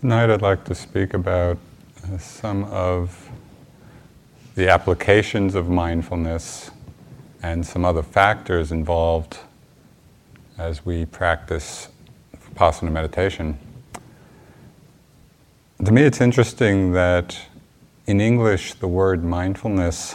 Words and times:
Tonight 0.00 0.30
I'd 0.30 0.42
like 0.42 0.62
to 0.66 0.76
speak 0.76 1.12
about 1.12 1.58
uh, 2.04 2.18
some 2.18 2.62
of 2.66 3.30
the 4.54 4.68
applications 4.68 5.56
of 5.56 5.68
mindfulness 5.68 6.70
and 7.42 7.66
some 7.66 7.84
other 7.84 8.04
factors 8.04 8.70
involved 8.70 9.38
as 10.56 10.86
we 10.86 11.04
practice 11.04 11.88
Vipassana 12.36 12.92
meditation. 12.92 13.58
To 15.84 15.90
me, 15.90 16.02
it's 16.02 16.20
interesting 16.20 16.92
that 16.92 17.36
in 18.06 18.20
English 18.20 18.74
the 18.74 18.86
word 18.86 19.24
mindfulness 19.24 20.14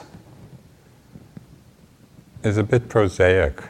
is 2.41 2.55
a 2.55 2.63
bit 2.63 2.87
prosaic. 2.87 3.61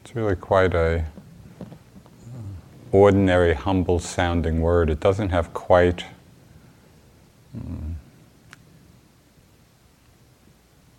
It's 0.00 0.16
really 0.16 0.36
quite 0.36 0.72
a 0.72 1.04
ordinary, 2.96 3.52
humble 3.52 3.98
sounding 3.98 4.60
word. 4.60 4.88
It 4.88 5.00
doesn't 5.00 5.28
have 5.28 5.52
quite 5.52 6.04
um, 7.54 7.96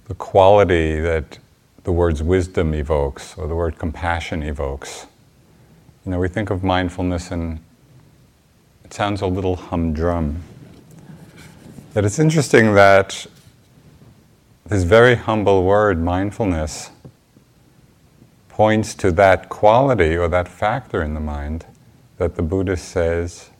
the 0.05 0.13
quality 0.13 0.99
that 0.99 1.39
the 1.83 1.91
word's 1.91 2.21
wisdom 2.21 2.73
evokes 2.73 3.35
or 3.37 3.47
the 3.47 3.55
word 3.55 3.79
compassion 3.79 4.43
evokes. 4.43 5.07
You 6.05 6.11
know, 6.11 6.19
we 6.19 6.27
think 6.27 6.49
of 6.49 6.63
mindfulness 6.63 7.31
and 7.31 7.59
it 8.85 8.93
sounds 8.93 9.21
a 9.21 9.27
little 9.27 9.55
humdrum. 9.55 10.43
But 11.93 12.05
it's 12.05 12.19
interesting 12.19 12.75
that 12.75 13.25
this 14.67 14.83
very 14.83 15.15
humble 15.15 15.63
word, 15.63 16.01
mindfulness, 16.01 16.91
points 18.49 18.93
to 18.95 19.11
that 19.13 19.49
quality 19.49 20.15
or 20.15 20.27
that 20.27 20.47
factor 20.47 21.01
in 21.01 21.13
the 21.13 21.19
mind 21.19 21.65
that 22.17 22.35
the 22.35 22.41
Buddha 22.41 22.77
says 22.77 23.51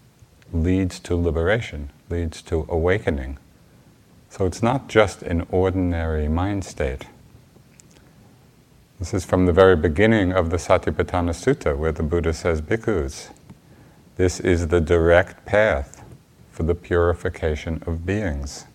leads 0.51 0.99
to 0.99 1.15
liberation, 1.15 1.91
leads 2.09 2.41
to 2.43 2.65
awakening. 2.69 3.37
So 4.29 4.45
it's 4.45 4.63
not 4.63 4.87
just 4.87 5.21
an 5.23 5.45
ordinary 5.51 6.27
mind 6.27 6.65
state. 6.65 7.05
This 8.99 9.13
is 9.13 9.25
from 9.25 9.45
the 9.45 9.53
very 9.53 9.75
beginning 9.75 10.31
of 10.31 10.49
the 10.49 10.57
Satipatthana 10.57 11.31
Sutta, 11.31 11.77
where 11.77 11.91
the 11.91 12.03
Buddha 12.03 12.33
says, 12.33 12.61
Bhikkhus, 12.61 13.29
this 14.15 14.39
is 14.39 14.67
the 14.67 14.81
direct 14.81 15.45
path 15.45 16.03
for 16.51 16.63
the 16.63 16.73
purification 16.73 17.83
of 17.85 18.05
beings, 18.05 18.65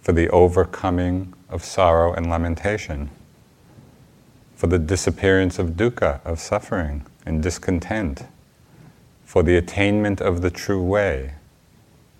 for 0.00 0.12
the 0.12 0.30
overcoming 0.30 1.34
of 1.50 1.62
sorrow 1.62 2.14
and 2.14 2.30
lamentation, 2.30 3.10
for 4.54 4.66
the 4.66 4.78
disappearance 4.78 5.58
of 5.58 5.70
dukkha, 5.70 6.24
of 6.24 6.40
suffering 6.40 7.04
and 7.26 7.42
discontent 7.42 8.22
for 9.30 9.44
the 9.44 9.56
attainment 9.56 10.20
of 10.20 10.42
the 10.42 10.50
true 10.50 10.82
way, 10.82 11.34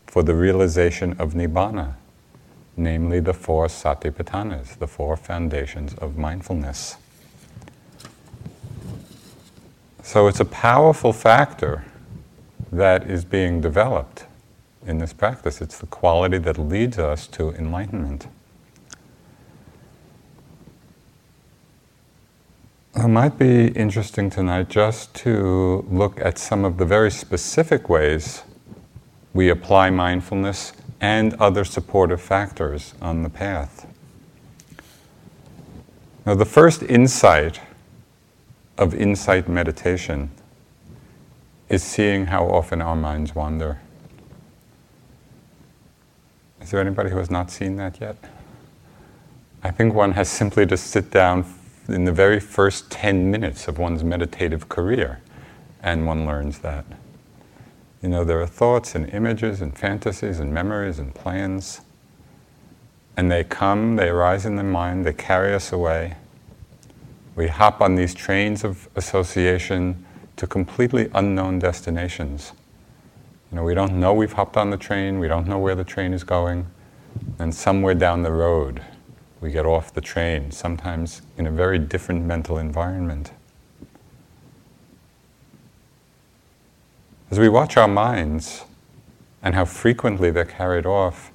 for 0.07 0.23
the 0.23 0.33
realization 0.33 1.13
of 1.19 1.35
nibbana, 1.35 1.95
namely 2.77 3.19
the 3.19 3.35
four 3.35 3.67
satipatthanas, 3.67 4.79
the 4.79 4.87
four 4.87 5.17
foundations 5.17 5.93
of 5.95 6.17
mindfulness. 6.17 6.99
So 10.05 10.29
it's 10.29 10.39
a 10.39 10.45
powerful 10.45 11.13
factor 11.13 11.85
that 12.71 13.11
is 13.11 13.25
being 13.25 13.61
developed 13.61 14.27
in 14.87 14.99
this 14.99 15.13
practice. 15.13 15.61
It's 15.61 15.79
the 15.79 15.87
quality 15.87 16.39
that 16.39 16.59
leads 16.59 16.97
us 16.97 17.27
to 17.27 17.51
enlightenment. 17.55 18.29
It 22.97 23.07
might 23.07 23.39
be 23.39 23.69
interesting 23.69 24.31
tonight 24.31 24.69
just 24.69 25.15
to 25.17 25.87
look 25.89 26.21
at 26.21 26.39
some 26.39 26.65
of 26.65 26.77
the 26.77 26.85
very 26.85 27.11
specific 27.11 27.89
ways 27.89 28.43
we 29.33 29.49
apply 29.49 29.91
mindfulness 29.91 30.73
and 31.01 31.35
other 31.35 31.65
supportive 31.65 32.21
factors 32.21 32.95
on 33.01 33.23
the 33.23 33.31
path. 33.31 33.87
Now, 36.27 36.35
the 36.35 36.45
first 36.45 36.83
insight 36.83 37.61
of 38.77 38.93
insight 38.93 39.49
meditation 39.49 40.31
is 41.69 41.85
seeing 41.85 42.27
how 42.27 42.47
often 42.47 42.83
our 42.83 42.97
minds 42.97 43.37
wander. 43.37 43.81
Is 46.61 46.73
there 46.73 46.81
anybody 46.81 47.11
who 47.11 47.19
has 47.19 47.31
not 47.31 47.53
seen 47.53 47.77
that 47.77 48.01
yet? 48.01 48.17
I 49.63 49.71
think 49.71 49.95
one 49.95 50.13
has 50.13 50.29
simply 50.29 50.67
to 50.67 50.77
sit 50.77 51.13
down 51.13 51.45
in 51.93 52.05
the 52.05 52.13
very 52.13 52.41
first 52.41 52.91
10 52.91 53.31
minutes 53.31 53.69
of 53.69 53.79
one's 53.79 54.05
meditative 54.05 54.69
career, 54.69 55.21
and 55.83 56.07
one 56.07 56.27
learns 56.27 56.61
that. 56.61 56.85
You 58.03 58.09
know, 58.09 58.25
there 58.25 58.41
are 58.41 58.47
thoughts 58.47 58.95
and 58.95 59.09
images 59.11 59.61
and 59.61 59.77
fantasies 59.77 60.41
and 60.41 60.53
memories 60.53 60.99
and 60.99 61.15
plans, 61.15 61.83
and 63.17 63.31
they 63.31 63.45
come, 63.45 63.97
they 63.97 64.09
arise 64.09 64.47
in 64.47 64.57
the 64.57 64.63
mind, 64.63 65.05
they 65.05 65.13
carry 65.13 65.55
us 65.55 65.73
away. 65.73 66.17
We 67.37 67.49
hop 67.49 67.81
on 67.81 67.95
these 67.95 68.15
trains 68.15 68.65
of 68.65 68.89
association 68.97 70.05
to 70.37 70.47
completely 70.47 71.11
unknown 71.15 71.59
destinations. 71.59 72.53
You 73.51 73.57
know, 73.57 73.65
we 73.65 73.75
don't 73.75 74.01
know 74.01 74.15
we've 74.15 74.33
hopped 74.33 74.57
on 74.57 74.71
the 74.71 74.77
train, 74.77 75.19
we 75.19 75.29
don't 75.29 75.47
know 75.47 75.59
where 75.59 75.75
the 75.75 75.85
train 75.85 76.15
is 76.15 76.25
going, 76.25 76.67
and 77.39 77.55
somewhere 77.55 77.95
down 77.95 78.23
the 78.23 78.33
road, 78.33 78.81
we 79.41 79.51
get 79.51 79.65
off 79.65 79.93
the 79.95 80.01
train, 80.01 80.51
sometimes 80.51 81.23
in 81.39 81.47
a 81.47 81.51
very 81.51 81.79
different 81.79 82.25
mental 82.25 82.59
environment. 82.59 83.33
As 87.31 87.39
we 87.39 87.49
watch 87.49 87.77
our 87.77 87.89
minds 87.89 88.65
and 89.43 89.55
how 89.55 89.65
frequently 89.65 90.31
they're 90.31 90.45
carried 90.45 90.85
off, 90.85 91.31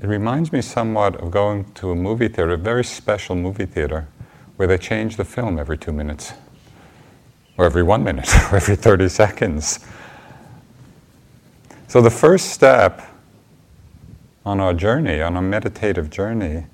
it 0.00 0.06
reminds 0.06 0.52
me 0.52 0.60
somewhat 0.60 1.16
of 1.16 1.30
going 1.30 1.64
to 1.74 1.90
a 1.90 1.94
movie 1.94 2.28
theater, 2.28 2.52
a 2.52 2.58
very 2.58 2.84
special 2.84 3.34
movie 3.34 3.66
theater, 3.66 4.06
where 4.56 4.68
they 4.68 4.78
change 4.78 5.16
the 5.16 5.24
film 5.24 5.58
every 5.58 5.78
two 5.78 5.92
minutes, 5.92 6.34
or 7.56 7.64
every 7.64 7.82
one 7.82 8.04
minute, 8.04 8.28
or 8.52 8.56
every 8.56 8.76
30 8.76 9.08
seconds. 9.08 9.80
So, 11.88 12.00
the 12.00 12.10
first 12.10 12.50
step 12.50 13.02
on 14.44 14.60
our 14.60 14.74
journey, 14.74 15.22
on 15.22 15.36
our 15.36 15.42
meditative 15.42 16.10
journey, 16.10 16.66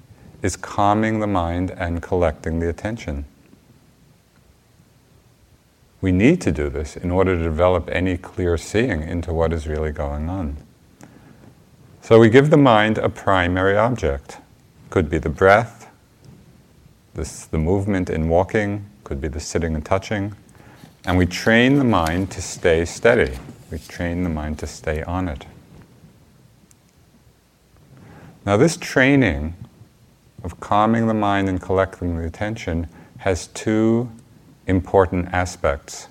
is 0.42 0.56
calming 0.56 1.20
the 1.20 1.26
mind 1.26 1.70
and 1.70 2.02
collecting 2.02 2.60
the 2.60 2.68
attention. 2.68 3.24
We 6.00 6.12
need 6.12 6.40
to 6.42 6.52
do 6.52 6.70
this 6.70 6.96
in 6.96 7.10
order 7.10 7.36
to 7.36 7.42
develop 7.42 7.88
any 7.92 8.16
clear 8.16 8.56
seeing 8.56 9.02
into 9.02 9.34
what 9.34 9.52
is 9.52 9.66
really 9.66 9.92
going 9.92 10.30
on. 10.30 10.56
So 12.00 12.18
we 12.18 12.30
give 12.30 12.50
the 12.50 12.56
mind 12.56 12.96
a 12.98 13.08
primary 13.08 13.76
object. 13.76 14.38
Could 14.88 15.10
be 15.10 15.18
the 15.18 15.28
breath, 15.28 15.88
this, 17.14 17.44
the 17.44 17.58
movement 17.58 18.08
in 18.08 18.28
walking, 18.28 18.86
could 19.04 19.20
be 19.20 19.28
the 19.28 19.40
sitting 19.40 19.74
and 19.74 19.84
touching. 19.84 20.34
And 21.04 21.18
we 21.18 21.26
train 21.26 21.76
the 21.78 21.84
mind 21.84 22.30
to 22.32 22.42
stay 22.42 22.84
steady. 22.84 23.38
We 23.70 23.78
train 23.78 24.24
the 24.24 24.30
mind 24.30 24.58
to 24.60 24.66
stay 24.66 25.02
on 25.02 25.28
it. 25.28 25.46
Now, 28.46 28.56
this 28.56 28.76
training 28.76 29.54
of 30.42 30.60
calming 30.60 31.06
the 31.06 31.14
mind 31.14 31.48
and 31.48 31.60
collecting 31.60 32.16
the 32.16 32.26
attention 32.26 32.88
has 33.18 33.48
two 33.48 34.10
important 34.66 35.28
aspects, 35.32 36.08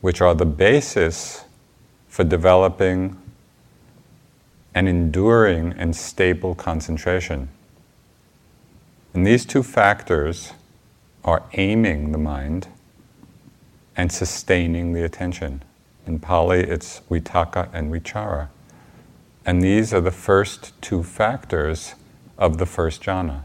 which 0.00 0.20
are 0.20 0.34
the 0.34 0.46
basis 0.46 1.44
for 2.08 2.24
developing 2.24 3.16
an 4.74 4.86
enduring 4.86 5.72
and 5.72 5.96
stable 5.96 6.54
concentration. 6.54 7.48
And 9.12 9.26
these 9.26 9.44
two 9.44 9.62
factors 9.62 10.52
are 11.24 11.42
aiming 11.54 12.12
the 12.12 12.18
mind 12.18 12.68
and 13.96 14.12
sustaining 14.12 14.92
the 14.92 15.04
attention. 15.04 15.62
In 16.06 16.20
Pali, 16.20 16.60
it's 16.60 17.00
vitakka 17.10 17.68
and 17.72 17.92
vichara. 17.92 18.48
And 19.44 19.62
these 19.62 19.92
are 19.92 20.00
the 20.00 20.10
first 20.10 20.80
two 20.80 21.02
factors 21.02 21.94
of 22.40 22.56
the 22.58 22.66
first 22.66 23.02
jhana. 23.02 23.42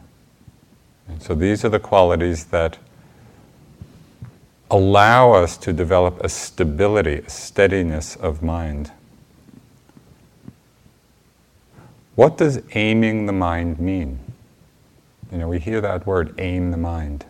And 1.08 1.22
so 1.22 1.36
these 1.36 1.64
are 1.64 1.70
the 1.70 1.80
qualities 1.80 2.46
that 2.46 2.80
allow 4.72 5.34
us 5.34 5.58
to 5.58 5.72
develop 5.72 6.20
a 6.24 6.30
stability, 6.30 7.18
a 7.20 7.30
steadiness 7.30 8.16
of 8.16 8.42
mind. 8.42 8.92
What 12.16 12.38
does 12.38 12.62
aiming 12.72 13.26
the 13.26 13.34
mind 13.34 13.80
mean? 13.80 14.20
You 15.32 15.40
know, 15.40 15.50
we 15.50 15.60
hear 15.60 15.82
that 15.82 16.08
word, 16.08 16.34
aim 16.40 16.72
the 16.72 16.78
mind. 16.78 17.26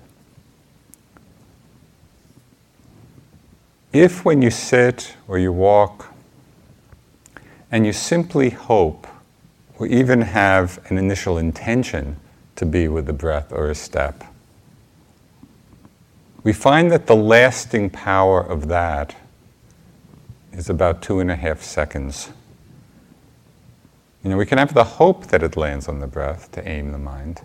If 3.92 4.24
when 4.24 4.42
you 4.42 4.52
sit 4.52 5.16
or 5.28 5.40
you 5.40 5.52
walk 5.52 6.14
and 7.72 7.86
you 7.86 7.94
simply 7.94 8.52
hope 8.52 9.08
or 9.78 9.88
even 9.88 10.22
have 10.22 10.80
an 10.90 10.98
initial 10.98 11.38
intention 11.38 12.18
to 12.56 12.66
be 12.66 12.88
with 12.88 13.06
the 13.06 13.14
breath 13.14 13.52
or 13.52 13.70
a 13.70 13.76
step. 13.76 14.24
We 16.44 16.54
find 16.54 16.92
that 16.92 17.08
the 17.08 17.16
lasting 17.16 17.90
power 17.90 18.40
of 18.40 18.68
that 18.68 19.16
is 20.54 20.70
about 20.70 21.02
two 21.02 21.20
and 21.20 21.30
a 21.30 21.36
half 21.36 21.62
seconds. 21.62 22.30
You 24.24 24.30
know, 24.30 24.38
we 24.38 24.46
can 24.46 24.58
have 24.58 24.74
the 24.74 24.84
hope 24.84 25.28
that 25.28 25.44
it 25.44 25.58
lands 25.58 25.88
on 25.88 26.00
the 26.00 26.08
breath 26.08 26.52
to 26.54 26.68
aim 26.68 26.92
the 26.92 26.98
mind 26.98 27.42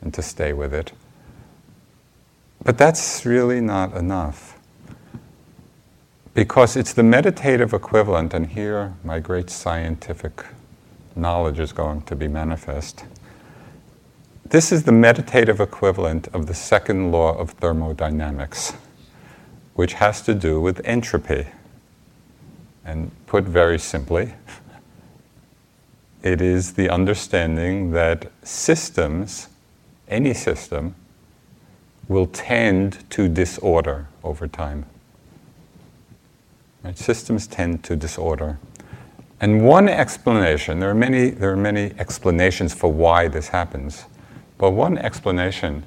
and 0.00 0.14
to 0.14 0.22
stay 0.22 0.52
with 0.52 0.72
it. 0.72 0.92
But 2.62 2.78
that's 2.78 3.26
really 3.26 3.60
not 3.60 3.96
enough. 3.96 4.58
Because 6.34 6.76
it's 6.76 6.92
the 6.92 7.02
meditative 7.02 7.74
equivalent, 7.74 8.32
and 8.32 8.46
here 8.46 8.94
my 9.04 9.18
great 9.18 9.50
scientific 9.50 10.44
knowledge 11.16 11.58
is 11.58 11.72
going 11.72 12.02
to 12.02 12.16
be 12.16 12.28
manifest. 12.28 13.04
This 14.44 14.70
is 14.70 14.82
the 14.84 14.92
meditative 14.92 15.60
equivalent 15.60 16.28
of 16.28 16.46
the 16.46 16.54
second 16.54 17.10
law 17.10 17.36
of 17.36 17.52
thermodynamics, 17.52 18.74
which 19.74 19.94
has 19.94 20.20
to 20.22 20.34
do 20.34 20.60
with 20.60 20.80
entropy. 20.84 21.46
And 22.84 23.10
put 23.26 23.44
very 23.44 23.78
simply, 23.78 24.34
it 26.22 26.40
is 26.40 26.74
the 26.74 26.88
understanding 26.90 27.92
that 27.92 28.30
systems, 28.42 29.48
any 30.08 30.34
system, 30.34 30.94
will 32.08 32.26
tend 32.26 33.08
to 33.10 33.28
disorder 33.28 34.08
over 34.22 34.46
time. 34.46 34.84
Right? 36.82 36.98
Systems 36.98 37.46
tend 37.46 37.84
to 37.84 37.96
disorder. 37.96 38.58
And 39.42 39.64
one 39.64 39.88
explanation, 39.88 40.78
there 40.78 40.88
are, 40.88 40.94
many, 40.94 41.30
there 41.30 41.50
are 41.50 41.56
many 41.56 41.92
explanations 41.98 42.72
for 42.72 42.92
why 42.92 43.26
this 43.26 43.48
happens, 43.48 44.04
but 44.56 44.70
one 44.70 44.96
explanation 44.96 45.82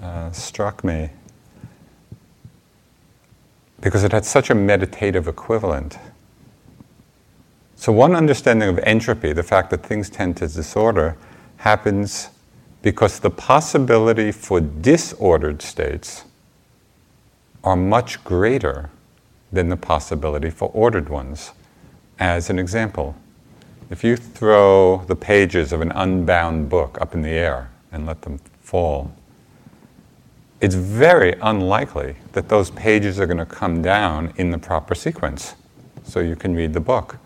uh, 0.00 0.30
struck 0.30 0.84
me 0.84 1.10
because 3.80 4.04
it 4.04 4.12
had 4.12 4.24
such 4.24 4.48
a 4.48 4.54
meditative 4.54 5.26
equivalent. 5.26 5.98
So, 7.74 7.90
one 7.90 8.14
understanding 8.14 8.68
of 8.68 8.78
entropy, 8.78 9.32
the 9.32 9.42
fact 9.42 9.70
that 9.70 9.84
things 9.84 10.08
tend 10.08 10.36
to 10.36 10.46
disorder, 10.46 11.16
happens 11.56 12.30
because 12.80 13.18
the 13.18 13.30
possibility 13.30 14.30
for 14.30 14.60
disordered 14.60 15.62
states 15.62 16.24
are 17.64 17.74
much 17.74 18.22
greater 18.22 18.90
than 19.52 19.68
the 19.68 19.76
possibility 19.76 20.48
for 20.48 20.70
ordered 20.72 21.08
ones. 21.08 21.50
As 22.18 22.48
an 22.50 22.58
example, 22.58 23.16
if 23.90 24.04
you 24.04 24.16
throw 24.16 25.04
the 25.06 25.16
pages 25.16 25.72
of 25.72 25.80
an 25.80 25.92
unbound 25.92 26.68
book 26.68 26.98
up 27.00 27.14
in 27.14 27.22
the 27.22 27.30
air 27.30 27.70
and 27.92 28.06
let 28.06 28.22
them 28.22 28.38
fall, 28.60 29.12
it's 30.60 30.74
very 30.74 31.34
unlikely 31.42 32.16
that 32.32 32.48
those 32.48 32.70
pages 32.70 33.20
are 33.20 33.26
going 33.26 33.38
to 33.38 33.46
come 33.46 33.82
down 33.82 34.32
in 34.36 34.50
the 34.50 34.58
proper 34.58 34.94
sequence 34.94 35.54
so 36.04 36.20
you 36.20 36.36
can 36.36 36.54
read 36.54 36.72
the 36.72 36.80
book 36.80 37.18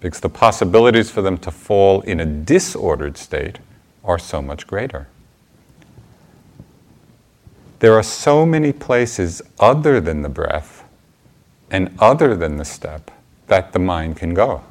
because 0.00 0.20
the 0.20 0.28
possibilities 0.28 1.10
for 1.10 1.22
them 1.22 1.36
to 1.38 1.50
fall 1.50 2.00
in 2.02 2.20
a 2.20 2.26
disordered 2.26 3.18
state 3.18 3.58
are 4.04 4.18
so 4.18 4.40
much 4.40 4.66
greater. 4.66 5.08
There 7.80 7.94
are 7.94 8.02
so 8.02 8.46
many 8.46 8.72
places 8.72 9.42
other 9.58 10.00
than 10.00 10.22
the 10.22 10.28
breath 10.28 10.84
and 11.70 11.94
other 11.98 12.36
than 12.36 12.56
the 12.56 12.64
step 12.64 13.10
that 13.46 13.72
the 13.72 13.78
mind 13.78 14.16
can 14.16 14.34
go. 14.34 14.62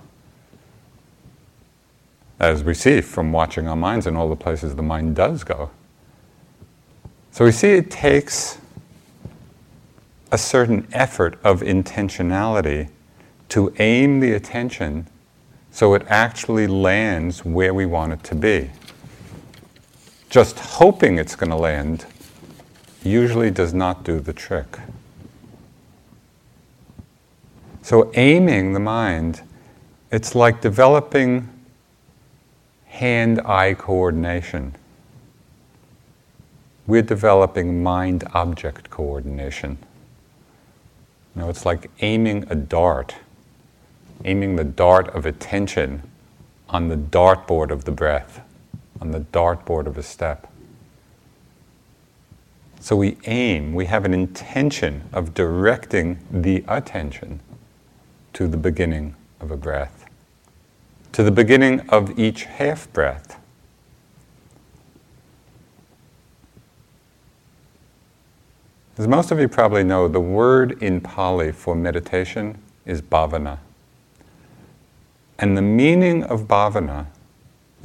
As 2.40 2.64
we 2.64 2.74
see 2.74 3.02
from 3.02 3.32
watching 3.32 3.68
our 3.68 3.76
minds 3.76 4.08
and 4.08 4.18
all 4.18 4.30
the 4.30 4.36
places 4.36 4.76
the 4.76 4.84
mind 4.84 5.16
does 5.16 5.44
go. 5.44 5.72
So 7.32 7.46
we 7.46 7.52
see 7.52 7.70
it 7.72 7.90
takes 7.92 8.58
a 10.32 10.38
certain 10.38 10.88
effort 10.92 11.38
of 11.44 11.62
intentionality 11.62 12.90
to 13.50 13.74
aim 13.80 14.20
the 14.20 14.34
attention 14.34 15.08
so 15.72 15.94
it 15.94 16.04
actually 16.08 16.68
lands 16.68 17.44
where 17.44 17.74
we 17.74 17.86
want 17.86 18.14
it 18.14 18.24
to 18.24 18.36
be. 18.36 18.70
Just 20.30 20.58
hoping 20.60 21.18
it's 21.18 21.36
going 21.36 21.50
to 21.50 21.58
land 21.58 22.06
usually 23.04 23.52
does 23.52 23.74
not 23.74 24.04
do 24.04 24.20
the 24.20 24.34
trick. 24.34 24.78
So, 27.86 28.10
aiming 28.16 28.74
the 28.74 28.80
mind, 28.80 29.44
it's 30.10 30.34
like 30.34 30.60
developing 30.60 31.48
hand 32.88 33.40
eye 33.46 33.76
coordination. 33.76 34.74
We're 36.88 37.04
developing 37.04 37.84
mind 37.84 38.24
object 38.34 38.90
coordination. 38.90 39.78
You 41.36 41.44
know, 41.44 41.50
it's 41.50 41.64
like 41.64 41.92
aiming 42.00 42.48
a 42.50 42.56
dart 42.56 43.18
aiming 44.24 44.56
the 44.56 44.64
dart 44.64 45.08
of 45.10 45.28
attention 45.28 46.02
on 46.70 46.88
the 46.88 46.98
dartboard 46.98 47.70
of 47.70 47.86
the 47.86 47.92
breath, 47.92 48.42
on 49.00 49.12
the 49.12 49.20
dartboard 49.20 49.86
of 49.86 49.96
a 49.96 50.04
step. 50.04 50.52
So 52.80 52.96
we 52.96 53.18
aim, 53.26 53.76
we 53.76 53.86
have 53.86 54.06
an 54.06 54.14
intention 54.16 55.08
of 55.14 55.36
directing 55.36 56.18
the 56.32 56.64
attention 56.68 57.42
to 58.36 58.50
the 58.50 58.58
beginning 58.58 59.16
of 59.40 59.50
a 59.50 59.56
breath, 59.56 60.06
to 61.14 61.24
the 61.24 61.32
beginning 61.32 61.80
of 61.90 62.20
each 62.20 62.44
half 62.44 62.92
breath. 62.92 63.40
As 68.98 69.08
most 69.08 69.32
of 69.32 69.40
you 69.40 69.48
probably 69.48 69.86
know, 69.86 70.10
the 70.10 70.20
word 70.20 70.84
in 70.84 71.00
Pali 71.00 71.54
for 71.54 71.76
meditation 71.76 72.62
is 72.86 73.02
bhavana. 73.02 73.60
And 75.40 75.58
the 75.58 75.62
meaning 75.62 76.24
of 76.24 76.42
bhavana, 76.42 77.06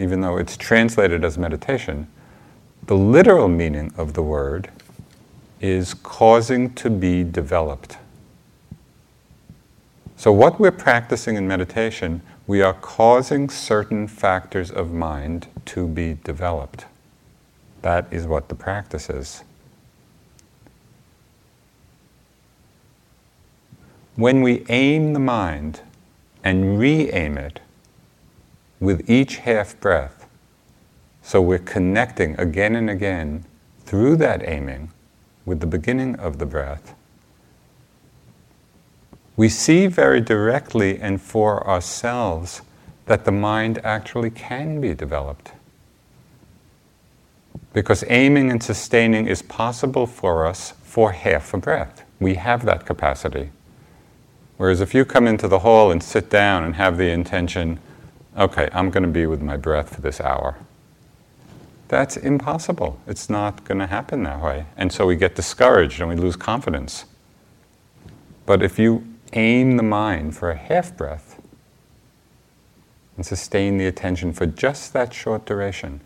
even 0.01 0.21
though 0.21 0.37
it's 0.37 0.57
translated 0.57 1.25
as 1.25 1.39
meditation, 1.39 2.09
the 2.89 2.97
literal 2.97 3.47
meaning 3.47 3.95
of 3.97 4.15
the 4.15 4.23
word 4.23 4.69
is 5.61 5.95
causing 5.95 6.75
to 6.75 6.91
be 6.91 7.23
developed. 7.23 7.99
So, 10.21 10.33
what 10.33 10.61
we're 10.61 10.71
practicing 10.71 11.37
in 11.37 11.49
meditation, 11.49 12.21
we 12.47 12.61
are 12.61 12.75
causing 12.75 13.49
certain 13.49 14.07
factors 14.07 14.71
of 14.71 14.93
mind 14.93 15.47
to 15.65 15.89
be 15.89 16.19
developed. 16.23 16.85
That 17.81 18.07
is 18.11 18.27
what 18.27 18.51
the 18.51 18.55
practice 18.55 19.09
is. 19.09 19.45
When 24.15 24.43
we 24.43 24.67
aim 24.69 25.15
the 25.15 25.21
mind 25.21 25.81
and 26.45 26.79
re 26.79 27.11
aim 27.13 27.39
it 27.39 27.61
with 28.79 29.09
each 29.09 29.39
half 29.39 29.81
breath. 29.81 30.27
So 31.23 31.41
we're 31.41 31.61
connecting 31.61 32.39
again 32.39 32.77
and 32.77 32.91
again 32.91 33.47
through 33.87 34.17
that 34.17 34.47
aiming 34.47 34.93
with 35.47 35.61
the 35.61 35.67
beginning 35.67 36.15
of 36.17 36.37
the 36.37 36.45
breath. 36.45 36.95
We 39.37 39.49
see 39.49 39.87
very 39.87 40.21
directly 40.21 40.99
and 41.01 41.21
for 41.21 41.67
ourselves 41.67 42.63
that 43.07 43.25
the 43.25 43.33
mind 43.33 43.81
actually 43.83 44.31
can 44.31 44.81
be 44.81 44.95
developed. 44.95 45.53
Because 47.73 48.05
aiming 48.09 48.51
and 48.51 48.63
sustaining 48.63 49.27
is 49.27 49.43
possible 49.43 50.07
for 50.07 50.47
us 50.47 50.75
for 50.83 51.13
half 51.13 51.55
a 51.55 51.59
breath. 51.59 52.05
We 52.19 52.35
have 52.35 52.65
that 52.67 52.85
capacity. 52.85 53.51
Whereas 54.57 54.81
if 54.81 54.95
you 54.95 55.05
come 55.05 55.27
into 55.27 55.49
the 55.49 55.61
hall 55.61 55.91
and 55.91 56.03
sit 56.03 56.29
down 56.29 56.65
and 56.65 56.75
have 56.75 56.99
the 56.99 57.11
intention, 57.11 57.79
okay, 58.37 58.69
I'm 58.73 58.91
going 58.91 59.05
to 59.05 59.09
be 59.09 59.27
with 59.27 59.41
my 59.41 59.57
breath 59.57 59.95
for 59.95 60.01
this 60.03 60.21
hour, 60.21 60.59
that's 61.89 62.17
impossible. 62.17 63.01
It's 63.07 63.29
not 63.29 63.65
going 63.65 63.79
to 63.79 63.87
happen 63.87 64.23
that 64.23 64.41
way. 64.41 64.67
And 64.77 64.93
so 64.93 65.07
we 65.07 65.17
get 65.17 65.35
discouraged 65.35 66.01
and 66.01 66.09
we 66.09 66.15
lose 66.15 66.37
confidence. 66.37 67.07
But 68.47 68.63
if 68.63 68.79
you 68.79 69.05
aim 69.33 69.77
the 69.77 69.83
mind 69.83 70.37
for 70.37 70.51
a 70.51 70.57
half 70.57 70.97
breath 70.97 71.41
and 73.17 73.25
sustain 73.25 73.79
the 73.79 73.87
attention 73.87 74.33
for 74.33 74.47
just 74.47 74.93
that 74.93 75.13
short 75.13 75.45
duration, 75.45 76.01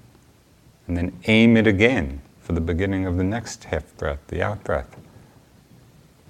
and 0.86 0.96
then 0.96 1.18
aim 1.26 1.56
it 1.56 1.66
again 1.66 2.20
for 2.40 2.52
the 2.52 2.60
beginning 2.60 3.06
of 3.06 3.16
the 3.16 3.24
next 3.24 3.64
half 3.64 3.96
breath, 3.96 4.20
the 4.28 4.42
out 4.42 4.64
breath 4.64 4.96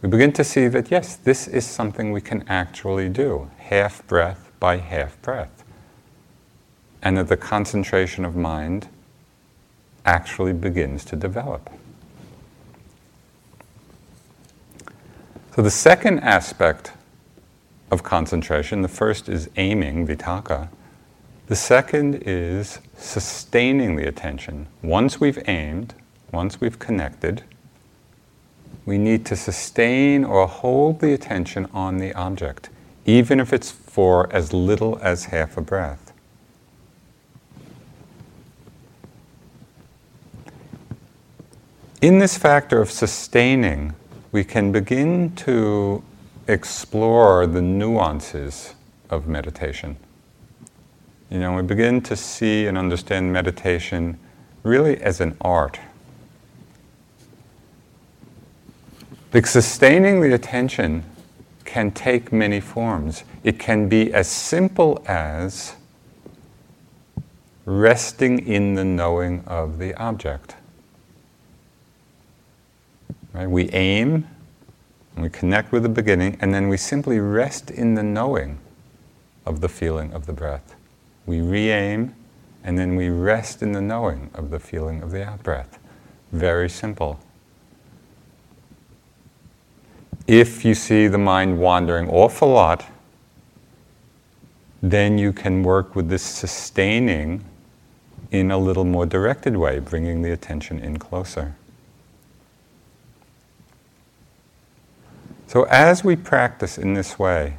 we 0.05 0.11
begin 0.11 0.33
to 0.35 0.45
see 0.45 0.69
that 0.69 0.91
yes, 0.91 1.17
this 1.17 1.49
is 1.49 1.65
something 1.65 2.13
we 2.13 2.21
can 2.21 2.45
actually 2.47 3.09
do, 3.09 3.51
half 3.57 4.07
breath 4.07 4.53
by 4.61 4.77
half 4.77 5.21
breath. 5.23 5.65
And 7.01 7.17
that 7.17 7.29
the 7.29 7.39
concentration 7.39 8.27
of 8.27 8.37
mind 8.37 8.89
actually 10.05 10.53
begins 10.53 11.07
to 11.07 11.17
develop. 11.17 11.71
So, 15.55 15.63
the 15.63 15.71
second 15.71 16.19
aspect 16.19 16.91
of 17.89 18.03
concentration, 18.03 18.83
the 18.83 18.89
first 18.89 19.29
is 19.29 19.49
aiming, 19.55 20.05
vitakka. 20.05 20.69
The 21.47 21.55
second 21.55 22.25
is 22.27 22.81
sustaining 22.99 23.95
the 23.95 24.09
attention. 24.09 24.67
Once 24.83 25.21
we've 25.21 25.41
aimed, 25.47 25.95
once 26.33 26.61
we've 26.61 26.81
connected, 26.81 27.45
we 28.85 28.99
need 28.99 29.25
to 29.27 29.37
sustain 29.37 30.25
or 30.25 30.49
hold 30.49 30.99
the 30.99 31.13
attention 31.13 31.69
on 31.73 31.99
the 31.99 32.13
object, 32.15 32.69
even 33.07 33.39
if 33.39 33.53
it's 33.53 33.71
for 33.71 34.29
as 34.33 34.53
little 34.53 34.99
as 35.03 35.27
half 35.27 35.57
a 35.57 35.61
breath. 35.61 36.13
In 42.03 42.19
this 42.19 42.37
factor 42.37 42.81
of 42.81 42.91
sustaining, 42.91 43.95
we 44.35 44.43
can 44.43 44.73
begin 44.73 45.33
to 45.37 46.03
explore 46.49 47.47
the 47.47 47.63
nuances 47.63 48.75
of 49.09 49.29
meditation. 49.29 49.97
You 51.31 51.39
know, 51.39 51.55
we 51.55 51.63
begin 51.63 52.01
to 52.01 52.17
see 52.17 52.67
and 52.67 52.77
understand 52.77 53.33
meditation 53.33 54.19
really 54.65 54.97
as 55.01 55.21
an 55.21 55.37
art. 55.41 55.79
Like 59.33 59.47
sustaining 59.47 60.21
the 60.21 60.35
attention 60.35 61.05
can 61.65 61.93
take 61.93 62.33
many 62.33 62.59
forms. 62.59 63.23
It 63.45 63.61
can 63.61 63.89
be 63.89 64.13
as 64.13 64.27
simple 64.27 65.01
as 65.07 65.77
resting 67.67 68.45
in 68.49 68.75
the 68.75 68.85
knowing 68.85 69.45
of 69.47 69.79
the 69.79 69.95
object. 69.95 70.57
Right? 73.35 73.51
We 73.51 73.69
aim, 73.71 74.29
we 75.17 75.29
connect 75.29 75.73
with 75.73 75.83
the 75.83 75.89
beginning, 75.89 76.39
and 76.41 76.55
then 76.55 76.69
we 76.69 76.77
simply 76.77 77.19
rest 77.19 77.71
in 77.71 77.95
the 77.95 78.03
knowing 78.03 78.59
of 79.45 79.61
the 79.61 79.69
feeling 79.69 80.13
of 80.13 80.27
the 80.27 80.33
breath. 80.33 80.77
We 81.27 81.41
re 81.41 81.71
aim, 81.71 82.15
and 82.63 82.79
then 82.79 82.95
we 82.95 83.09
rest 83.09 83.61
in 83.61 83.73
the 83.73 83.81
knowing 83.81 84.31
of 84.35 84.51
the 84.51 84.61
feeling 84.61 85.03
of 85.03 85.11
the 85.11 85.25
out 85.25 85.43
breath. 85.43 85.79
Very 86.31 86.71
simple. 86.71 87.19
If 90.27 90.65
you 90.65 90.75
see 90.75 91.09
the 91.09 91.19
mind 91.19 91.59
wandering 91.59 92.09
off 92.09 92.41
a 92.41 92.47
lot, 92.47 92.87
then 94.81 95.19
you 95.19 95.33
can 95.33 95.63
work 95.63 95.97
with 95.97 96.09
this 96.09 96.23
sustaining 96.23 97.45
in 98.31 98.51
a 98.51 98.59
little 98.59 98.85
more 98.85 99.07
directed 99.07 99.57
way, 99.57 99.81
bringing 99.81 100.23
the 100.23 100.31
attention 100.31 100.79
in 100.79 100.99
closer. 100.99 101.57
So, 105.55 105.63
as 105.71 106.03
we 106.03 106.17
practice 106.17 106.79
in 106.79 106.95
this 106.95 107.17
way, 107.17 107.59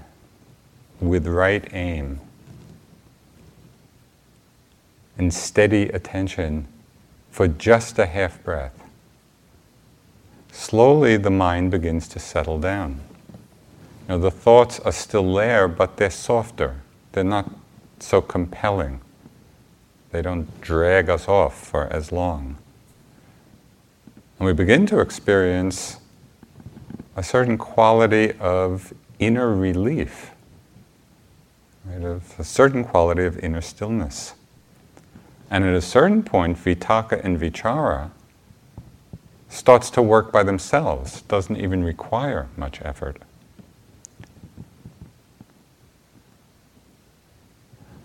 with 0.99 1.25
right 1.25 1.65
aim 1.71 2.19
and 5.17 5.33
steady 5.33 5.83
attention 5.83 6.67
for 7.31 7.47
just 7.47 7.97
a 7.97 8.05
half 8.05 8.43
breath, 8.43 8.83
slowly 10.51 11.15
the 11.15 11.29
mind 11.29 11.71
begins 11.71 12.09
to 12.09 12.19
settle 12.19 12.59
down. 12.59 12.99
Know, 14.09 14.19
the 14.19 14.29
thoughts 14.29 14.77
are 14.81 14.91
still 14.91 15.33
there, 15.33 15.69
but 15.69 15.95
they're 15.95 16.09
softer. 16.09 16.81
They're 17.13 17.23
not 17.23 17.49
so 18.01 18.19
compelling. 18.19 18.99
They 20.11 20.21
don't 20.21 20.59
drag 20.59 21.09
us 21.09 21.29
off 21.29 21.67
for 21.67 21.87
as 21.93 22.11
long. 22.11 22.57
And 24.37 24.47
we 24.47 24.51
begin 24.51 24.85
to 24.87 24.99
experience 24.99 26.01
a 27.15 27.23
certain 27.23 27.57
quality 27.57 28.33
of 28.39 28.93
inner 29.19 29.55
relief, 29.55 30.31
right, 31.85 32.03
of 32.03 32.33
a 32.37 32.43
certain 32.43 32.83
quality 32.83 33.23
of 33.23 33.39
inner 33.39 33.61
stillness. 33.61 34.33
And 35.49 35.63
at 35.63 35.73
a 35.73 35.81
certain 35.81 36.23
point, 36.23 36.57
vitakka 36.57 37.23
and 37.23 37.39
vichara 37.39 38.11
starts 39.47 39.89
to 39.91 40.01
work 40.01 40.31
by 40.31 40.43
themselves, 40.43 41.21
doesn't 41.23 41.57
even 41.57 41.83
require 41.83 42.49
much 42.57 42.81
effort. 42.81 43.21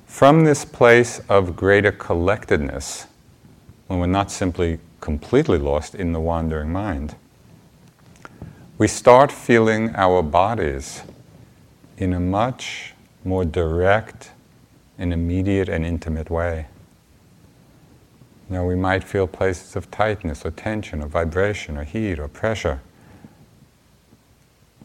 From 0.07 0.45
this 0.45 0.65
place 0.65 1.21
of 1.29 1.57
greater 1.57 1.91
collectedness, 1.91 3.07
when 3.87 3.99
we're 3.99 4.07
not 4.07 4.31
simply 4.31 4.79
completely 5.01 5.59
lost 5.59 5.95
in 5.95 6.13
the 6.13 6.21
wandering 6.21 6.71
mind, 6.71 7.17
we 8.81 8.89
start 8.89 9.31
feeling 9.31 9.95
our 9.95 10.23
bodies 10.23 11.03
in 11.99 12.15
a 12.15 12.19
much 12.19 12.95
more 13.25 13.45
direct 13.45 14.31
and 14.97 15.13
immediate 15.13 15.69
and 15.69 15.85
intimate 15.85 16.31
way. 16.31 16.65
Now, 18.49 18.65
we 18.65 18.75
might 18.75 19.05
feel 19.05 19.27
places 19.27 19.77
of 19.77 19.91
tightness 19.91 20.47
or 20.47 20.51
tension 20.51 21.03
or 21.03 21.09
vibration 21.09 21.77
or 21.77 21.85
heat 21.85 22.19
or 22.19 22.27
pressure. 22.27 22.81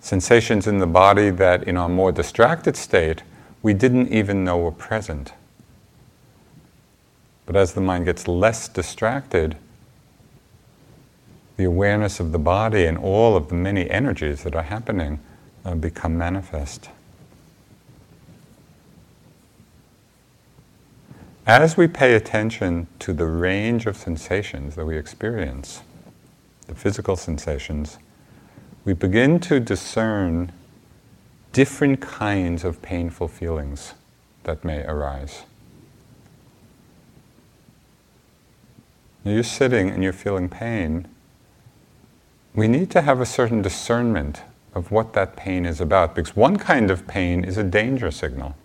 Sensations 0.02 0.68
in 0.68 0.80
the 0.80 0.88
body 0.88 1.30
that 1.30 1.64
in 1.64 1.78
our 1.78 1.88
more 1.88 2.12
distracted 2.12 2.76
state 2.76 3.24
we 3.64 3.74
didn't 3.74 4.10
even 4.10 4.44
know 4.44 4.58
were 4.58 4.72
present. 4.72 5.32
But 7.46 7.56
as 7.56 7.72
the 7.72 7.82
mind 7.82 8.04
gets 8.04 8.28
less 8.28 8.68
distracted, 8.68 9.56
the 11.58 11.64
awareness 11.64 12.20
of 12.20 12.32
the 12.32 12.40
body 12.40 12.86
and 12.86 12.98
all 12.98 13.36
of 13.36 13.50
the 13.50 13.56
many 13.56 13.90
energies 13.90 14.44
that 14.44 14.56
are 14.56 14.64
happening 14.64 15.20
uh, 15.64 15.76
become 15.76 16.18
manifest. 16.18 16.90
As 21.48 21.78
we 21.78 21.88
pay 21.88 22.16
attention 22.16 22.88
to 23.00 23.14
the 23.14 23.28
range 23.28 23.86
of 23.86 23.96
sensations 23.96 24.76
that 24.76 24.86
we 24.86 24.98
experience, 24.98 25.82
the 26.68 26.76
physical 26.76 27.16
sensations, 27.16 28.00
we 28.84 28.94
begin 28.94 29.40
to 29.42 29.60
discern 29.60 30.52
different 31.54 32.02
kinds 32.02 32.64
of 32.64 32.82
painful 32.82 33.28
feelings 33.28 33.94
that 34.44 34.66
may 34.66 34.84
arise. 34.84 35.44
You're 39.24 39.44
sitting 39.44 39.90
and 39.90 40.04
you're 40.04 40.14
feeling 40.14 40.50
pain 40.50 41.08
we 42.56 42.68
need 42.70 42.90
to 42.92 43.02
have 43.02 43.20
a 43.20 43.26
certain 43.26 43.62
discernment 43.62 44.42
of 44.74 44.92
what 44.92 45.14
that 45.14 45.36
pain 45.36 45.66
is 45.66 45.82
about 45.82 46.16
because 46.16 46.36
one 46.36 46.58
kind 46.58 46.90
of 46.90 47.06
pain 47.08 47.44
is 47.44 47.58
a 47.58 47.64
danger 47.64 48.12
signal. 48.12 48.56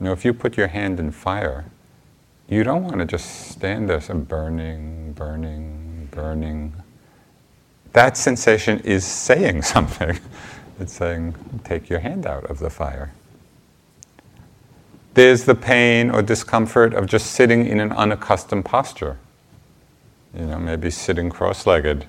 You 0.00 0.06
know, 0.06 0.12
if 0.12 0.24
you 0.24 0.32
put 0.32 0.56
your 0.56 0.68
hand 0.68 1.00
in 1.00 1.10
fire, 1.10 1.66
you 2.48 2.62
don't 2.62 2.84
want 2.84 2.98
to 2.98 3.04
just 3.04 3.50
stand 3.50 3.88
there 3.88 4.02
and 4.08 4.26
burning, 4.26 5.12
burning, 5.12 6.08
burning. 6.10 6.72
That 7.92 8.16
sensation 8.16 8.80
is 8.80 9.04
saying 9.04 9.62
something. 9.74 10.18
It's 10.78 10.92
saying, 10.92 11.34
take 11.64 11.88
your 11.88 12.00
hand 12.00 12.26
out 12.26 12.44
of 12.44 12.58
the 12.58 12.70
fire. 12.70 13.12
There's 15.14 15.44
the 15.44 15.54
pain 15.54 16.10
or 16.10 16.22
discomfort 16.22 16.92
of 16.92 17.06
just 17.06 17.32
sitting 17.32 17.66
in 17.66 17.78
an 17.78 17.92
unaccustomed 17.92 18.64
posture. 18.64 19.16
You 20.36 20.46
know, 20.46 20.58
maybe 20.58 20.90
sitting 20.90 21.30
cross 21.30 21.66
legged 21.66 22.06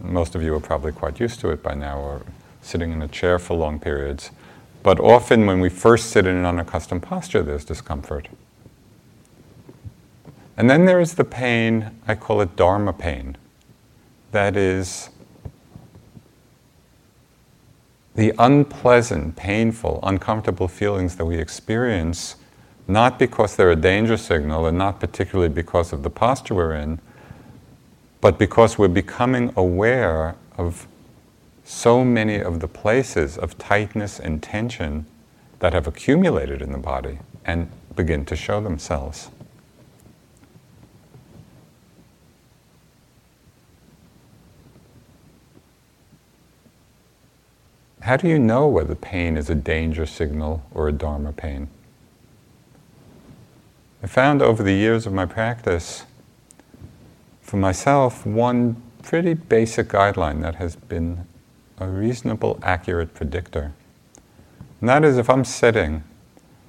most 0.00 0.34
of 0.34 0.42
you 0.42 0.54
are 0.54 0.60
probably 0.60 0.92
quite 0.92 1.20
used 1.20 1.40
to 1.40 1.50
it 1.50 1.62
by 1.62 1.74
now, 1.74 1.98
or 1.98 2.22
sitting 2.62 2.92
in 2.92 3.02
a 3.02 3.08
chair 3.08 3.38
for 3.38 3.56
long 3.56 3.78
periods. 3.78 4.30
But 4.82 5.00
often, 5.00 5.46
when 5.46 5.60
we 5.60 5.68
first 5.68 6.10
sit 6.10 6.26
in 6.26 6.36
an 6.36 6.46
unaccustomed 6.46 7.02
posture, 7.02 7.42
there's 7.42 7.64
discomfort. 7.64 8.28
And 10.56 10.68
then 10.68 10.86
there 10.86 11.00
is 11.00 11.14
the 11.14 11.24
pain, 11.24 11.92
I 12.06 12.14
call 12.14 12.40
it 12.40 12.56
Dharma 12.56 12.92
pain. 12.92 13.36
That 14.32 14.56
is 14.56 15.10
the 18.14 18.34
unpleasant, 18.38 19.36
painful, 19.36 20.00
uncomfortable 20.02 20.66
feelings 20.66 21.14
that 21.16 21.24
we 21.24 21.38
experience, 21.38 22.34
not 22.88 23.18
because 23.18 23.54
they're 23.54 23.70
a 23.70 23.76
danger 23.76 24.16
signal 24.16 24.66
and 24.66 24.76
not 24.76 24.98
particularly 24.98 25.48
because 25.48 25.92
of 25.92 26.02
the 26.02 26.10
posture 26.10 26.54
we're 26.54 26.74
in, 26.74 26.98
but 28.20 28.38
because 28.38 28.78
we're 28.78 28.88
becoming 28.88 29.52
aware 29.56 30.34
of 30.56 30.86
so 31.64 32.04
many 32.04 32.40
of 32.40 32.60
the 32.60 32.68
places 32.68 33.36
of 33.36 33.58
tightness 33.58 34.18
and 34.18 34.42
tension 34.42 35.06
that 35.60 35.72
have 35.72 35.86
accumulated 35.86 36.62
in 36.62 36.72
the 36.72 36.78
body 36.78 37.18
and 37.44 37.70
begin 37.94 38.24
to 38.24 38.34
show 38.34 38.60
themselves. 38.60 39.30
How 48.00 48.16
do 48.16 48.26
you 48.26 48.38
know 48.38 48.66
whether 48.66 48.94
pain 48.94 49.36
is 49.36 49.50
a 49.50 49.54
danger 49.54 50.06
signal 50.06 50.62
or 50.72 50.88
a 50.88 50.92
Dharma 50.92 51.32
pain? 51.32 51.68
I 54.02 54.06
found 54.06 54.40
over 54.40 54.62
the 54.62 54.72
years 54.72 55.06
of 55.06 55.12
my 55.12 55.26
practice 55.26 56.04
for 57.48 57.56
myself, 57.56 58.26
one 58.26 58.76
pretty 59.02 59.32
basic 59.32 59.88
guideline 59.88 60.42
that 60.42 60.56
has 60.56 60.76
been 60.76 61.26
a 61.78 61.88
reasonable, 61.88 62.58
accurate 62.62 63.14
predictor. 63.14 63.72
And 64.80 64.88
that 64.90 65.02
is 65.02 65.16
if 65.16 65.30
I'm 65.30 65.46
sitting, 65.46 66.04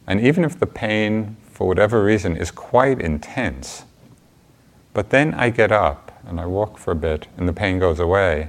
and 0.08 0.22
even 0.22 0.46
if 0.46 0.58
the 0.58 0.66
pain, 0.66 1.36
for 1.52 1.68
whatever 1.68 2.02
reason, 2.02 2.38
is 2.38 2.50
quite 2.50 3.02
intense, 3.02 3.84
but 4.94 5.10
then 5.10 5.34
I 5.34 5.50
get 5.50 5.70
up 5.70 6.18
and 6.26 6.40
I 6.40 6.46
walk 6.46 6.78
for 6.78 6.92
a 6.92 6.96
bit 6.96 7.28
and 7.36 7.46
the 7.46 7.52
pain 7.52 7.78
goes 7.78 8.00
away, 8.00 8.48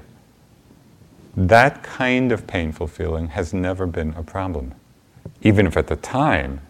that 1.37 1.83
kind 1.83 2.31
of 2.31 2.47
painful 2.47 2.87
feeling 2.87 3.31
has 3.31 3.53
never 3.53 3.87
been 3.87 4.15
a 4.15 4.23
problem. 4.23 4.75
even 5.43 5.67
if 5.67 5.77
at 5.77 5.87
the 5.87 5.97
time 5.97 6.61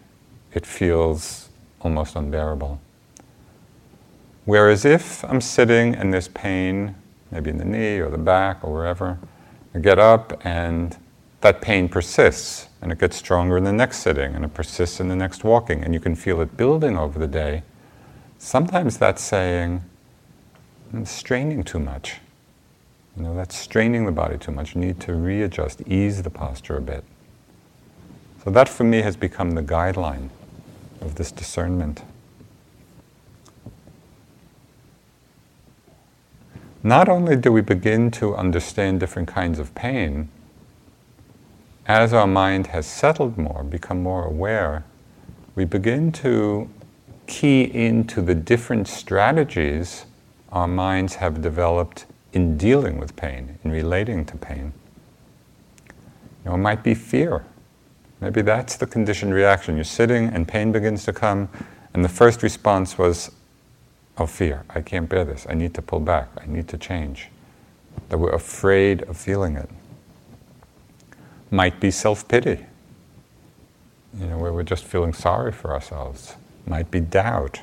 it 0.53 0.65
feels 0.65 1.49
almost 1.81 2.15
unbearable. 2.15 2.79
Whereas 4.51 4.83
if 4.83 5.23
I'm 5.23 5.39
sitting 5.39 5.95
and 5.95 6.11
there's 6.11 6.27
pain, 6.27 6.93
maybe 7.31 7.49
in 7.49 7.57
the 7.57 7.63
knee 7.63 7.99
or 7.99 8.09
the 8.09 8.17
back 8.17 8.65
or 8.65 8.73
wherever, 8.73 9.17
I 9.73 9.79
get 9.79 9.97
up 9.97 10.45
and 10.45 10.97
that 11.39 11.61
pain 11.61 11.87
persists 11.87 12.67
and 12.81 12.91
it 12.91 12.99
gets 12.99 13.15
stronger 13.15 13.55
in 13.55 13.63
the 13.63 13.71
next 13.71 13.99
sitting 13.99 14.35
and 14.35 14.43
it 14.43 14.53
persists 14.53 14.99
in 14.99 15.07
the 15.07 15.15
next 15.15 15.45
walking 15.45 15.85
and 15.85 15.93
you 15.93 16.01
can 16.01 16.17
feel 16.17 16.41
it 16.41 16.57
building 16.57 16.97
over 16.97 17.17
the 17.17 17.29
day. 17.29 17.63
Sometimes 18.39 18.97
that's 18.97 19.21
saying, 19.21 19.85
mm, 20.91 20.97
I'm 20.97 21.05
straining 21.05 21.63
too 21.63 21.79
much. 21.79 22.17
You 23.15 23.23
know, 23.23 23.33
that's 23.33 23.55
straining 23.55 24.05
the 24.05 24.11
body 24.11 24.37
too 24.37 24.51
much. 24.51 24.75
You 24.75 24.81
need 24.81 24.99
to 24.99 25.13
readjust, 25.13 25.81
ease 25.87 26.23
the 26.23 26.29
posture 26.29 26.75
a 26.75 26.81
bit. 26.81 27.05
So 28.43 28.49
that 28.49 28.67
for 28.67 28.83
me 28.83 29.01
has 29.01 29.15
become 29.15 29.51
the 29.51 29.63
guideline 29.63 30.27
of 30.99 31.15
this 31.15 31.31
discernment. 31.31 32.03
Not 36.83 37.09
only 37.09 37.35
do 37.35 37.51
we 37.51 37.61
begin 37.61 38.09
to 38.11 38.35
understand 38.35 38.99
different 38.99 39.27
kinds 39.27 39.59
of 39.59 39.75
pain, 39.75 40.29
as 41.85 42.13
our 42.13 42.27
mind 42.27 42.67
has 42.67 42.87
settled 42.87 43.37
more, 43.37 43.63
become 43.63 44.01
more 44.01 44.25
aware, 44.25 44.83
we 45.53 45.65
begin 45.65 46.11
to 46.13 46.69
key 47.27 47.63
into 47.63 48.21
the 48.21 48.33
different 48.33 48.87
strategies 48.87 50.05
our 50.51 50.67
minds 50.67 51.15
have 51.15 51.41
developed 51.41 52.05
in 52.33 52.57
dealing 52.57 52.97
with 52.97 53.15
pain, 53.15 53.59
in 53.63 53.71
relating 53.71 54.25
to 54.25 54.37
pain. 54.37 54.73
You 56.43 56.49
know, 56.49 56.55
it 56.55 56.59
might 56.59 56.83
be 56.83 56.95
fear. 56.95 57.45
Maybe 58.19 58.41
that's 58.41 58.75
the 58.75 58.87
conditioned 58.87 59.33
reaction. 59.33 59.75
You're 59.75 59.83
sitting 59.83 60.27
and 60.27 60.47
pain 60.47 60.71
begins 60.71 61.05
to 61.05 61.13
come, 61.13 61.49
and 61.93 62.03
the 62.03 62.09
first 62.09 62.41
response 62.41 62.97
was, 62.97 63.31
Oh, 64.17 64.25
fear. 64.25 64.65
I 64.69 64.81
can't 64.81 65.09
bear 65.09 65.25
this. 65.25 65.47
I 65.49 65.53
need 65.53 65.73
to 65.75 65.81
pull 65.81 65.99
back. 65.99 66.29
I 66.37 66.45
need 66.45 66.67
to 66.69 66.77
change. 66.77 67.29
That 68.09 68.17
we're 68.17 68.31
afraid 68.33 69.03
of 69.03 69.17
feeling 69.17 69.55
it. 69.55 69.69
Might 71.49 71.79
be 71.79 71.91
self 71.91 72.27
pity, 72.27 72.65
you 74.17 74.27
know, 74.27 74.37
where 74.37 74.53
we're 74.53 74.63
just 74.63 74.85
feeling 74.85 75.13
sorry 75.13 75.51
for 75.51 75.73
ourselves. 75.73 76.35
Might 76.65 76.91
be 76.91 76.99
doubt. 76.99 77.61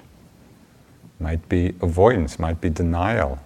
Might 1.21 1.49
be 1.49 1.75
avoidance. 1.81 2.39
Might 2.39 2.61
be 2.61 2.71
denial. 2.71 3.41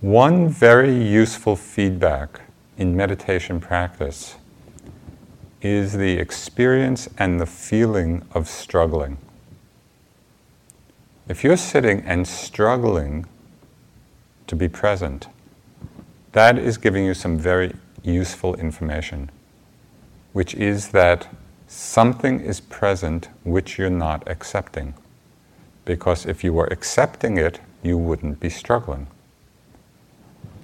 One 0.00 0.48
very 0.48 0.92
useful 0.94 1.54
feedback 1.54 2.40
in 2.76 2.96
meditation 2.96 3.60
practice 3.60 4.36
is 5.62 5.92
the 5.92 6.18
experience 6.18 7.08
and 7.18 7.40
the 7.40 7.46
feeling 7.46 8.22
of 8.32 8.48
struggling. 8.48 9.16
If 11.28 11.44
you're 11.44 11.56
sitting 11.56 12.00
and 12.00 12.26
struggling 12.26 13.26
to 14.48 14.56
be 14.56 14.68
present, 14.68 15.28
that 16.32 16.58
is 16.58 16.78
giving 16.78 17.04
you 17.04 17.14
some 17.14 17.38
very 17.38 17.74
useful 18.02 18.56
information, 18.56 19.30
which 20.32 20.54
is 20.54 20.88
that 20.88 21.28
something 21.68 22.40
is 22.40 22.60
present 22.60 23.28
which 23.44 23.78
you're 23.78 23.88
not 23.88 24.28
accepting. 24.28 24.94
Because 25.84 26.26
if 26.26 26.42
you 26.42 26.52
were 26.52 26.66
accepting 26.66 27.38
it, 27.38 27.60
you 27.82 27.96
wouldn't 27.96 28.40
be 28.40 28.50
struggling. 28.50 29.06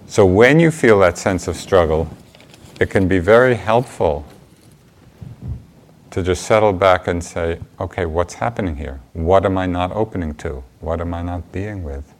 So 0.06 0.26
when 0.26 0.58
you 0.58 0.70
feel 0.70 0.98
that 1.00 1.18
sense 1.18 1.46
of 1.46 1.56
struggle, 1.56 2.08
it 2.80 2.90
can 2.90 3.06
be 3.06 3.18
very 3.18 3.54
helpful 3.54 4.24
to 6.10 6.22
just 6.22 6.42
settle 6.42 6.72
back 6.72 7.06
and 7.06 7.22
say, 7.22 7.60
okay, 7.80 8.06
what's 8.06 8.34
happening 8.34 8.76
here? 8.76 9.00
What 9.12 9.44
am 9.44 9.58
I 9.58 9.66
not 9.66 9.92
opening 9.92 10.34
to? 10.36 10.64
What 10.80 11.00
am 11.00 11.12
I 11.12 11.22
not 11.22 11.52
being 11.52 11.82
with? 11.82 12.14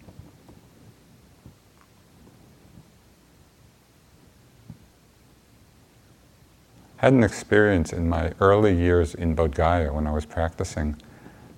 I 7.01 7.07
had 7.07 7.12
an 7.12 7.22
experience 7.22 7.92
in 7.92 8.09
my 8.09 8.33
early 8.40 8.77
years 8.77 9.14
in 9.14 9.37
Bodh 9.37 9.55
Gaya 9.55 9.92
when 9.92 10.07
I 10.07 10.11
was 10.11 10.27
practicing. 10.27 10.96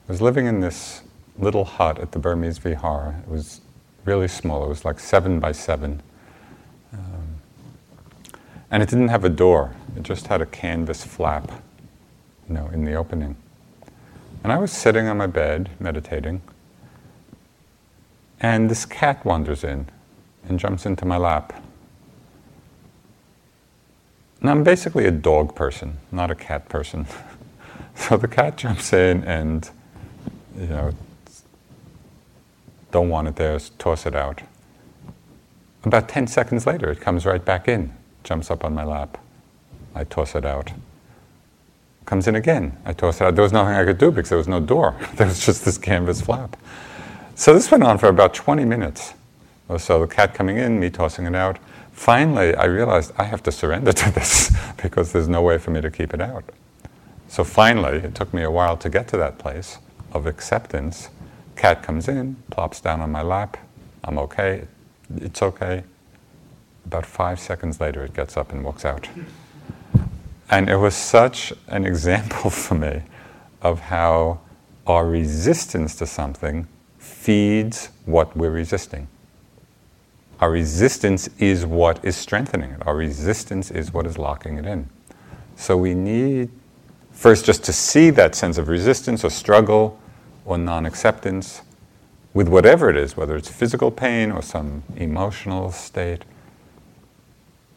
I 0.09 0.13
was 0.13 0.21
living 0.21 0.47
in 0.47 0.61
this 0.61 1.03
little 1.39 1.65
hut 1.65 1.99
at 1.99 2.13
the 2.13 2.19
Burmese 2.19 2.59
Vihar. 2.59 3.21
It 3.23 3.29
was 3.29 3.63
really 4.05 4.29
small, 4.29 4.65
it 4.65 4.69
was 4.69 4.85
like 4.85 5.01
seven 5.01 5.41
by 5.41 5.53
seven. 5.53 6.03
Um, 6.93 7.41
and 8.71 8.83
it 8.83 8.91
didn't 8.91 9.09
have 9.09 9.25
a 9.25 9.31
door, 9.31 9.75
it 9.97 10.03
just 10.03 10.27
had 10.27 10.43
a 10.43 10.47
canvas 10.47 11.05
flap, 11.05 11.51
you 12.51 12.57
know, 12.57 12.69
in 12.73 12.85
the 12.85 12.95
opening. 12.95 13.37
And 14.43 14.53
I 14.53 14.59
was 14.59 14.73
sitting 14.73 15.07
on 15.07 15.17
my 15.17 15.29
bed 15.29 15.71
meditating, 15.79 16.43
and 18.41 18.69
this 18.69 18.85
cat 18.85 19.25
wanders 19.25 19.63
in 19.63 19.87
and 20.49 20.59
jumps 20.59 20.85
into 20.85 21.05
my 21.05 21.17
lap. 21.17 21.63
Now, 24.43 24.51
I'm 24.51 24.65
basically 24.65 25.05
a 25.07 25.11
dog 25.11 25.55
person, 25.55 25.99
not 26.11 26.31
a 26.31 26.35
cat 26.35 26.69
person. 26.69 27.07
so 27.95 28.17
the 28.17 28.27
cat 28.27 28.57
jumps 28.57 28.93
in 28.93 29.23
and, 29.25 29.71
you 30.59 30.67
know, 30.67 30.93
don't 32.91 33.11
want 33.11 33.29
it 33.29 33.37
there, 33.37 33.59
toss 33.79 34.07
it 34.07 34.17
out. 34.17 34.41
About 35.85 36.09
10 36.09 36.27
seconds 36.27 36.67
later, 36.67 36.91
it 36.91 37.01
comes 37.01 37.25
right 37.25 37.45
back 37.45 37.69
in 37.69 37.93
jumps 38.25 38.51
up 38.51 38.65
on 38.65 38.75
my 38.75 38.85
lap. 38.85 39.19
I 39.95 40.05
toss 40.05 40.35
it 40.35 40.45
out. 40.45 40.73
Comes 42.11 42.27
in 42.27 42.35
again. 42.35 42.77
I 42.85 42.93
toss 42.93 43.21
it 43.21 43.25
out. 43.25 43.37
There 43.37 43.45
was 43.45 43.53
nothing 43.53 43.73
I 43.73 43.85
could 43.85 43.99
do 43.99 44.11
because 44.11 44.31
there 44.31 44.37
was 44.37 44.49
no 44.49 44.59
door. 44.59 44.97
there 45.15 45.29
was 45.29 45.47
just 45.47 45.65
this 45.65 45.79
canvas 45.79 46.21
flap. 46.21 46.57
So 47.37 47.55
this 47.55 47.71
went 47.71 47.85
on 47.85 47.99
for 47.99 48.09
about 48.09 48.35
20 48.35 48.65
minutes 48.65 49.15
or 49.69 49.79
so. 49.79 50.01
The 50.01 50.13
cat 50.13 50.35
coming 50.35 50.57
in, 50.57 50.81
me 50.81 50.91
tossing 50.91 51.25
it 51.25 51.37
out. 51.37 51.61
Finally, 51.93 52.57
I 52.57 52.65
realized 52.65 53.13
I 53.17 53.23
have 53.23 53.45
to 53.45 53.53
surrender 53.53 53.93
to 54.03 54.11
this 54.11 54.53
because 54.83 55.13
there's 55.13 55.29
no 55.29 55.41
way 55.41 55.57
for 55.57 55.71
me 55.71 55.81
to 55.83 55.89
keep 55.89 56.13
it 56.13 56.21
out. 56.21 56.43
So 57.29 57.45
finally, 57.45 57.99
it 57.99 58.17
took 58.17 58.35
me 58.35 58.43
a 58.43 58.51
while 58.51 58.77
to 58.79 58.91
get 58.91 59.07
to 59.11 59.17
that 59.19 59.39
place 59.39 59.79
of 60.11 60.27
acceptance. 60.27 61.11
Cat 61.55 61.85
comes 61.85 62.09
in, 62.09 62.35
plops 62.51 62.81
down 62.81 63.01
on 63.01 63.13
my 63.13 63.23
lap. 63.23 63.57
I'm 64.03 64.19
okay. 64.19 64.67
It's 65.19 65.43
okay. 65.43 65.85
About 66.85 67.07
five 67.07 67.39
seconds 67.39 67.81
later, 67.81 68.03
it 68.03 68.15
gets 68.15 68.37
up 68.37 68.51
and 68.51 68.65
walks 68.65 68.85
out. 68.85 69.09
And 70.51 70.69
it 70.69 70.77
was 70.77 70.97
such 70.97 71.53
an 71.69 71.87
example 71.87 72.51
for 72.51 72.75
me 72.75 73.03
of 73.63 73.81
how 73.81 74.41
our 74.87 75.07
resistance 75.07 75.95
to 75.97 76.07
something 76.07 76.67
feeds 76.99 77.91
what 78.05 78.37
we're 78.37 78.51
resisting. 78.51 79.07
Our 80.41 80.51
resistance 80.51 81.29
is 81.39 81.67
what 81.67 82.05
is 82.05 82.17
strengthening 82.17 82.71
it. 82.73 82.87
Our 82.87 82.97
resistance 82.97 83.71
is 83.71 83.93
what 83.93 84.07
is 84.07 84.19
locking 84.19 84.57
it 84.57 84.67
in. 84.67 84.89
So 85.55 85.77
we 85.77 85.95
need 85.95 86.51
first 87.13 87.45
just 87.45 87.63
to 87.65 87.73
see 87.73 88.11
that 88.11 88.35
sense 88.35 88.57
of 88.57 88.69
resistance 88.69 89.23
or 89.23 89.31
struggle 89.31 90.01
or 90.47 90.57
non 90.57 90.87
acceptance 90.87 91.61
with 92.33 92.49
whatever 92.49 92.89
it 92.89 92.97
is, 92.97 93.17
whether 93.17 93.37
it's 93.37 93.51
physical 93.51 93.91
pain 93.91 94.33
or 94.33 94.43
some 94.43 94.83
emotional 94.97 95.71
state 95.71 96.25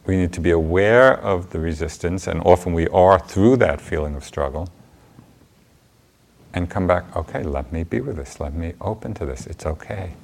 we 0.06 0.16
need 0.16 0.32
to 0.34 0.40
be 0.40 0.50
aware 0.50 1.18
of 1.20 1.50
the 1.50 1.58
resistance, 1.58 2.26
and 2.26 2.40
often 2.42 2.72
we 2.74 2.88
are 2.88 3.18
through 3.18 3.56
that 3.56 3.80
feeling 3.80 4.14
of 4.14 4.24
struggle, 4.24 4.68
and 6.52 6.68
come 6.68 6.86
back, 6.86 7.04
okay, 7.16 7.42
let 7.42 7.72
me 7.72 7.84
be 7.84 8.00
with 8.00 8.16
this, 8.16 8.38
let 8.38 8.54
me 8.54 8.74
open 8.80 9.14
to 9.14 9.26
this, 9.26 9.46
it's 9.46 9.66
okay. 9.66 10.14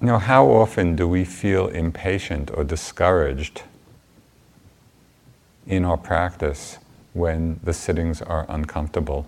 You 0.00 0.06
know, 0.06 0.18
how 0.18 0.46
often 0.46 0.96
do 0.96 1.06
we 1.06 1.24
feel 1.24 1.68
impatient 1.68 2.50
or 2.54 2.64
discouraged 2.64 3.62
in 5.66 5.84
our 5.84 5.98
practice 5.98 6.78
when 7.12 7.60
the 7.62 7.74
sittings 7.74 8.22
are 8.22 8.46
uncomfortable? 8.48 9.26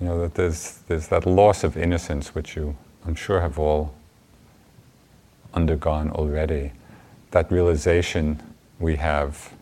You 0.00 0.06
know, 0.06 0.20
that 0.22 0.34
there's, 0.34 0.78
there's 0.88 1.08
that 1.08 1.26
loss 1.26 1.64
of 1.64 1.76
innocence 1.76 2.34
which 2.34 2.56
you 2.56 2.76
I'm 3.06 3.14
sure 3.14 3.40
have 3.40 3.58
all 3.58 3.94
undergone 5.54 6.10
already. 6.10 6.72
That 7.30 7.50
realization 7.52 8.42
we 8.80 8.96
have 8.96 9.52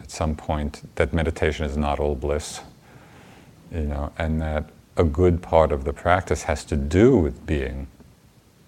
at 0.00 0.10
some 0.10 0.34
point 0.34 0.82
that 0.96 1.12
meditation 1.12 1.64
is 1.64 1.76
not 1.76 2.00
all 2.00 2.14
bliss, 2.14 2.60
you 3.72 3.82
know, 3.82 4.12
and 4.18 4.40
that 4.40 4.70
a 4.96 5.04
good 5.04 5.42
part 5.42 5.70
of 5.70 5.84
the 5.84 5.92
practice 5.92 6.42
has 6.44 6.64
to 6.64 6.76
do 6.76 7.16
with 7.16 7.46
being 7.46 7.86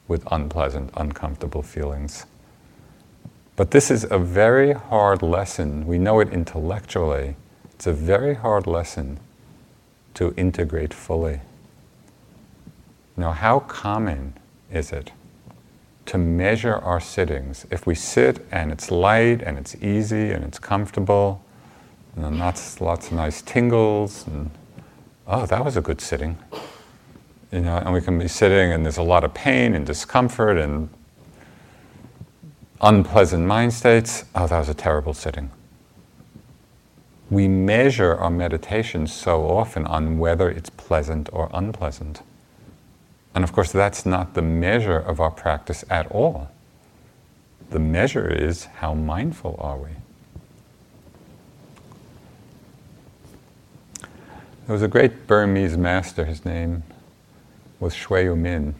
with 0.06 0.26
unpleasant, 0.30 0.90
uncomfortable 0.96 1.62
feelings. 1.62 2.26
But 3.56 3.72
this 3.72 3.90
is 3.90 4.06
a 4.10 4.18
very 4.18 4.72
hard 4.72 5.22
lesson. 5.22 5.86
We 5.86 5.98
know 5.98 6.20
it 6.20 6.32
intellectually. 6.32 7.36
It's 7.74 7.86
a 7.86 7.92
very 7.92 8.34
hard 8.34 8.66
lesson 8.66 9.18
to 10.14 10.34
integrate 10.36 10.94
fully. 10.94 11.40
Know, 13.20 13.32
how 13.32 13.60
common 13.60 14.32
is 14.72 14.92
it 14.92 15.12
to 16.06 16.16
measure 16.16 16.76
our 16.76 17.00
sittings? 17.00 17.66
If 17.70 17.86
we 17.86 17.94
sit 17.94 18.46
and 18.50 18.72
it's 18.72 18.90
light 18.90 19.42
and 19.42 19.58
it's 19.58 19.76
easy 19.76 20.30
and 20.30 20.42
it's 20.42 20.58
comfortable, 20.58 21.44
and 22.16 22.38
lots, 22.38 22.80
lots 22.80 23.08
of 23.08 23.12
nice 23.12 23.42
tingles, 23.42 24.26
and 24.26 24.50
oh, 25.26 25.44
that 25.44 25.62
was 25.62 25.76
a 25.76 25.82
good 25.82 26.00
sitting. 26.00 26.38
You 27.52 27.60
know, 27.60 27.76
and 27.76 27.92
we 27.92 28.00
can 28.00 28.18
be 28.18 28.26
sitting 28.26 28.72
and 28.72 28.86
there's 28.86 28.96
a 28.96 29.02
lot 29.02 29.22
of 29.22 29.34
pain 29.34 29.74
and 29.74 29.84
discomfort 29.84 30.56
and 30.56 30.88
unpleasant 32.80 33.44
mind 33.44 33.74
states. 33.74 34.24
Oh, 34.34 34.46
that 34.46 34.58
was 34.58 34.70
a 34.70 34.74
terrible 34.74 35.12
sitting. 35.12 35.50
We 37.28 37.48
measure 37.48 38.14
our 38.14 38.30
meditation 38.30 39.06
so 39.06 39.46
often 39.46 39.84
on 39.84 40.18
whether 40.18 40.48
it's 40.48 40.70
pleasant 40.70 41.28
or 41.34 41.50
unpleasant. 41.52 42.22
And 43.34 43.44
of 43.44 43.52
course, 43.52 43.72
that's 43.72 44.04
not 44.04 44.34
the 44.34 44.42
measure 44.42 44.98
of 44.98 45.20
our 45.20 45.30
practice 45.30 45.84
at 45.88 46.10
all. 46.10 46.50
The 47.70 47.78
measure 47.78 48.28
is 48.28 48.64
how 48.64 48.94
mindful 48.94 49.56
are 49.60 49.76
we. 49.78 49.90
There 54.66 54.74
was 54.74 54.82
a 54.82 54.88
great 54.88 55.26
Burmese 55.26 55.76
master, 55.76 56.24
his 56.24 56.44
name 56.44 56.82
was 57.80 57.96
Oo 58.10 58.36
Min. 58.36 58.74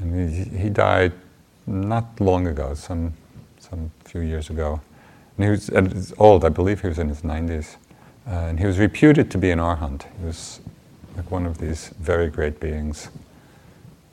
And 0.00 0.30
he, 0.30 0.58
he 0.58 0.68
died 0.68 1.12
not 1.66 2.20
long 2.20 2.46
ago, 2.46 2.74
some, 2.74 3.14
some 3.58 3.90
few 4.04 4.20
years 4.20 4.50
ago. 4.50 4.80
And 5.36 5.44
he 5.44 5.50
was 5.50 6.12
old, 6.18 6.44
I 6.44 6.48
believe 6.48 6.80
he 6.80 6.88
was 6.88 6.98
in 6.98 7.08
his 7.08 7.22
90s. 7.22 7.76
Uh, 8.26 8.30
and 8.30 8.58
he 8.58 8.66
was 8.66 8.78
reputed 8.78 9.30
to 9.30 9.38
be 9.38 9.50
an 9.50 9.58
arhat. 9.58 10.04
He 10.18 10.26
was 10.26 10.60
like 11.18 11.30
one 11.32 11.46
of 11.46 11.58
these 11.58 11.88
very 11.98 12.28
great 12.28 12.60
beings. 12.60 13.08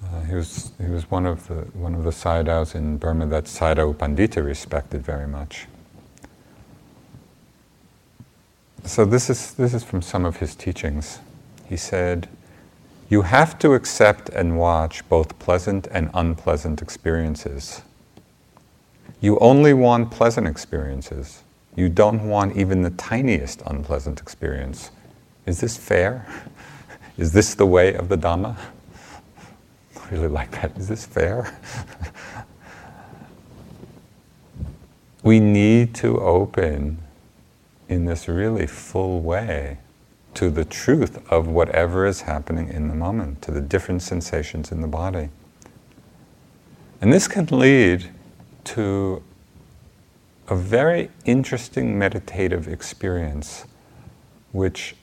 Uh, 0.04 0.22
he, 0.22 0.34
was, 0.34 0.72
he 0.82 0.90
was 0.90 1.10
one 1.12 1.28
of 1.28 1.48
the, 1.48 1.62
one 1.78 1.94
of 1.94 2.04
the 2.04 2.10
Sayadaws 2.10 2.74
in 2.74 2.98
Burma 2.98 3.28
that 3.28 3.44
Sayadaw 3.44 3.94
Pandita 3.94 4.44
respected 4.44 5.04
very 5.04 5.28
much. 5.28 5.68
So 8.84 9.06
this 9.06 9.30
is, 9.30 9.54
this 9.54 9.76
is 9.76 9.84
from 9.84 10.02
some 10.02 10.26
of 10.26 10.38
his 10.38 10.56
teachings. 10.56 11.20
He 11.70 11.78
said, 11.78 12.28
you 13.08 13.22
have 13.22 13.60
to 13.60 13.74
accept 13.74 14.30
and 14.30 14.58
watch 14.58 15.08
both 15.08 15.38
pleasant 15.38 15.88
and 15.92 16.10
unpleasant 16.16 16.82
experiences. 16.82 17.84
You 19.22 19.38
only 19.38 19.74
want 19.74 20.10
pleasant 20.10 20.48
experiences. 20.48 21.44
You 21.76 21.88
don't 21.88 22.28
want 22.28 22.58
even 22.58 22.82
the 22.82 22.90
tiniest 22.90 23.62
unpleasant 23.68 24.20
experience. 24.20 24.90
Is 25.46 25.62
this 25.62 25.78
fair? 25.78 26.26
Is 27.18 27.32
this 27.32 27.56
the 27.56 27.66
way 27.66 27.94
of 27.94 28.10
the 28.10 28.18
Dhamma? 28.18 28.58
I 29.96 30.10
really 30.12 30.28
like 30.28 30.52
that. 30.52 30.78
Is 30.78 30.88
this 30.88 31.06
fair? 31.06 31.58
we 35.24 35.40
need 35.40 35.96
to 35.96 36.20
open 36.20 37.00
in 37.88 38.06
this 38.06 38.28
really 38.28 38.68
full 38.68 39.22
way 39.22 39.78
to 40.34 40.50
the 40.50 40.66
truth 40.66 41.20
of 41.32 41.48
whatever 41.48 42.06
is 42.06 42.22
happening 42.22 42.68
in 42.68 42.90
the 42.90 42.96
moment, 42.96 43.42
to 43.44 43.52
the 43.52 43.62
different 43.62 44.02
sensations 44.02 44.72
in 44.72 44.82
the 44.82 44.88
body. 44.88 45.30
And 47.00 47.14
this 47.14 47.28
can 47.28 47.46
lead 47.46 48.10
to 48.66 49.24
a 50.50 50.56
very 50.56 51.10
interesting 51.24 51.98
meditative 51.98 52.68
experience, 52.68 53.66
which 54.52 54.96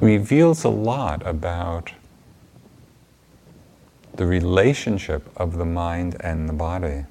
reveals 0.00 0.64
a 0.64 0.68
lot 0.68 1.26
about 1.26 1.92
the 4.14 4.26
relationship 4.26 5.28
of 5.36 5.56
the 5.56 5.64
mind 5.64 6.16
and 6.20 6.48
the 6.48 6.52
body. 6.52 7.04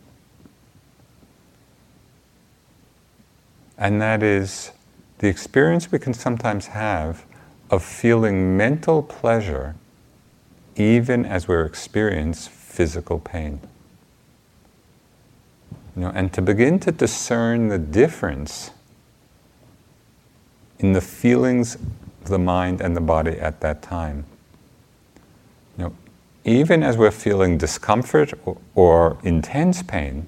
And 3.77 4.01
that 4.01 4.23
is 4.23 4.71
the 5.19 5.27
experience 5.27 5.91
we 5.91 5.99
can 5.99 6.13
sometimes 6.13 6.67
have 6.67 7.25
of 7.69 7.83
feeling 7.83 8.55
mental 8.55 9.03
pleasure 9.03 9.75
even 10.75 11.25
as 11.25 11.47
we're 11.47 11.65
experiencing 11.65 12.51
physical 12.51 13.19
pain. 13.19 13.59
You 15.95 16.03
know, 16.03 16.11
and 16.13 16.33
to 16.33 16.41
begin 16.41 16.79
to 16.79 16.91
discern 16.91 17.69
the 17.69 17.77
difference 17.77 18.71
in 20.79 20.91
the 20.91 20.99
feelings 20.99 21.77
the 22.25 22.39
mind 22.39 22.81
and 22.81 22.95
the 22.95 23.01
body 23.01 23.31
at 23.31 23.61
that 23.61 23.81
time. 23.81 24.25
You 25.77 25.85
know, 25.85 25.95
even 26.43 26.83
as 26.83 26.97
we're 26.97 27.11
feeling 27.11 27.57
discomfort 27.57 28.33
or, 28.45 28.57
or 28.75 29.17
intense 29.23 29.83
pain, 29.83 30.27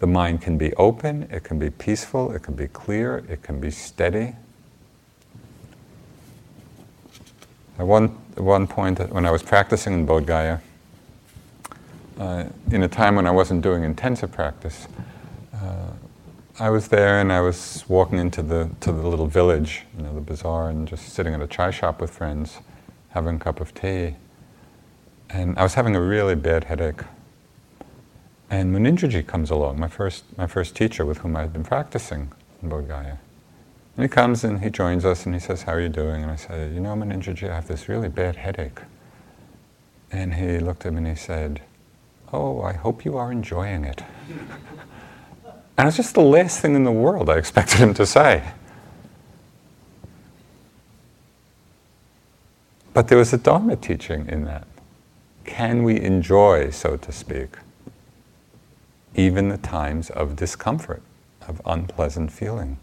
the 0.00 0.06
mind 0.06 0.42
can 0.42 0.58
be 0.58 0.72
open, 0.74 1.28
it 1.30 1.44
can 1.44 1.58
be 1.58 1.70
peaceful, 1.70 2.30
it 2.32 2.42
can 2.42 2.54
be 2.54 2.68
clear, 2.68 3.24
it 3.28 3.42
can 3.42 3.58
be 3.60 3.70
steady. 3.70 4.34
At 7.78 7.86
one, 7.86 8.16
at 8.36 8.42
one 8.42 8.66
point, 8.66 8.98
when 9.10 9.24
I 9.24 9.30
was 9.30 9.42
practicing 9.42 9.94
in 9.94 10.06
Bodh 10.06 10.26
Gaya, 10.26 10.58
uh, 12.18 12.44
in 12.70 12.82
a 12.82 12.88
time 12.88 13.16
when 13.16 13.26
I 13.26 13.30
wasn't 13.30 13.62
doing 13.62 13.84
intensive 13.84 14.32
practice, 14.32 14.88
I 16.60 16.70
was 16.70 16.88
there 16.88 17.20
and 17.20 17.32
I 17.32 17.40
was 17.40 17.84
walking 17.86 18.18
into 18.18 18.42
the, 18.42 18.68
to 18.80 18.90
the 18.90 19.06
little 19.06 19.28
village, 19.28 19.84
you 19.96 20.02
know, 20.02 20.12
the 20.12 20.20
bazaar, 20.20 20.70
and 20.70 20.88
just 20.88 21.08
sitting 21.10 21.32
at 21.32 21.40
a 21.40 21.46
chai 21.46 21.70
shop 21.70 22.00
with 22.00 22.10
friends, 22.10 22.58
having 23.10 23.36
a 23.36 23.38
cup 23.38 23.60
of 23.60 23.72
tea. 23.74 24.16
And 25.30 25.56
I 25.56 25.62
was 25.62 25.74
having 25.74 25.94
a 25.94 26.00
really 26.00 26.34
bad 26.34 26.64
headache. 26.64 27.02
And 28.50 28.74
Munindraji 28.74 29.24
comes 29.24 29.50
along, 29.50 29.78
my 29.78 29.86
first, 29.86 30.24
my 30.36 30.48
first 30.48 30.74
teacher 30.74 31.06
with 31.06 31.18
whom 31.18 31.36
I 31.36 31.42
had 31.42 31.52
been 31.52 31.62
practicing 31.62 32.32
in 32.60 32.70
Bodh 32.70 32.88
Gaya. 32.88 33.18
And 33.96 34.04
he 34.04 34.08
comes 34.08 34.42
and 34.42 34.60
he 34.60 34.68
joins 34.68 35.04
us 35.04 35.26
and 35.26 35.36
he 35.36 35.40
says, 35.40 35.62
How 35.62 35.74
are 35.74 35.80
you 35.80 35.88
doing? 35.88 36.24
And 36.24 36.32
I 36.32 36.36
said, 36.36 36.74
You 36.74 36.80
know, 36.80 36.94
Munindraji, 36.94 37.48
I 37.48 37.54
have 37.54 37.68
this 37.68 37.88
really 37.88 38.08
bad 38.08 38.34
headache. 38.34 38.80
And 40.10 40.34
he 40.34 40.58
looked 40.58 40.86
at 40.86 40.92
me 40.92 40.98
and 40.98 41.06
he 41.06 41.14
said, 41.14 41.60
Oh, 42.32 42.62
I 42.62 42.72
hope 42.72 43.04
you 43.04 43.16
are 43.16 43.30
enjoying 43.30 43.84
it. 43.84 44.02
and 45.78 45.88
it's 45.88 45.96
just 45.96 46.14
the 46.14 46.20
last 46.20 46.60
thing 46.60 46.74
in 46.74 46.84
the 46.84 46.92
world 46.92 47.30
I 47.30 47.38
expected 47.38 47.78
him 47.78 47.94
to 47.94 48.04
say. 48.04 48.42
But 52.92 53.08
there 53.08 53.16
was 53.16 53.32
a 53.32 53.38
Dharma 53.38 53.76
teaching 53.76 54.28
in 54.28 54.44
that. 54.44 54.66
Can 55.44 55.84
we 55.84 55.98
enjoy, 56.00 56.70
so 56.70 56.96
to 56.96 57.12
speak? 57.12 57.56
even 59.18 59.48
the 59.48 59.58
times 59.58 60.10
of 60.10 60.36
discomfort, 60.36 61.02
of 61.46 61.60
unpleasant 61.66 62.30
feeling. 62.30 62.78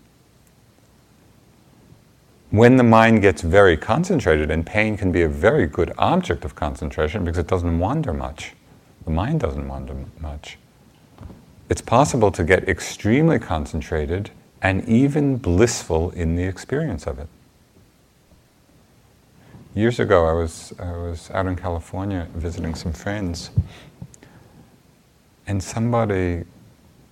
When 2.52 2.76
the 2.76 2.84
mind 2.84 3.22
gets 3.22 3.42
very 3.42 3.78
concentrated, 3.78 4.52
and 4.52 4.66
pain 4.66 4.98
can 4.98 5.12
be 5.12 5.22
a 5.22 5.30
very 5.30 5.66
good 5.66 5.94
object 5.98 6.46
of 6.46 6.56
concentration 6.56 7.24
because 7.24 7.38
it 7.38 7.48
doesn't 7.48 7.80
wander 7.80 8.14
much, 8.14 8.54
the 9.06 9.12
mind 9.12 9.40
doesn't 9.40 9.68
wander 9.68 9.96
much. 10.20 10.58
It's 11.68 11.82
possible 11.82 12.32
to 12.32 12.44
get 12.44 12.70
extremely 12.70 13.40
concentrated 13.40 14.30
and 14.62 14.88
even 14.88 15.38
blissful 15.38 16.12
in 16.12 16.36
the 16.36 16.44
experience 16.44 17.08
of 17.08 17.18
it. 17.18 17.28
Years 19.74 20.00
ago, 20.00 20.26
I 20.26 20.34
was, 20.34 20.74
I 20.80 20.92
was 20.92 21.30
out 21.32 21.48
in 21.48 21.56
California 21.56 22.28
visiting 22.36 22.76
some 22.76 22.94
friends, 22.94 23.50
and 25.48 25.62
somebody 25.62 26.46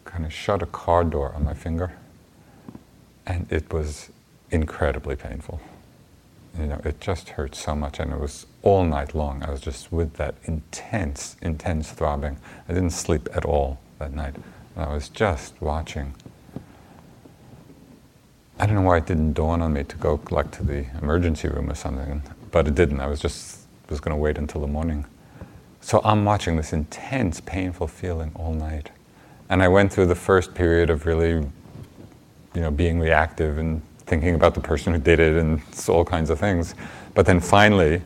kind 0.05 0.23
of 0.23 0.31
shut 0.31 0.61
a 0.61 0.67
car 0.67 1.03
door 1.03 1.33
on 1.33 1.43
my 1.43 1.53
finger, 1.53 1.93
and 3.25 3.51
it 3.51 3.73
was 3.73 4.11
incredibly 4.51 5.15
painful. 5.15 5.59
You 6.59 6.67
know, 6.67 6.81
it 6.85 7.01
just 7.01 7.29
hurt 7.29 7.55
so 7.55 7.75
much, 7.75 7.99
and 7.99 8.13
it 8.13 8.19
was 8.19 8.45
all 8.61 8.85
night 8.85 9.15
long. 9.15 9.43
I 9.43 9.49
was 9.49 9.59
just 9.59 9.91
with 9.91 10.13
that 10.13 10.35
intense, 10.45 11.35
intense 11.41 11.91
throbbing. 11.91 12.37
I 12.69 12.73
didn't 12.73 12.91
sleep 12.91 13.27
at 13.33 13.45
all 13.45 13.79
that 13.99 14.13
night. 14.13 14.35
And 14.75 14.85
I 14.85 14.93
was 14.93 15.09
just 15.09 15.59
watching. 15.61 16.13
I 18.59 18.65
don't 18.65 18.75
know 18.75 18.81
why 18.81 18.97
it 18.97 19.05
didn't 19.05 19.33
dawn 19.33 19.61
on 19.61 19.73
me 19.73 19.83
to 19.83 19.95
go 19.97 20.19
like 20.29 20.51
to 20.51 20.63
the 20.63 20.85
emergency 21.01 21.47
room 21.47 21.69
or 21.69 21.75
something, 21.75 22.21
but 22.51 22.67
it 22.67 22.75
didn't. 22.75 22.99
I 22.99 23.07
was 23.07 23.19
just 23.19 23.63
was 23.89 23.99
going 23.99 24.15
to 24.15 24.21
wait 24.21 24.37
until 24.37 24.61
the 24.61 24.67
morning. 24.67 25.05
So 25.81 26.01
I'm 26.03 26.25
watching 26.25 26.55
this 26.55 26.73
intense, 26.73 27.39
painful 27.41 27.87
feeling 27.87 28.31
all 28.35 28.53
night. 28.53 28.89
And 29.49 29.61
I 29.61 29.67
went 29.67 29.91
through 29.93 30.07
the 30.07 30.15
first 30.15 30.53
period 30.55 30.89
of 30.89 31.05
really, 31.05 31.31
you 31.31 31.51
know, 32.55 32.71
being 32.71 32.99
reactive 32.99 33.57
and 33.57 33.81
thinking 33.99 34.35
about 34.35 34.55
the 34.55 34.61
person 34.61 34.93
who 34.93 34.99
did 34.99 35.19
it 35.19 35.37
and 35.37 35.61
all 35.87 36.05
kinds 36.05 36.29
of 36.29 36.39
things. 36.39 36.75
But 37.13 37.25
then 37.25 37.39
finally, 37.39 38.01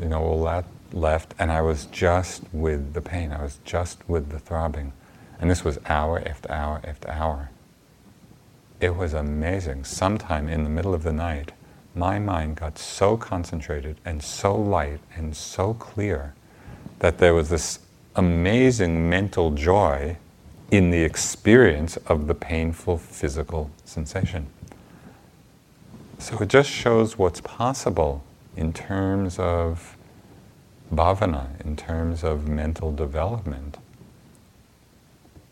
you 0.00 0.08
know, 0.08 0.20
all 0.20 0.44
that 0.44 0.64
left, 0.92 1.34
and 1.38 1.50
I 1.50 1.62
was 1.62 1.86
just 1.86 2.42
with 2.52 2.94
the 2.94 3.00
pain. 3.00 3.32
I 3.32 3.42
was 3.42 3.58
just 3.64 4.08
with 4.08 4.30
the 4.30 4.38
throbbing. 4.38 4.92
And 5.40 5.50
this 5.50 5.64
was 5.64 5.78
hour 5.86 6.22
after 6.26 6.52
hour 6.52 6.80
after 6.84 7.10
hour. 7.10 7.50
It 8.80 8.94
was 8.94 9.14
amazing. 9.14 9.84
Sometime 9.84 10.48
in 10.48 10.64
the 10.64 10.70
middle 10.70 10.94
of 10.94 11.02
the 11.02 11.12
night, 11.12 11.52
my 11.94 12.18
mind 12.18 12.56
got 12.56 12.78
so 12.78 13.16
concentrated 13.16 13.96
and 14.04 14.22
so 14.22 14.54
light 14.54 15.00
and 15.16 15.34
so 15.36 15.74
clear 15.74 16.34
that 17.00 17.18
there 17.18 17.34
was 17.34 17.48
this 17.48 17.80
amazing 18.14 19.08
mental 19.08 19.50
joy 19.50 20.16
in 20.70 20.90
the 20.90 21.02
experience 21.02 21.96
of 22.06 22.26
the 22.26 22.34
painful 22.34 22.98
physical 22.98 23.70
sensation. 23.84 24.46
So 26.18 26.38
it 26.38 26.48
just 26.48 26.70
shows 26.70 27.18
what's 27.18 27.40
possible 27.40 28.22
in 28.56 28.72
terms 28.72 29.38
of 29.38 29.96
bhavana, 30.92 31.60
in 31.64 31.76
terms 31.76 32.22
of 32.22 32.46
mental 32.46 32.92
development, 32.92 33.78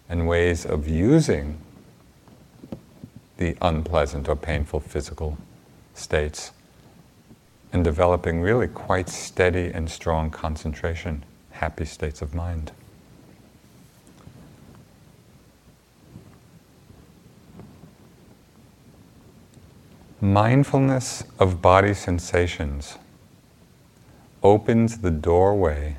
and 0.09 0.27
ways 0.27 0.65
of 0.65 0.89
using 0.89 1.59
the 3.37 3.57
unpleasant 3.63 4.29
or 4.29 4.37
painful 4.37 4.81
physical 4.81 5.39
states 5.95 6.53
and 7.73 7.85
developing 7.85 8.41
really 8.41 8.67
quite 8.67 9.09
steady 9.09 9.71
and 9.73 9.91
strong 9.91 10.31
concentration, 10.31 11.25
happy 11.53 11.85
states 11.85 12.23
of 12.23 12.35
mind. 12.35 12.73
Mindfulness 20.21 21.23
of 21.39 21.63
body 21.63 21.95
sensations 21.95 22.99
opens 24.43 24.99
the 24.99 25.13
doorway 25.13 25.97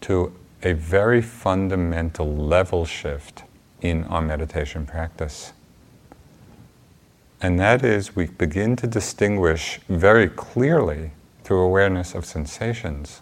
to 0.00 0.32
a 0.62 0.72
very 0.72 1.22
fundamental 1.22 2.34
level 2.34 2.84
shift 2.84 3.44
in 3.80 4.04
our 4.04 4.22
meditation 4.22 4.86
practice. 4.86 5.52
And 7.40 7.58
that 7.60 7.84
is, 7.84 8.16
we 8.16 8.26
begin 8.26 8.74
to 8.76 8.86
distinguish 8.86 9.80
very 9.88 10.28
clearly 10.28 11.12
through 11.44 11.60
awareness 11.60 12.14
of 12.14 12.24
sensations 12.24 13.20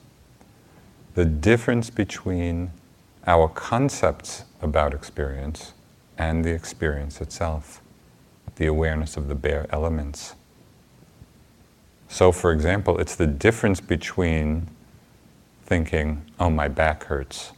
the 1.15 1.25
difference 1.25 1.89
between 1.89 2.71
our 3.27 3.49
concepts 3.49 4.45
about 4.61 4.93
experience 4.93 5.73
and 6.19 6.45
the 6.45 6.53
experience 6.53 7.23
itself, 7.23 7.81
the 8.57 8.67
awareness 8.67 9.17
of 9.17 9.27
the 9.27 9.35
bare 9.35 9.67
elements. 9.71 10.35
So, 12.09 12.33
for 12.33 12.53
example, 12.53 12.99
it's 12.99 13.17
the 13.17 13.27
difference 13.27 13.81
between 13.81 14.69
thinking, 15.67 16.23
oh, 16.39 16.49
my 16.49 16.69
back 16.69 17.05
hurts, 17.05 17.53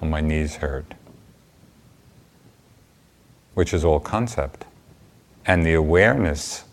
oh, 0.00 0.06
my 0.06 0.20
knees 0.20 0.56
hurt, 0.56 0.94
which 3.54 3.74
is 3.74 3.84
all 3.84 4.00
concept, 4.00 4.64
and 5.44 5.66
the 5.66 5.74
awareness 5.74 6.64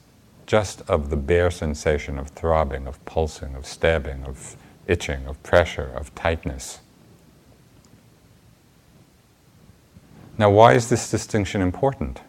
just 0.46 0.82
of 0.90 1.10
the 1.10 1.16
bare 1.18 1.52
sensation 1.52 2.18
of 2.18 2.30
throbbing, 2.30 2.88
of 2.88 3.04
pulsing, 3.06 3.56
of 3.56 3.66
stabbing, 3.66 4.24
of 4.24 4.56
itching, 4.88 5.26
of 5.28 5.42
pressure, 5.44 5.92
of 5.96 6.14
tightness. 6.16 6.80
Now, 10.38 10.50
why 10.50 10.74
is 10.74 10.90
this 10.90 11.12
distinction 11.12 11.62
important? 11.62 12.22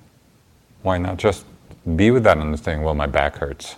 Why 0.82 0.98
not 0.98 1.16
just 1.16 1.44
be 1.96 2.10
with 2.10 2.24
that 2.24 2.38
understanding, 2.38 2.84
well, 2.84 2.94
my 2.94 3.06
back 3.06 3.36
hurts? 3.36 3.76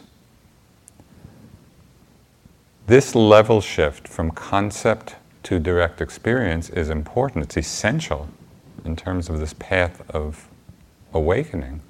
This 2.87 3.15
level 3.15 3.61
shift 3.61 4.09
from 4.09 4.33
concept 4.33 5.15
to 5.45 5.61
direct 5.61 6.01
experience 6.01 6.69
is 6.69 6.91
important. 6.91 7.45
It's 7.45 7.57
essential 7.57 8.29
in 8.85 8.97
terms 8.97 9.29
of 9.29 9.39
this 9.39 9.55
path 9.55 10.03
of 10.11 10.49
awakening 11.15 11.81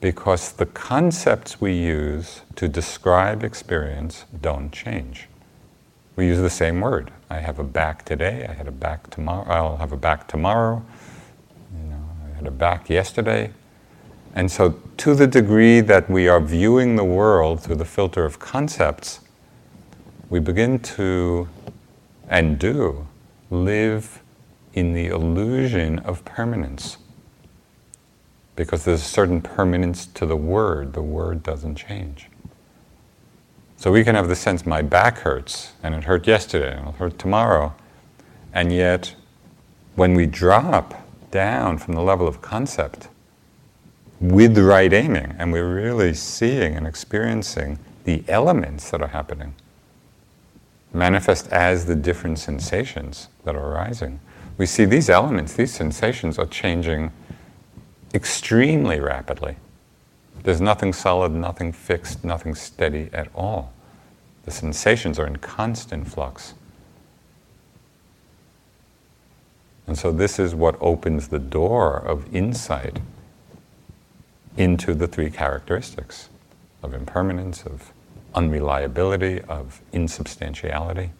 because 0.00 0.52
the 0.52 0.64
concepts 0.64 1.60
we 1.60 1.74
use 1.74 2.42
to 2.56 2.66
describe 2.66 3.44
experience 3.44 4.24
don't 4.40 4.72
change. 4.72 5.28
We 6.16 6.26
use 6.26 6.38
the 6.38 6.50
same 6.50 6.80
word. 6.80 7.12
I 7.28 7.40
have 7.40 7.58
a 7.58 7.64
back 7.64 8.04
today, 8.06 8.46
I 8.48 8.54
had 8.54 8.68
a 8.68 8.72
back 8.72 9.10
tomorrow, 9.10 9.46
I'll 9.50 9.76
have 9.76 9.92
a 9.92 9.96
back 9.96 10.28
tomorrow, 10.28 10.82
you 11.76 11.90
know, 11.90 12.08
I 12.26 12.36
had 12.36 12.46
a 12.46 12.50
back 12.50 12.88
yesterday. 12.88 13.50
And 14.34 14.50
so, 14.50 14.80
to 14.98 15.14
the 15.14 15.26
degree 15.26 15.80
that 15.80 16.08
we 16.08 16.26
are 16.28 16.40
viewing 16.40 16.96
the 16.96 17.04
world 17.04 17.60
through 17.60 17.76
the 17.76 17.84
filter 17.84 18.24
of 18.24 18.38
concepts, 18.38 19.20
we 20.30 20.40
begin 20.40 20.78
to, 20.80 21.48
and 22.28 22.58
do, 22.58 23.06
live 23.50 24.22
in 24.74 24.92
the 24.92 25.06
illusion 25.06 25.98
of 26.00 26.24
permanence 26.24 26.98
because 28.56 28.84
there's 28.84 29.00
a 29.00 29.04
certain 29.04 29.40
permanence 29.40 30.06
to 30.06 30.26
the 30.26 30.36
word. 30.36 30.92
The 30.92 31.02
word 31.02 31.42
doesn't 31.42 31.76
change. 31.76 32.28
So 33.76 33.92
we 33.92 34.02
can 34.02 34.16
have 34.16 34.28
the 34.28 34.34
sense 34.34 34.66
my 34.66 34.82
back 34.82 35.18
hurts, 35.18 35.74
and 35.82 35.94
it 35.94 36.04
hurt 36.04 36.26
yesterday, 36.26 36.72
and 36.72 36.80
it'll 36.80 36.92
hurt 36.92 37.18
tomorrow. 37.18 37.72
And 38.52 38.72
yet, 38.72 39.14
when 39.94 40.14
we 40.14 40.26
drop 40.26 41.08
down 41.30 41.78
from 41.78 41.94
the 41.94 42.02
level 42.02 42.26
of 42.26 42.42
concept 42.42 43.08
with 44.20 44.56
the 44.56 44.64
right 44.64 44.92
aiming, 44.92 45.36
and 45.38 45.52
we're 45.52 45.72
really 45.72 46.12
seeing 46.12 46.74
and 46.74 46.86
experiencing 46.86 47.78
the 48.02 48.24
elements 48.26 48.90
that 48.90 49.00
are 49.00 49.08
happening, 49.08 49.54
manifest 50.92 51.48
as 51.48 51.86
the 51.86 51.94
different 51.94 52.38
sensations 52.38 53.28
that 53.44 53.54
are 53.54 53.72
arising, 53.72 54.20
we 54.56 54.66
see 54.66 54.84
these 54.84 55.08
elements, 55.08 55.54
these 55.54 55.72
sensations 55.72 56.38
are 56.38 56.46
changing 56.46 57.12
extremely 58.14 58.98
rapidly. 58.98 59.56
There's 60.42 60.60
nothing 60.60 60.92
solid, 60.92 61.32
nothing 61.32 61.72
fixed, 61.72 62.24
nothing 62.24 62.54
steady 62.54 63.08
at 63.12 63.28
all. 63.34 63.72
The 64.44 64.50
sensations 64.50 65.18
are 65.18 65.26
in 65.26 65.36
constant 65.36 66.08
flux. 66.08 66.54
And 69.86 69.96
so, 69.96 70.12
this 70.12 70.38
is 70.38 70.54
what 70.54 70.76
opens 70.80 71.28
the 71.28 71.38
door 71.38 71.96
of 71.96 72.34
insight 72.34 73.00
into 74.56 74.94
the 74.94 75.06
three 75.06 75.30
characteristics 75.30 76.28
of 76.82 76.92
impermanence, 76.92 77.62
of 77.64 77.92
unreliability, 78.34 79.40
of 79.42 79.80
insubstantiality. 79.92 81.10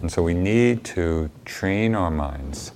And 0.00 0.10
so, 0.10 0.22
we 0.22 0.34
need 0.34 0.84
to 0.84 1.30
train 1.44 1.94
our 1.94 2.10
minds 2.10 2.72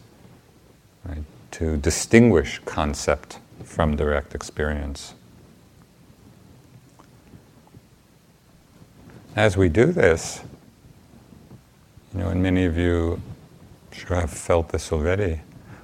right, 1.05 1.25
to 1.53 1.77
distinguish 1.79 2.61
concept 2.65 3.39
from 3.65 3.97
direct 3.97 4.35
experience. 4.35 5.15
As 9.35 9.57
we 9.57 9.69
do 9.69 9.87
this, 9.87 10.43
you 12.15 12.21
know, 12.21 12.29
and 12.29 12.43
many 12.43 12.65
of 12.65 12.79
you 12.79 13.21
sure 13.93 14.17
have 14.17 14.31
felt 14.31 14.71
this 14.71 14.93
already, 14.93 15.41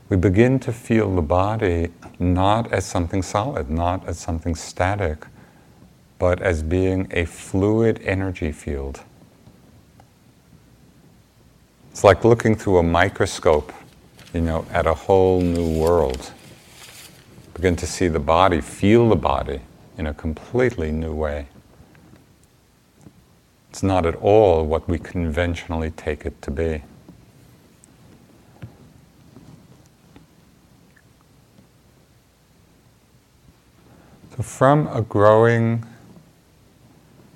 we 0.08 0.16
begin 0.16 0.58
to 0.60 0.72
feel 0.72 1.14
the 1.14 1.22
body 1.22 1.88
not 2.18 2.72
as 2.72 2.84
something 2.84 3.22
solid, 3.22 3.70
not 3.70 4.06
as 4.06 4.18
something 4.18 4.54
static, 4.54 5.26
but 6.22 6.40
as 6.40 6.62
being 6.62 7.08
a 7.10 7.24
fluid 7.24 8.00
energy 8.04 8.52
field. 8.52 9.02
It's 11.90 12.04
like 12.04 12.24
looking 12.24 12.54
through 12.54 12.78
a 12.78 12.82
microscope 12.84 13.72
you 14.32 14.40
know, 14.40 14.64
at 14.70 14.86
a 14.86 14.94
whole 14.94 15.40
new 15.40 15.76
world. 15.76 16.30
Begin 17.54 17.74
to 17.74 17.88
see 17.88 18.06
the 18.06 18.20
body, 18.20 18.60
feel 18.60 19.08
the 19.08 19.16
body 19.16 19.62
in 19.98 20.06
a 20.06 20.14
completely 20.14 20.92
new 20.92 21.12
way. 21.12 21.48
It's 23.70 23.82
not 23.82 24.06
at 24.06 24.14
all 24.14 24.64
what 24.64 24.88
we 24.88 25.00
conventionally 25.00 25.90
take 25.90 26.24
it 26.24 26.40
to 26.42 26.52
be. 26.52 26.84
So, 34.36 34.44
from 34.44 34.86
a 34.86 35.02
growing 35.02 35.84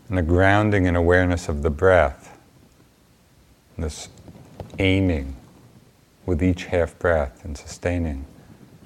and 0.08 0.18
the 0.18 0.22
grounding 0.22 0.86
in 0.86 0.94
awareness 0.94 1.48
of 1.48 1.62
the 1.62 1.70
breath, 1.70 2.38
this 3.76 4.08
aiming 4.78 5.36
with 6.24 6.42
each 6.42 6.64
half 6.66 6.98
breath 6.98 7.44
and 7.44 7.56
sustaining 7.56 8.26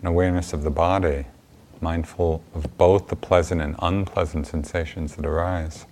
an 0.00 0.06
awareness 0.06 0.52
of 0.52 0.62
the 0.62 0.70
body, 0.70 1.26
mindful 1.80 2.42
of 2.54 2.76
both 2.78 3.08
the 3.08 3.16
pleasant 3.16 3.60
and 3.60 3.74
unpleasant 3.80 4.46
sensations 4.46 5.16
that 5.16 5.26
arise. 5.26 5.86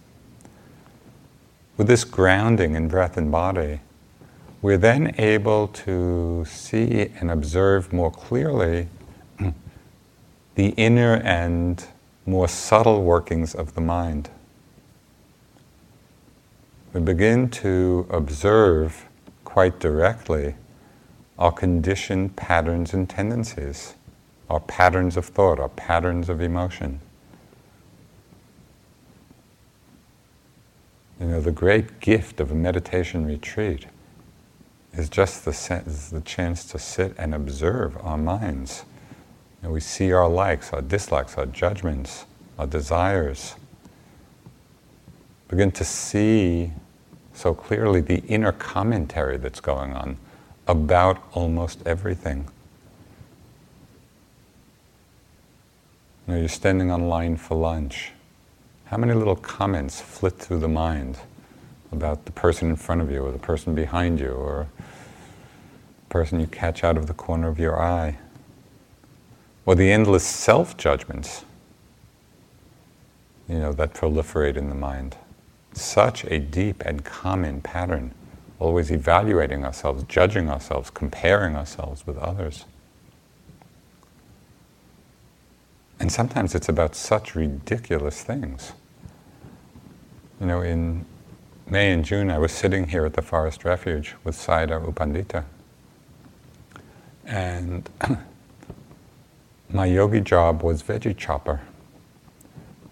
With 1.77 1.87
this 1.87 2.05
grounding 2.05 2.75
in 2.75 2.89
breath 2.89 3.17
and 3.17 3.31
body, 3.31 3.81
we're 4.61 4.79
then 4.79 5.15
able 5.19 5.69
to 5.69 6.45
see 6.47 7.13
and 7.21 7.31
observe 7.31 7.93
more 7.93 8.11
clearly 8.11 8.89
the 10.57 10.69
inner 10.71 11.15
and 11.17 11.85
more 12.27 12.49
subtle 12.49 13.05
workings 13.05 13.55
of 13.55 13.75
the 13.75 13.81
mind 13.81 14.29
we 16.93 17.01
begin 17.01 17.51
to 17.51 18.07
observe 18.11 19.07
quite 19.45 19.79
directly 19.79 20.55
our 21.39 21.53
conditioned 21.53 22.35
patterns 22.37 22.95
and 22.95 23.09
tendencies, 23.09 23.95
our 24.49 24.61
patterns 24.61 25.17
of 25.17 25.27
thought, 25.27 25.61
our 25.61 25.69
patterns 25.69 26.29
of 26.29 26.41
emotion. 26.41 27.01
You 31.21 31.27
know, 31.27 31.41
the 31.41 31.53
great 31.53 32.01
gift 32.01 32.41
of 32.41 32.51
a 32.51 32.55
meditation 32.55 33.27
retreat 33.27 33.87
is 34.93 35.09
just 35.09 35.45
the, 35.45 35.53
sense, 35.53 36.11
the 36.11 36.21
chance 36.21 36.65
to 36.67 36.79
sit 36.79 37.15
and 37.19 37.35
observe 37.35 37.97
our 37.99 38.19
minds. 38.19 38.85
And 39.63 39.73
we 39.73 39.81
see 39.81 40.13
our 40.13 40.29
likes, 40.29 40.73
our 40.73 40.83
dislikes, 40.83 41.37
our 41.37 41.47
judgments, 41.47 42.25
our 42.59 42.67
desires. 42.67 43.57
Begin 45.49 45.73
to 45.73 45.85
see 45.85 46.73
so 47.33 47.55
clearly 47.55 48.01
the 48.01 48.19
inner 48.27 48.53
commentary 48.53 49.37
that's 49.39 49.61
going 49.61 49.95
on 49.95 50.19
about 50.67 51.23
almost 51.33 51.81
everything. 51.87 52.47
You 56.27 56.35
know, 56.35 56.41
you're 56.41 56.49
standing 56.49 56.91
on 56.91 57.09
line 57.09 57.37
for 57.37 57.57
lunch. 57.57 58.13
How 58.87 58.99
many 58.99 59.15
little 59.15 59.37
comments 59.37 60.01
flit 60.01 60.39
through 60.39 60.59
the 60.61 60.69
mind 60.69 61.19
about 61.93 62.27
the 62.27 62.33
person 62.33 62.69
in 62.69 62.77
front 62.77 63.01
of 63.01 63.11
you, 63.11 63.25
or 63.25 63.33
the 63.33 63.39
person 63.39 63.75
behind 63.75 64.21
you, 64.21 64.33
or 64.33 64.69
the 64.77 66.11
person 66.11 66.41
you 66.41 66.47
catch 66.47 66.85
out 66.85 66.99
of 66.99 67.07
the 67.07 67.15
corner 67.15 67.49
of 67.49 67.59
your 67.59 67.81
eye? 67.81 68.19
Or 69.65 69.75
the 69.75 69.91
endless 69.91 70.27
self 70.27 70.77
judgments 70.77 71.45
you 73.49 73.59
know, 73.59 73.73
that 73.73 73.95
proliferate 73.95 74.57
in 74.57 74.69
the 74.69 74.75
mind. 74.75 75.17
Such 75.79 76.25
a 76.25 76.41
deep 76.41 76.83
and 76.85 77.05
common 77.05 77.61
pattern, 77.61 78.13
always 78.59 78.91
evaluating 78.91 79.65
ourselves, 79.65 80.03
judging 80.09 80.51
ourselves, 80.51 80.91
comparing 80.91 81.55
ourselves 81.55 82.05
with 82.05 82.19
others. 82.19 82.65
And 86.01 86.11
sometimes 86.11 86.57
it's 86.57 86.69
about 86.69 86.97
such 86.97 87.37
ridiculous 87.37 88.25
things. 88.25 88.73
You 90.41 90.47
know, 90.47 90.63
in 90.63 91.05
May 91.69 91.93
and 91.93 92.05
June, 92.05 92.31
I 92.31 92.39
was 92.39 92.51
sitting 92.51 92.89
here 92.89 93.05
at 93.07 93.15
the 93.15 93.23
Forest 93.23 93.65
Refuge 93.65 94.17
with 94.25 94.37
Sayadaw 94.37 94.85
U 94.85 94.93
Pandita. 94.93 95.45
And 97.25 97.89
my 99.71 99.87
yogi 99.87 100.23
job 100.23 100.65
was 100.65 100.83
veggie 100.83 101.17
chopper. 101.17 101.61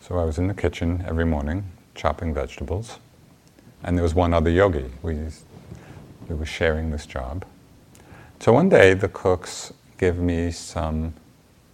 So 0.00 0.18
I 0.18 0.24
was 0.24 0.38
in 0.38 0.46
the 0.46 0.54
kitchen 0.54 1.04
every 1.06 1.24
morning 1.24 1.72
chopping 1.96 2.32
vegetables. 2.32 2.98
And 3.82 3.96
there 3.96 4.02
was 4.02 4.14
one 4.14 4.32
other 4.32 4.50
yogi. 4.50 4.90
We, 5.02 5.18
we 6.28 6.34
were 6.34 6.46
sharing 6.46 6.90
this 6.90 7.06
job. 7.06 7.44
So 8.40 8.52
one 8.52 8.68
day 8.68 8.94
the 8.94 9.08
cooks 9.08 9.72
gave 9.98 10.18
me 10.18 10.50
some 10.50 11.14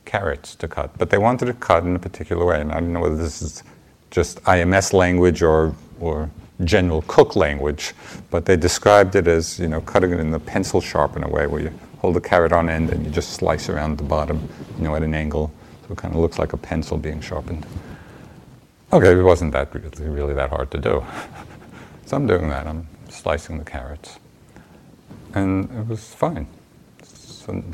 carrots 0.05 0.55
to 0.57 0.69
cut, 0.69 0.97
but 0.99 1.11
they 1.11 1.19
wanted 1.19 1.47
to 1.47 1.55
cut 1.55 1.85
in 1.85 1.97
a 1.97 1.99
particular 1.99 2.45
way. 2.45 2.61
And 2.61 2.73
I 2.73 2.81
don't 2.81 2.93
know 2.93 3.01
whether 3.01 3.17
this 3.17 3.43
is 3.43 3.63
just 4.11 4.43
IMS 4.45 4.93
language 4.93 5.43
or, 5.43 5.75
or 6.01 6.31
general 6.65 7.03
cook 7.09 7.35
language, 7.35 7.95
but 8.31 8.45
they 8.45 8.57
described 8.57 9.17
it 9.17 9.27
as 9.27 9.59
you 9.59 9.69
know 9.69 9.81
cutting 9.81 10.13
it 10.13 10.21
in 10.21 10.31
the 10.31 10.39
pencil 10.39 10.81
sharpener 10.81 11.29
way, 11.29 11.47
where 11.47 11.63
you 11.63 11.73
hold 11.99 12.15
the 12.15 12.21
carrot 12.21 12.53
on 12.53 12.69
end 12.69 12.91
and 12.91 13.05
you 13.05 13.11
just 13.11 13.31
slice 13.31 13.69
around 13.69 13.97
the 13.99 14.05
bottom, 14.05 14.49
you 14.77 14.85
know, 14.85 14.95
at 14.95 15.03
an 15.03 15.15
angle, 15.15 15.53
so 15.87 15.93
it 15.93 15.99
kind 15.99 16.15
of 16.15 16.21
looks 16.21 16.39
like 16.39 16.53
a 16.53 16.57
pencil 16.57 16.97
being 16.97 17.21
sharpened. 17.21 17.65
Okay, 18.95 19.19
it 19.19 19.23
wasn't 19.23 19.53
that 19.53 19.75
really, 19.75 20.11
really 20.11 20.35
that 20.35 20.51
hard 20.51 20.71
to 20.71 20.77
do. 20.77 21.03
so 22.05 22.15
I'm 22.15 22.27
doing 22.27 22.51
that. 22.51 22.67
I'm 22.67 22.87
slicing 23.09 23.57
the 23.57 23.65
carrots, 23.65 24.19
and 25.33 25.65
it 25.71 25.87
was 25.87 26.13
fine. 26.13 26.47
So 27.03 27.65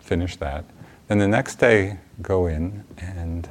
finish 0.00 0.36
that. 0.36 0.66
Then 1.08 1.16
the 1.16 1.26
next 1.26 1.54
day, 1.54 1.98
go 2.20 2.46
in 2.46 2.84
and 2.98 3.48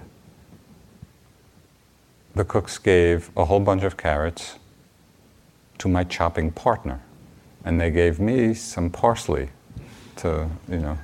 the 2.36 2.44
cooks 2.44 2.78
gave 2.78 3.32
a 3.36 3.46
whole 3.46 3.60
bunch 3.60 3.82
of 3.82 3.98
carrots 3.98 4.60
to 5.80 5.88
my 5.88 6.04
chopping 6.04 6.52
partner, 6.52 7.02
and 7.64 7.82
they 7.82 7.90
gave 7.90 8.20
me 8.20 8.54
some 8.54 8.92
parsley 8.92 9.50
to, 10.18 10.48
you 10.70 10.78
know, 10.78 11.00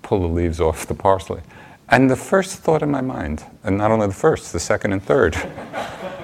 pull 0.00 0.20
the 0.20 0.28
leaves 0.28 0.60
off 0.62 0.86
the 0.86 0.94
parsley. 0.94 1.42
And 1.88 2.10
the 2.10 2.16
first 2.16 2.58
thought 2.58 2.82
in 2.82 2.90
my 2.90 3.00
mind, 3.00 3.44
and 3.62 3.78
not 3.78 3.90
only 3.90 4.08
the 4.08 4.14
first, 4.14 4.52
the 4.52 4.60
second 4.60 4.92
and 4.92 5.02
third, 5.02 5.36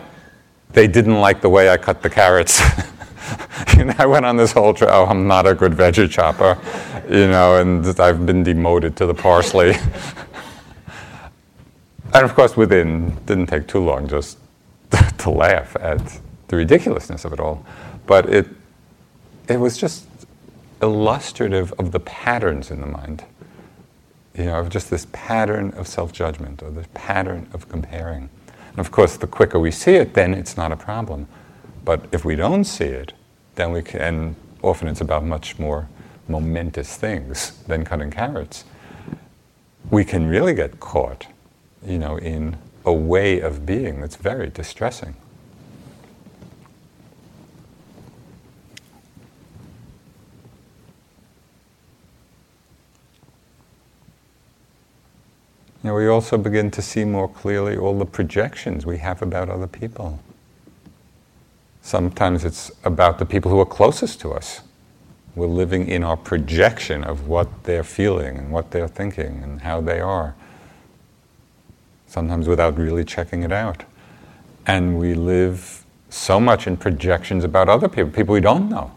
they 0.73 0.89
didn't 0.89 1.21
like 1.21 1.41
the 1.41 1.49
way 1.49 1.71
I 1.71 1.77
cut 1.77 2.03
the 2.03 2.11
carrots. 2.11 2.61
you 3.77 3.85
know, 3.85 3.95
I 3.99 4.07
went 4.07 4.27
on 4.27 4.37
this 4.37 4.53
whole 4.53 4.75
trip, 4.75 4.91
oh, 4.93 5.07
I'm 5.07 5.27
not 5.29 5.47
a 5.47 5.55
good 5.55 5.73
veggie 5.73 6.11
chopper, 6.11 6.59
you 7.09 7.29
know, 7.29 7.57
and 7.57 7.87
I've 8.01 8.27
been 8.27 8.43
demoted 8.43 8.97
to 8.97 9.07
the 9.07 9.15
parsley. 9.15 9.75
and 12.13 12.25
of 12.25 12.35
course, 12.35 12.57
within, 12.57 13.17
didn't 13.27 13.47
take 13.47 13.69
too 13.69 13.81
long 13.81 14.09
just 14.09 14.39
to 15.19 15.31
laugh 15.31 15.77
at 15.81 16.21
the 16.49 16.57
ridiculousness 16.57 17.25
of 17.25 17.33
it 17.33 17.41
all. 17.41 17.65
But 18.07 18.29
it, 18.29 18.49
it 19.49 19.59
was 19.59 19.79
just 19.79 20.07
illustrative 20.83 21.73
of 21.79 21.93
the 21.93 22.01
patterns 22.01 22.71
in 22.71 22.81
the 22.81 22.87
mind. 22.87 23.25
You 24.37 24.47
know, 24.47 24.59
of 24.61 24.71
just 24.71 24.91
this 24.91 25.07
pattern 25.13 25.73
of 25.73 25.87
self 25.87 26.13
judgment 26.13 26.63
or 26.63 26.71
this 26.71 26.87
pattern 26.95 27.49
of 27.53 27.69
comparing. 27.69 28.31
And 28.71 28.79
of 28.79 28.91
course, 28.91 29.17
the 29.17 29.27
quicker 29.27 29.59
we 29.59 29.71
see 29.71 29.95
it, 29.95 30.15
then 30.15 30.33
it's 30.33 30.57
not 30.57 30.73
a 30.73 30.77
problem. 30.77 31.29
But 31.85 32.07
if 32.13 32.25
we 32.25 32.37
don't 32.37 32.65
see 32.65 32.87
it, 32.87 33.13
then 33.57 33.73
we 33.73 33.83
can, 33.83 34.35
often 34.63 34.89
it's 34.89 35.01
about 35.01 35.25
much 35.25 35.59
more 35.59 35.89
momentous 36.29 36.97
things 36.97 37.63
than 37.65 37.85
cutting 37.85 38.11
carrots, 38.11 38.65
we 39.91 40.05
can 40.05 40.27
really 40.27 40.55
get 40.55 40.81
caught, 40.81 41.27
you 41.85 41.99
know, 41.99 42.17
in 42.17 42.57
a 42.85 42.93
way 42.93 43.41
of 43.41 43.67
being 43.67 44.01
that's 44.01 44.17
very 44.17 44.49
distressing. 44.49 45.15
Know, 55.83 55.95
we 55.97 56.07
also 56.07 56.39
begin 56.39 56.71
to 56.73 56.83
see 56.83 57.05
more 57.05 57.29
clearly 57.29 57.77
all 57.77 57.99
the 57.99 58.07
projections 58.07 58.87
we 58.87 58.99
have 58.99 59.21
about 59.21 59.49
other 59.49 59.67
people. 59.67 60.21
Sometimes 61.83 62.45
it's 62.45 62.71
about 62.85 63.19
the 63.19 63.27
people 63.27 63.51
who 63.51 63.59
are 63.59 63.67
closest 63.67 64.21
to 64.21 64.33
us. 64.33 64.61
We're 65.35 65.49
living 65.49 65.89
in 65.89 66.05
our 66.05 66.17
projection 66.17 67.03
of 67.03 67.27
what 67.27 67.65
they're 67.65 67.83
feeling 67.83 68.37
and 68.39 68.53
what 68.53 68.71
they're 68.71 68.87
thinking 68.87 69.43
and 69.43 69.63
how 69.63 69.81
they 69.81 69.99
are, 69.99 70.37
sometimes 72.07 72.47
without 72.47 72.79
really 72.79 73.05
checking 73.05 73.43
it 73.43 73.51
out. 73.51 73.83
And 74.67 74.99
we 74.99 75.15
live 75.15 75.85
so 76.11 76.39
much 76.39 76.69
in 76.69 76.77
projections 76.77 77.43
about 77.43 77.69
other 77.69 77.89
people, 77.89 78.13
people 78.13 78.35
we 78.35 78.41
don't 78.41 78.69
know, 78.69 78.93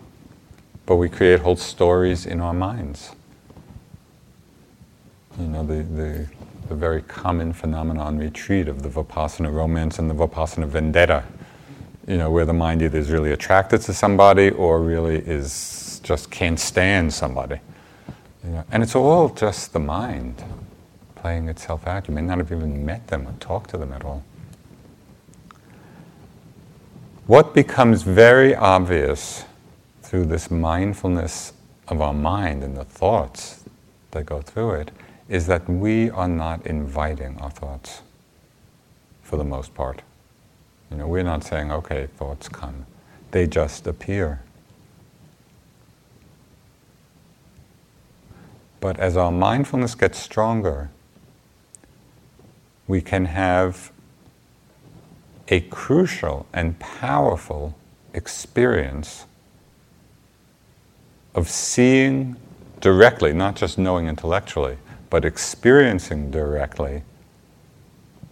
but 0.85 0.97
we 0.97 1.09
create 1.09 1.39
whole 1.39 1.55
stories 1.55 2.27
in 2.27 2.41
our 2.41 2.53
minds. 2.53 3.13
You 5.39 5.47
know, 5.47 5.65
the, 5.65 5.83
the, 5.83 6.27
the 6.67 6.75
very 6.75 7.01
common 7.01 7.53
phenomenon 7.53 8.17
retreat 8.17 8.67
of 8.67 8.81
the 8.81 8.89
Vipassana 8.89 9.53
romance 9.53 9.99
and 9.99 10.09
the 10.09 10.15
Vipassana 10.15 10.67
vendetta 10.67 11.23
you 12.07 12.17
know, 12.17 12.29
where 12.29 12.45
the 12.45 12.53
mind 12.53 12.81
either 12.81 12.99
is 12.99 13.09
really 13.09 13.31
attracted 13.31 13.81
to 13.81 13.93
somebody 13.93 14.51
or 14.51 14.81
really 14.81 15.17
is 15.17 15.99
just 16.03 16.29
can't 16.29 16.59
stand 16.59 17.11
somebody. 17.11 17.59
You 18.43 18.51
know, 18.51 18.63
and 18.71 18.83
it's 18.83 18.95
all 18.95 19.29
just 19.29 19.73
the 19.73 19.79
mind 19.79 20.43
playing 21.15 21.49
itself 21.49 21.87
out. 21.87 22.07
You 22.07 22.13
may 22.13 22.21
not 22.21 22.37
have 22.37 22.51
even 22.51 22.85
met 22.85 23.07
them 23.07 23.27
or 23.27 23.33
talked 23.39 23.71
to 23.71 23.77
them 23.77 23.91
at 23.91 24.05
all. 24.05 24.23
What 27.25 27.55
becomes 27.55 28.03
very 28.03 28.53
obvious 28.53 29.45
through 30.03 30.25
this 30.25 30.51
mindfulness 30.51 31.53
of 31.87 32.01
our 32.01 32.13
mind 32.13 32.63
and 32.63 32.77
the 32.77 32.85
thoughts 32.85 33.63
that 34.11 34.27
go 34.27 34.41
through 34.41 34.73
it 34.73 34.91
is 35.27 35.47
that 35.47 35.67
we 35.67 36.09
are 36.09 36.27
not 36.27 36.65
inviting 36.65 37.37
our 37.39 37.49
thoughts 37.49 38.01
for 39.21 39.37
the 39.37 39.43
most 39.43 39.73
part. 39.73 40.01
You 40.91 40.97
know, 40.97 41.07
we're 41.07 41.23
not 41.23 41.43
saying, 41.43 41.71
okay, 41.71 42.07
thoughts 42.15 42.47
come. 42.47 42.85
They 43.31 43.47
just 43.47 43.87
appear. 43.87 44.41
But 48.79 48.99
as 48.99 49.17
our 49.17 49.31
mindfulness 49.31 49.95
gets 49.95 50.19
stronger, 50.19 50.91
we 52.87 53.01
can 53.01 53.25
have 53.25 53.91
a 55.47 55.61
crucial 55.61 56.45
and 56.53 56.77
powerful 56.79 57.75
experience 58.13 59.25
of 61.33 61.49
seeing 61.49 62.35
directly, 62.79 63.33
not 63.33 63.55
just 63.55 63.77
knowing 63.77 64.07
intellectually, 64.07 64.77
but 65.15 65.23
experiencing 65.23 66.29
directly 66.29 67.01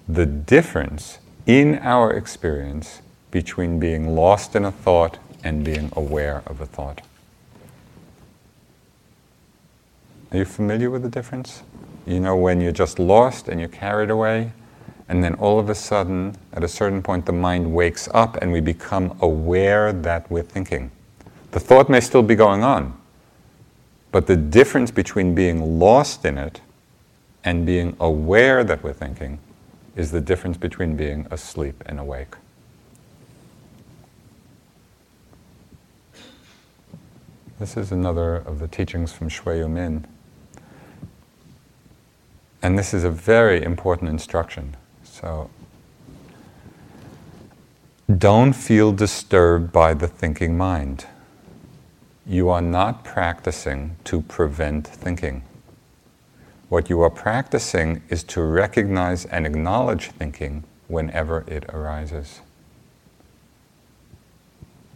the 0.05 0.25
difference 0.25 1.19
in 1.45 1.75
our 1.75 2.11
experience 2.11 3.01
between 3.31 3.79
being 3.79 4.13
lost 4.13 4.53
in 4.53 4.65
a 4.65 4.71
thought 4.73 5.17
and 5.45 5.63
being 5.63 5.89
aware 5.95 6.43
of 6.45 6.59
a 6.59 6.65
thought. 6.65 6.99
Are 10.33 10.39
you 10.39 10.43
familiar 10.43 10.89
with 10.89 11.03
the 11.03 11.09
difference? 11.09 11.63
You 12.05 12.19
know, 12.19 12.35
when 12.35 12.59
you're 12.59 12.73
just 12.73 12.99
lost 12.99 13.47
and 13.47 13.61
you're 13.61 13.69
carried 13.69 14.09
away, 14.09 14.51
And 15.07 15.23
then 15.23 15.35
all 15.35 15.57
of 15.57 15.69
a 15.69 15.75
sudden, 15.75 16.35
at 16.51 16.65
a 16.65 16.67
certain 16.67 17.01
point, 17.01 17.25
the 17.27 17.31
mind 17.31 17.73
wakes 17.73 18.09
up 18.13 18.35
and 18.41 18.51
we 18.51 18.59
become 18.59 19.17
aware 19.21 19.93
that 19.93 20.29
we're 20.29 20.43
thinking. 20.43 20.91
The 21.51 21.61
thought 21.61 21.89
may 21.89 22.01
still 22.01 22.23
be 22.23 22.35
going 22.35 22.61
on, 22.61 22.99
but 24.11 24.27
the 24.27 24.35
difference 24.35 24.91
between 24.91 25.33
being 25.33 25.79
lost 25.79 26.25
in 26.25 26.37
it 26.37 26.59
and 27.43 27.65
being 27.65 27.95
aware 27.99 28.63
that 28.63 28.83
we're 28.83 28.93
thinking 28.93 29.39
is 29.95 30.11
the 30.11 30.21
difference 30.21 30.57
between 30.57 30.95
being 30.95 31.27
asleep 31.29 31.83
and 31.85 31.99
awake. 31.99 32.35
This 37.59 37.77
is 37.77 37.91
another 37.91 38.35
of 38.35 38.59
the 38.59 38.67
teachings 38.67 39.13
from 39.13 39.29
Shui 39.29 39.67
Min. 39.67 40.05
And 42.61 42.79
this 42.79 42.93
is 42.93 43.03
a 43.03 43.09
very 43.09 43.63
important 43.63 44.09
instruction. 44.09 44.75
So, 45.03 45.49
don't 48.17 48.53
feel 48.53 48.91
disturbed 48.91 49.71
by 49.71 49.93
the 49.93 50.07
thinking 50.07 50.57
mind. 50.57 51.05
You 52.25 52.49
are 52.49 52.61
not 52.61 53.03
practicing 53.03 53.97
to 54.05 54.21
prevent 54.21 54.87
thinking. 54.87 55.43
What 56.73 56.89
you 56.89 57.01
are 57.01 57.11
practicing 57.11 58.01
is 58.09 58.23
to 58.23 58.41
recognize 58.41 59.25
and 59.25 59.45
acknowledge 59.45 60.09
thinking 60.09 60.63
whenever 60.87 61.43
it 61.45 61.65
arises. 61.65 62.41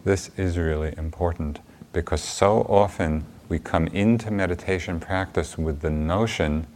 This 0.04 0.32
is 0.36 0.58
really 0.58 0.92
important 0.98 1.60
because 1.92 2.20
so 2.20 2.62
often 2.62 3.26
we 3.48 3.60
come 3.60 3.86
into 3.86 4.32
meditation 4.32 4.98
practice 4.98 5.56
with 5.56 5.80
the 5.80 5.88
notion, 5.88 6.66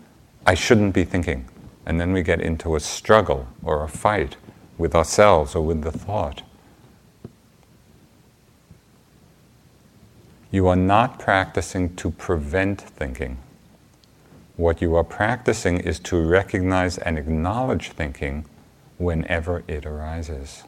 I 0.46 0.54
shouldn't 0.54 0.94
be 0.94 1.02
thinking. 1.02 1.48
And 1.84 2.00
then 2.00 2.12
we 2.12 2.22
get 2.22 2.40
into 2.40 2.76
a 2.76 2.80
struggle 2.80 3.48
or 3.64 3.82
a 3.82 3.88
fight 3.88 4.36
with 4.78 4.94
ourselves 4.94 5.56
or 5.56 5.66
with 5.66 5.82
the 5.82 5.90
thought. 5.90 6.42
You 10.52 10.68
are 10.68 10.76
not 10.76 11.18
practicing 11.18 11.96
to 11.96 12.12
prevent 12.12 12.80
thinking. 12.80 13.38
What 14.62 14.80
you 14.80 14.94
are 14.94 15.02
practicing 15.02 15.80
is 15.80 15.98
to 15.98 16.24
recognize 16.24 16.96
and 16.96 17.18
acknowledge 17.18 17.88
thinking 17.88 18.44
whenever 18.96 19.64
it 19.66 19.84
arises. 19.84 20.62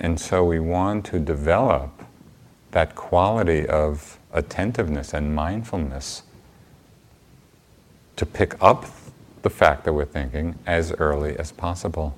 And 0.00 0.18
so 0.18 0.44
we 0.44 0.58
want 0.58 1.06
to 1.06 1.20
develop 1.20 2.02
that 2.72 2.96
quality 2.96 3.64
of 3.68 4.18
attentiveness 4.32 5.14
and 5.14 5.36
mindfulness 5.36 6.24
to 8.16 8.26
pick 8.26 8.60
up 8.60 8.86
the 9.42 9.50
fact 9.50 9.84
that 9.84 9.92
we're 9.92 10.04
thinking 10.04 10.58
as 10.66 10.90
early 10.94 11.38
as 11.38 11.52
possible. 11.52 12.16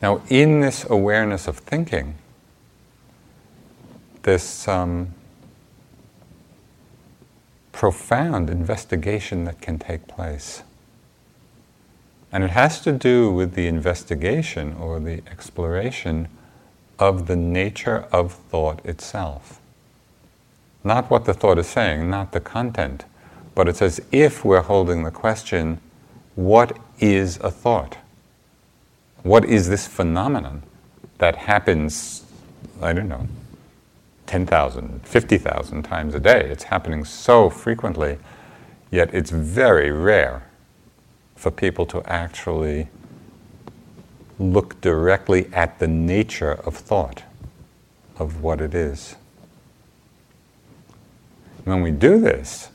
Now, 0.00 0.22
in 0.28 0.60
this 0.60 0.88
awareness 0.88 1.48
of 1.48 1.58
thinking, 1.58 2.14
this 4.22 4.68
um, 4.68 5.14
profound 7.80 8.50
investigation 8.50 9.44
that 9.46 9.58
can 9.62 9.78
take 9.78 10.06
place. 10.06 10.62
And 12.30 12.44
it 12.44 12.50
has 12.50 12.78
to 12.82 12.92
do 12.92 13.32
with 13.32 13.54
the 13.54 13.68
investigation 13.68 14.74
or 14.74 15.00
the 15.00 15.22
exploration 15.30 16.28
of 16.98 17.26
the 17.26 17.36
nature 17.36 18.04
of 18.12 18.34
thought 18.34 18.84
itself. 18.84 19.62
Not 20.84 21.08
what 21.08 21.24
the 21.24 21.32
thought 21.32 21.56
is 21.56 21.68
saying, 21.68 22.10
not 22.10 22.32
the 22.32 22.40
content, 22.40 23.06
but 23.54 23.66
it's 23.66 23.80
as 23.80 23.98
if 24.12 24.44
we're 24.44 24.60
holding 24.60 25.02
the 25.02 25.10
question 25.10 25.80
what 26.34 26.76
is 26.98 27.38
a 27.38 27.50
thought? 27.50 27.96
What 29.22 29.46
is 29.46 29.70
this 29.70 29.86
phenomenon 29.86 30.64
that 31.16 31.34
happens, 31.34 32.24
I 32.82 32.92
don't 32.92 33.08
know, 33.08 33.26
10,000, 34.30 35.00
50,000 35.04 35.82
times 35.82 36.14
a 36.14 36.20
day. 36.20 36.48
It's 36.48 36.62
happening 36.62 37.04
so 37.04 37.50
frequently, 37.50 38.16
yet 38.92 39.12
it's 39.12 39.32
very 39.32 39.90
rare 39.90 40.44
for 41.34 41.50
people 41.50 41.84
to 41.86 42.00
actually 42.06 42.86
look 44.38 44.80
directly 44.80 45.52
at 45.52 45.80
the 45.80 45.88
nature 45.88 46.52
of 46.64 46.76
thought, 46.76 47.24
of 48.20 48.40
what 48.40 48.60
it 48.60 48.72
is. 48.72 49.16
When 51.64 51.82
we 51.82 51.90
do 51.90 52.20
this, 52.20 52.68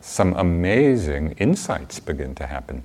some 0.00 0.34
amazing 0.34 1.36
insights 1.38 2.00
begin 2.00 2.34
to 2.34 2.48
happen. 2.48 2.82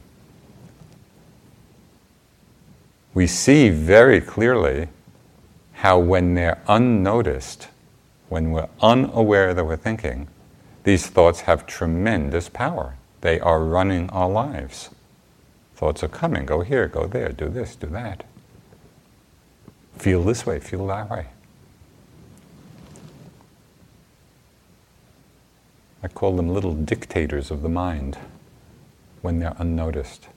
We 3.16 3.26
see 3.26 3.70
very 3.70 4.22
clearly 4.22 4.90
how 5.78 6.00
when 6.00 6.34
they're 6.34 6.60
unnoticed, 6.68 7.68
when 8.30 8.52
we're 8.52 8.68
unaware 8.82 9.54
that 9.54 9.64
we're 9.64 9.78
thinking, 9.78 10.28
these 10.84 11.06
thoughts 11.06 11.42
have 11.42 11.68
tremendous 11.68 12.50
power. 12.50 12.96
They 13.22 13.40
are 13.40 13.64
running 13.64 14.10
our 14.10 14.28
lives. 14.28 14.90
Thoughts 15.76 16.04
are 16.04 16.08
coming, 16.08 16.48
go 16.48 16.62
here, 16.62 16.88
go 16.88 17.06
there, 17.06 17.30
do 17.30 17.48
this, 17.48 17.76
do 17.76 17.86
that. 17.88 18.24
Feel 20.00 20.24
this 20.24 20.48
way, 20.48 20.60
feel 20.60 20.88
that 20.88 21.12
way. 21.12 21.28
I 26.02 26.08
call 26.08 26.36
them 26.36 26.50
little 26.50 26.74
dictators 26.74 27.52
of 27.52 27.62
the 27.62 27.70
mind 27.70 28.18
when 29.22 29.38
they're 29.38 29.56
unnoticed. 29.60 30.28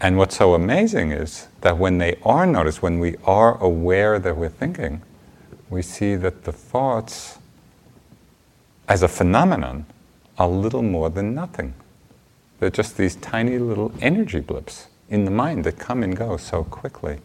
And 0.00 0.18
what's 0.18 0.36
so 0.36 0.54
amazing 0.54 1.10
is 1.10 1.48
that 1.62 1.78
when 1.78 1.98
they 1.98 2.16
are 2.22 2.46
noticed, 2.46 2.82
when 2.82 2.98
we 2.98 3.16
are 3.24 3.56
aware 3.62 4.18
that 4.18 4.36
we're 4.36 4.50
thinking, 4.50 5.02
we 5.70 5.82
see 5.82 6.16
that 6.16 6.44
the 6.44 6.52
thoughts, 6.52 7.38
as 8.88 9.02
a 9.02 9.08
phenomenon, 9.08 9.86
are 10.38 10.48
little 10.48 10.82
more 10.82 11.08
than 11.08 11.34
nothing. 11.34 11.74
They're 12.60 12.70
just 12.70 12.96
these 12.96 13.16
tiny 13.16 13.58
little 13.58 13.92
energy 14.00 14.40
blips 14.40 14.88
in 15.08 15.24
the 15.24 15.30
mind 15.30 15.64
that 15.64 15.78
come 15.78 16.02
and 16.02 16.14
go 16.14 16.36
so 16.36 16.64
quickly. 16.64 17.20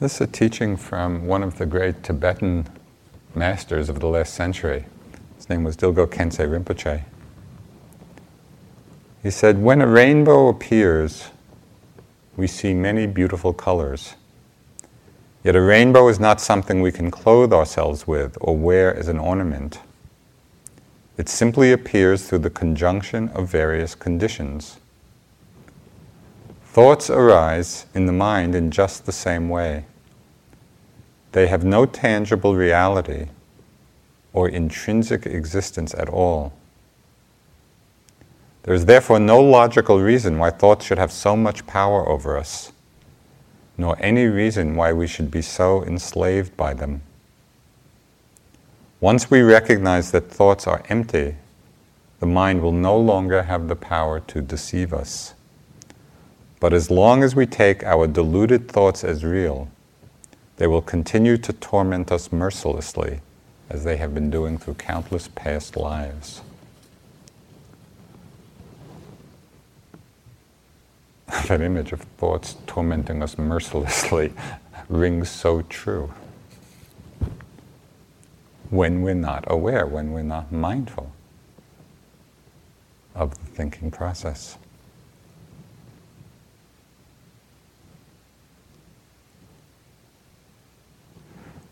This 0.00 0.16
is 0.16 0.20
a 0.22 0.26
teaching 0.26 0.76
from 0.76 1.26
one 1.26 1.42
of 1.42 1.56
the 1.56 1.64
great 1.64 2.02
Tibetan 2.02 2.66
masters 3.34 3.88
of 3.88 4.00
the 4.00 4.08
last 4.08 4.34
century. 4.34 4.84
His 5.36 5.48
name 5.48 5.64
was 5.64 5.76
Dilgo 5.76 6.06
Khyentse 6.06 6.38
Rinpoche. 6.38 7.02
He 9.22 9.30
said, 9.30 9.62
When 9.62 9.80
a 9.80 9.86
rainbow 9.86 10.48
appears, 10.48 11.30
we 12.36 12.46
see 12.46 12.74
many 12.74 13.06
beautiful 13.06 13.52
colors. 13.52 14.14
Yet 15.42 15.56
a 15.56 15.60
rainbow 15.60 16.08
is 16.08 16.18
not 16.18 16.40
something 16.40 16.80
we 16.80 16.92
can 16.92 17.10
clothe 17.10 17.52
ourselves 17.52 18.06
with 18.06 18.36
or 18.40 18.56
wear 18.56 18.94
as 18.94 19.08
an 19.08 19.18
ornament. 19.18 19.80
It 21.16 21.28
simply 21.28 21.72
appears 21.72 22.26
through 22.26 22.40
the 22.40 22.50
conjunction 22.50 23.28
of 23.30 23.48
various 23.48 23.94
conditions. 23.94 24.78
Thoughts 26.64 27.08
arise 27.08 27.86
in 27.94 28.06
the 28.06 28.12
mind 28.12 28.54
in 28.54 28.70
just 28.70 29.06
the 29.06 29.12
same 29.12 29.48
way. 29.48 29.84
They 31.32 31.46
have 31.46 31.64
no 31.64 31.86
tangible 31.86 32.56
reality 32.56 33.28
or 34.34 34.48
intrinsic 34.48 35.24
existence 35.24 35.94
at 35.94 36.08
all. 36.10 36.52
There 38.64 38.74
is 38.74 38.84
therefore 38.84 39.20
no 39.20 39.40
logical 39.40 40.00
reason 40.00 40.38
why 40.38 40.50
thoughts 40.50 40.84
should 40.84 40.98
have 40.98 41.12
so 41.12 41.36
much 41.36 41.66
power 41.66 42.06
over 42.08 42.36
us, 42.36 42.72
nor 43.78 43.96
any 44.00 44.26
reason 44.26 44.74
why 44.74 44.92
we 44.92 45.06
should 45.06 45.30
be 45.30 45.40
so 45.40 45.84
enslaved 45.84 46.56
by 46.56 46.74
them. 46.74 47.02
Once 49.00 49.30
we 49.30 49.40
recognize 49.40 50.10
that 50.10 50.30
thoughts 50.30 50.66
are 50.66 50.82
empty, 50.88 51.36
the 52.20 52.26
mind 52.26 52.60
will 52.60 52.72
no 52.72 52.96
longer 52.96 53.42
have 53.42 53.68
the 53.68 53.76
power 53.76 54.18
to 54.18 54.40
deceive 54.40 54.92
us. 54.92 55.34
But 56.58 56.72
as 56.72 56.90
long 56.90 57.22
as 57.22 57.36
we 57.36 57.46
take 57.46 57.84
our 57.84 58.06
deluded 58.06 58.68
thoughts 58.68 59.04
as 59.04 59.24
real, 59.24 59.68
they 60.56 60.66
will 60.66 60.82
continue 60.82 61.36
to 61.36 61.52
torment 61.52 62.10
us 62.10 62.32
mercilessly 62.32 63.20
as 63.74 63.82
they 63.82 63.96
have 63.96 64.14
been 64.14 64.30
doing 64.30 64.56
through 64.56 64.74
countless 64.74 65.28
past 65.34 65.76
lives. 65.76 66.42
that 71.48 71.60
image 71.60 71.90
of 71.90 72.00
thoughts 72.16 72.54
tormenting 72.68 73.20
us 73.20 73.36
mercilessly 73.36 74.32
rings 74.88 75.28
so 75.28 75.62
true. 75.62 76.14
When 78.70 79.02
we're 79.02 79.14
not 79.14 79.42
aware, 79.48 79.86
when 79.86 80.12
we're 80.12 80.22
not 80.22 80.52
mindful 80.52 81.10
of 83.12 83.36
the 83.36 83.46
thinking 83.46 83.90
process. 83.90 84.56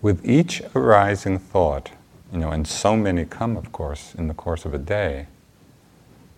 With 0.02 0.28
each 0.28 0.60
arising 0.74 1.38
thought, 1.38 1.92
you 2.32 2.38
know, 2.38 2.50
and 2.50 2.66
so 2.66 2.96
many 2.96 3.24
come, 3.24 3.56
of 3.56 3.70
course, 3.70 4.16
in 4.16 4.26
the 4.26 4.34
course 4.34 4.64
of 4.64 4.74
a 4.74 4.78
day, 4.78 5.28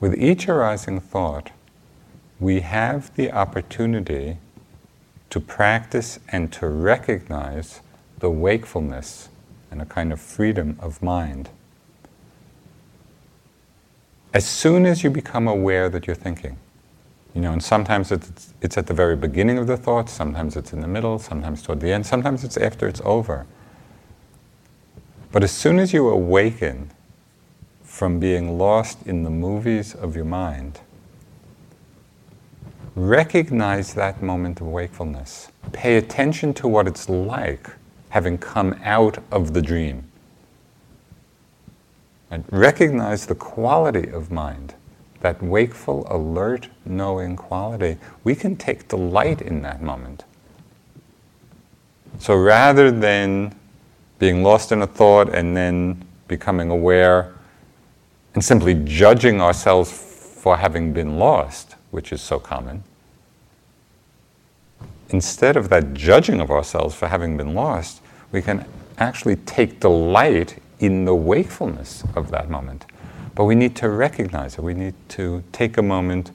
with 0.00 0.14
each 0.18 0.50
arising 0.50 1.00
thought, 1.00 1.50
we 2.38 2.60
have 2.60 3.14
the 3.16 3.32
opportunity 3.32 4.36
to 5.30 5.40
practice 5.40 6.18
and 6.28 6.52
to 6.52 6.68
recognize 6.68 7.80
the 8.18 8.28
wakefulness 8.28 9.30
and 9.70 9.80
a 9.80 9.86
kind 9.86 10.12
of 10.12 10.20
freedom 10.20 10.76
of 10.78 11.02
mind. 11.02 11.48
As 14.34 14.46
soon 14.46 14.84
as 14.84 15.02
you 15.02 15.08
become 15.08 15.48
aware 15.48 15.88
that 15.88 16.06
you're 16.06 16.14
thinking, 16.14 16.58
you 17.34 17.40
know, 17.40 17.52
and 17.52 17.62
sometimes 17.62 18.12
it's, 18.12 18.52
it's 18.60 18.76
at 18.76 18.88
the 18.88 18.94
very 18.94 19.16
beginning 19.16 19.56
of 19.56 19.66
the 19.66 19.78
thought, 19.78 20.10
sometimes 20.10 20.54
it's 20.54 20.74
in 20.74 20.80
the 20.80 20.86
middle, 20.86 21.18
sometimes 21.18 21.62
toward 21.62 21.80
the 21.80 21.90
end, 21.90 22.04
sometimes 22.04 22.44
it's 22.44 22.58
after 22.58 22.86
it's 22.86 23.00
over. 23.06 23.46
But 25.34 25.42
as 25.42 25.50
soon 25.50 25.80
as 25.80 25.92
you 25.92 26.08
awaken 26.08 26.92
from 27.82 28.20
being 28.20 28.56
lost 28.56 29.04
in 29.04 29.24
the 29.24 29.30
movies 29.30 29.92
of 29.92 30.14
your 30.14 30.24
mind, 30.24 30.78
recognize 32.94 33.94
that 33.94 34.22
moment 34.22 34.60
of 34.60 34.68
wakefulness. 34.68 35.50
Pay 35.72 35.96
attention 35.96 36.54
to 36.54 36.68
what 36.68 36.86
it's 36.86 37.08
like 37.08 37.68
having 38.10 38.38
come 38.38 38.78
out 38.84 39.24
of 39.32 39.54
the 39.54 39.60
dream. 39.60 40.04
And 42.30 42.44
recognize 42.52 43.26
the 43.26 43.34
quality 43.34 44.08
of 44.08 44.30
mind, 44.30 44.74
that 45.18 45.42
wakeful, 45.42 46.06
alert, 46.08 46.68
knowing 46.86 47.34
quality. 47.34 47.96
We 48.22 48.36
can 48.36 48.54
take 48.54 48.86
delight 48.86 49.42
in 49.42 49.62
that 49.62 49.82
moment. 49.82 50.22
So 52.20 52.36
rather 52.36 52.92
than 52.92 53.52
being 54.18 54.42
lost 54.42 54.72
in 54.72 54.82
a 54.82 54.86
thought 54.86 55.34
and 55.34 55.56
then 55.56 56.04
becoming 56.28 56.70
aware 56.70 57.34
and 58.34 58.44
simply 58.44 58.74
judging 58.84 59.40
ourselves 59.40 59.90
for 59.90 60.56
having 60.56 60.92
been 60.92 61.18
lost, 61.18 61.76
which 61.90 62.12
is 62.12 62.20
so 62.20 62.38
common, 62.38 62.82
instead 65.10 65.56
of 65.56 65.68
that 65.68 65.94
judging 65.94 66.40
of 66.40 66.50
ourselves 66.50 66.94
for 66.94 67.08
having 67.08 67.36
been 67.36 67.54
lost, 67.54 68.00
we 68.32 68.42
can 68.42 68.64
actually 68.98 69.36
take 69.36 69.80
delight 69.80 70.60
in 70.80 71.04
the 71.04 71.14
wakefulness 71.14 72.04
of 72.16 72.30
that 72.30 72.50
moment. 72.50 72.84
But 73.34 73.44
we 73.44 73.54
need 73.54 73.74
to 73.76 73.88
recognize 73.88 74.58
it. 74.58 74.62
We 74.62 74.74
need 74.74 74.94
to 75.10 75.42
take 75.52 75.76
a 75.76 75.82
moment 75.82 76.30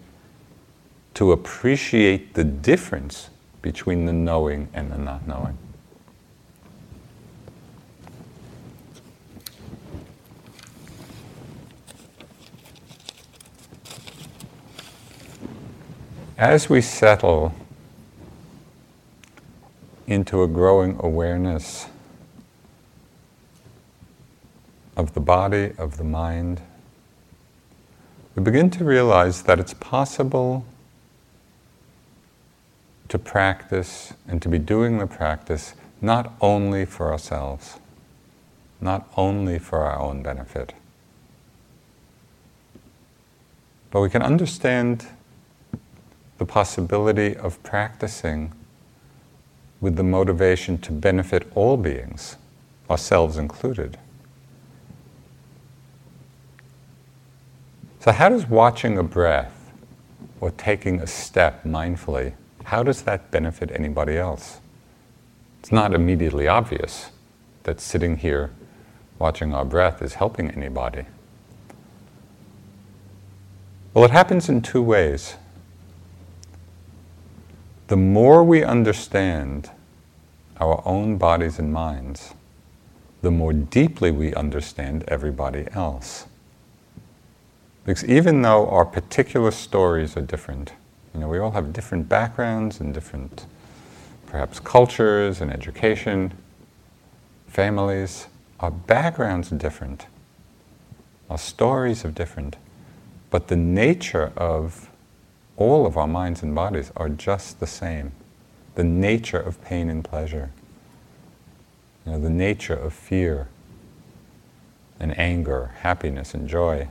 to 1.15 1.31
appreciate 1.31 2.33
the 2.33 2.43
difference 2.43 3.29
between 3.61 4.05
the 4.05 4.13
knowing 4.13 4.69
and 4.73 4.91
the 4.91 4.97
not 4.97 5.27
knowing. 5.27 5.57
As 16.39 16.69
we 16.69 16.79
settle 16.79 17.53
into 20.07 20.41
a 20.41 20.47
growing 20.47 20.95
awareness 21.01 21.87
of 24.95 25.13
the 25.13 25.19
body, 25.19 25.73
of 25.77 25.97
the 25.97 26.05
mind, 26.05 26.61
we 28.35 28.41
begin 28.41 28.69
to 28.69 28.85
realize 28.85 29.41
that 29.43 29.59
it's 29.59 29.73
possible 29.73 30.65
to 33.09 33.19
practice 33.19 34.13
and 34.25 34.41
to 34.41 34.47
be 34.47 34.59
doing 34.59 34.97
the 34.97 35.07
practice 35.07 35.73
not 35.99 36.31
only 36.39 36.85
for 36.85 37.11
ourselves, 37.11 37.79
not 38.79 39.11
only 39.17 39.59
for 39.59 39.79
our 39.79 39.99
own 39.99 40.23
benefit, 40.23 40.71
but 43.91 43.99
we 43.99 44.09
can 44.09 44.21
understand 44.21 45.05
the 46.39 46.45
possibility 46.45 47.35
of 47.35 47.61
practicing 47.63 48.51
with 49.81 49.95
the 49.95 50.03
motivation 50.03 50.77
to 50.79 50.91
benefit 50.91 51.47
all 51.53 51.77
beings, 51.77 52.37
ourselves 52.89 53.37
included. 53.37 53.97
So, 57.99 58.11
how 58.11 58.29
does 58.29 58.47
watching 58.47 58.97
a 58.97 59.03
breath 59.03 59.71
or 60.39 60.51
taking 60.51 61.01
a 61.01 61.07
step 61.07 61.63
mindfully, 61.63 62.33
how 62.63 62.83
does 62.83 63.01
that 63.03 63.29
benefit 63.31 63.71
anybody 63.73 64.17
else? 64.17 64.59
It's 65.59 65.71
not 65.71 65.93
immediately 65.93 66.47
obvious 66.47 67.11
that 67.63 67.81
sitting 67.81 68.17
here 68.17 68.51
watching 69.17 69.53
our 69.53 69.65
breath 69.65 70.01
is 70.01 70.13
helping 70.13 70.49
anybody. 70.51 71.05
Well, 73.93 74.05
it 74.05 74.11
happens 74.11 74.47
in 74.47 74.61
two 74.61 74.81
ways 74.81 75.35
the 77.89 77.97
more 77.97 78.43
we 78.43 78.63
understand 78.63 79.71
our 80.59 80.83
own 80.85 81.17
bodies 81.17 81.57
and 81.57 81.73
minds, 81.73 82.35
the 83.23 83.31
more 83.31 83.51
deeply 83.51 84.11
we 84.11 84.31
understand 84.35 85.03
everybody 85.07 85.65
else. 85.71 86.27
Because 87.83 88.05
even 88.05 88.43
though 88.43 88.69
our 88.69 88.85
particular 88.85 89.49
stories 89.49 90.15
are 90.15 90.21
different, 90.21 90.73
you 91.15 91.19
know, 91.19 91.27
we 91.27 91.39
all 91.39 91.49
have 91.49 91.73
different 91.73 92.07
backgrounds 92.07 92.79
and 92.79 92.93
different, 92.93 93.47
perhaps, 94.27 94.59
cultures 94.59 95.41
and 95.41 95.51
education, 95.51 96.31
families, 97.47 98.27
our 98.59 98.69
backgrounds 98.69 99.51
are 99.51 99.57
different, 99.57 100.05
our 101.27 101.39
stories 101.39 102.05
are 102.05 102.11
different, 102.11 102.55
but 103.31 103.47
the 103.47 103.55
nature 103.55 104.31
of 104.37 104.88
all 105.59 105.85
of 105.85 105.97
our 105.97 106.07
minds 106.07 106.41
and 106.41 106.55
bodies 106.55 106.91
are 106.95 107.09
just 107.09 107.59
the 107.59 107.67
same. 107.67 108.13
The 108.75 108.83
nature 108.83 109.39
of 109.39 109.61
pain 109.61 109.89
and 109.89 110.03
pleasure, 110.03 110.51
you 112.05 112.13
know, 112.13 112.19
the 112.19 112.29
nature 112.29 112.73
of 112.73 112.93
fear 112.93 113.49
and 114.99 115.17
anger, 115.19 115.71
happiness 115.81 116.33
and 116.33 116.47
joy. 116.47 116.87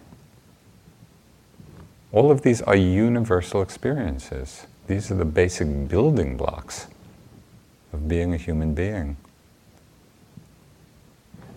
All 2.13 2.31
of 2.31 2.43
these 2.43 2.61
are 2.63 2.77
universal 2.77 3.63
experiences. 3.63 4.67
These 4.87 5.11
are 5.11 5.15
the 5.15 5.25
basic 5.25 5.89
building 5.89 6.37
blocks 6.37 6.89
of 7.93 8.07
being 8.07 8.35
a 8.35 8.37
human 8.37 8.75
being. 8.75 9.17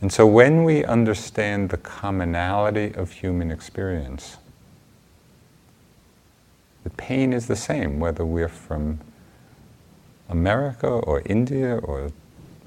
And 0.02 0.12
so 0.12 0.26
when 0.26 0.64
we 0.64 0.84
understand 0.86 1.70
the 1.70 1.78
commonality 1.78 2.94
of 2.96 3.12
human 3.12 3.52
experience, 3.52 4.38
the 6.84 6.90
pain 6.92 7.34
is 7.34 7.48
the 7.48 7.56
same, 7.56 8.00
whether 8.00 8.26
we're 8.26 8.48
from 8.48 9.00
America 10.30 10.88
or 10.88 11.22
India 11.26 11.78
or 11.78 12.12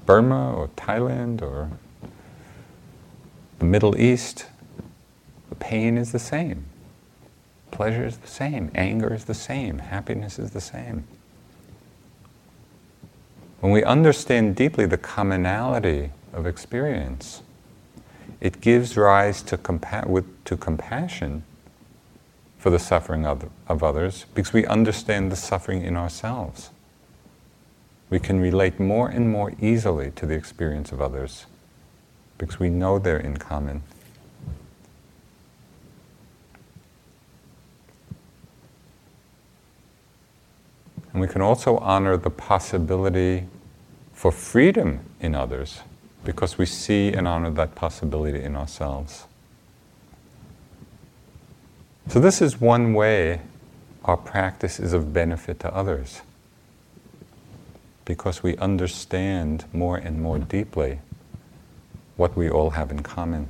Burma 0.05 0.53
or 0.53 0.67
Thailand 0.69 1.41
or 1.41 1.69
the 3.59 3.65
Middle 3.65 3.99
East. 3.99 4.45
The 5.49 5.55
pain 5.55 5.97
is 5.97 6.11
the 6.11 6.19
same. 6.19 6.65
Pleasure 7.71 8.05
is 8.05 8.17
the 8.17 8.27
same. 8.27 8.71
Anger 8.75 9.13
is 9.13 9.25
the 9.25 9.33
same. 9.33 9.79
Happiness 9.79 10.39
is 10.39 10.51
the 10.51 10.61
same. 10.61 11.05
When 13.59 13.71
we 13.71 13.83
understand 13.83 14.55
deeply 14.55 14.85
the 14.85 14.97
commonality 14.97 16.11
of 16.31 16.45
experience, 16.45 17.41
it 18.39 18.61
gives 18.61 18.95
rise 18.95 19.41
to, 19.43 19.57
compa- 19.57 20.07
with, 20.07 20.43
to 20.45 20.55
compassion 20.55 21.43
for 22.65 22.71
the 22.71 22.79
suffering 22.79 23.27
of, 23.27 23.47
of 23.67 23.83
others 23.83 24.25
because 24.33 24.51
we 24.51 24.65
understand 24.65 25.31
the 25.31 25.35
suffering 25.35 25.83
in 25.83 25.95
ourselves. 25.95 26.71
We 28.09 28.19
can 28.19 28.39
relate 28.39 28.79
more 28.79 29.07
and 29.07 29.29
more 29.29 29.53
easily 29.61 30.09
to 30.15 30.25
the 30.25 30.33
experience 30.33 30.91
of 30.91 30.99
others 30.99 31.45
because 32.39 32.59
we 32.59 32.69
know 32.69 32.97
they're 32.97 33.19
in 33.19 33.37
common. 33.37 33.83
And 41.13 41.21
we 41.21 41.27
can 41.27 41.43
also 41.43 41.77
honor 41.77 42.17
the 42.17 42.31
possibility 42.31 43.45
for 44.11 44.31
freedom 44.31 45.01
in 45.21 45.35
others 45.35 45.81
because 46.23 46.57
we 46.57 46.65
see 46.65 47.13
and 47.13 47.27
honor 47.27 47.51
that 47.51 47.75
possibility 47.75 48.41
in 48.41 48.55
ourselves. 48.55 49.27
So, 52.07 52.19
this 52.19 52.41
is 52.41 52.61
one 52.61 52.93
way 52.93 53.41
our 54.05 54.17
practice 54.17 54.79
is 54.79 54.93
of 54.93 55.11
benefit 55.11 55.59
to 55.61 55.73
others 55.75 56.21
because 58.05 58.43
we 58.43 58.55
understand 58.57 59.65
more 59.73 59.97
and 59.97 60.21
more 60.21 60.37
deeply 60.37 60.99
what 62.15 62.37
we 62.37 62.49
all 62.49 62.71
have 62.71 62.91
in 62.91 63.01
common. 63.01 63.49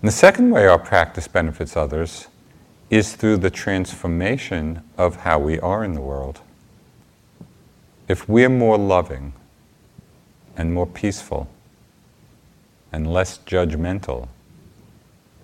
And 0.00 0.08
the 0.08 0.12
second 0.12 0.50
way 0.50 0.66
our 0.66 0.78
practice 0.78 1.28
benefits 1.28 1.76
others 1.76 2.26
is 2.90 3.14
through 3.14 3.38
the 3.38 3.50
transformation 3.50 4.82
of 4.98 5.16
how 5.16 5.38
we 5.38 5.58
are 5.60 5.84
in 5.84 5.94
the 5.94 6.00
world. 6.00 6.40
If 8.08 8.28
we're 8.28 8.50
more 8.50 8.76
loving 8.76 9.32
and 10.56 10.74
more 10.74 10.86
peaceful 10.86 11.48
and 12.92 13.10
less 13.10 13.38
judgmental 13.38 14.28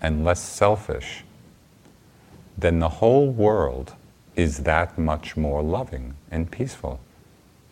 and 0.01 0.25
less 0.25 0.41
selfish, 0.41 1.25
then 2.57 2.79
the 2.79 2.89
whole 2.89 3.31
world 3.31 3.95
is 4.37 4.59
that 4.59 4.99
much 4.99 5.37
more 5.37 5.63
loving 5.63 6.15
and 6.31 6.51
peaceful. 6.51 7.01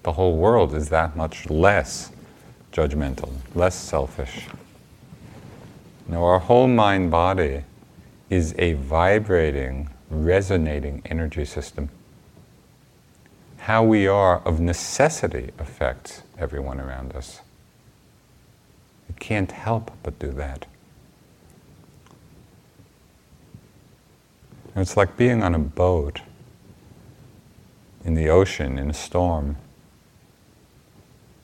The 0.02 0.12
whole 0.12 0.36
world 0.36 0.74
is 0.74 0.88
that 0.90 1.16
much 1.16 1.50
less 1.50 2.10
judgmental, 2.72 3.30
less 3.54 3.74
selfish. 3.74 4.46
Now, 6.06 6.24
our 6.24 6.38
whole 6.38 6.66
mind 6.66 7.10
body 7.10 7.64
is 8.30 8.54
a 8.58 8.74
vibrating, 8.74 9.90
resonating 10.10 11.02
energy 11.04 11.44
system. 11.44 11.90
How 13.58 13.82
we 13.84 14.06
are 14.06 14.40
of 14.46 14.60
necessity 14.60 15.50
affects 15.58 16.22
everyone 16.38 16.80
around 16.80 17.14
us. 17.14 17.40
It 19.08 19.18
can't 19.20 19.52
help 19.52 19.90
but 20.02 20.18
do 20.18 20.30
that. 20.32 20.66
It's 24.80 24.96
like 24.96 25.16
being 25.16 25.42
on 25.42 25.54
a 25.54 25.58
boat 25.58 26.20
in 28.04 28.14
the 28.14 28.28
ocean 28.28 28.78
in 28.78 28.90
a 28.90 28.94
storm. 28.94 29.56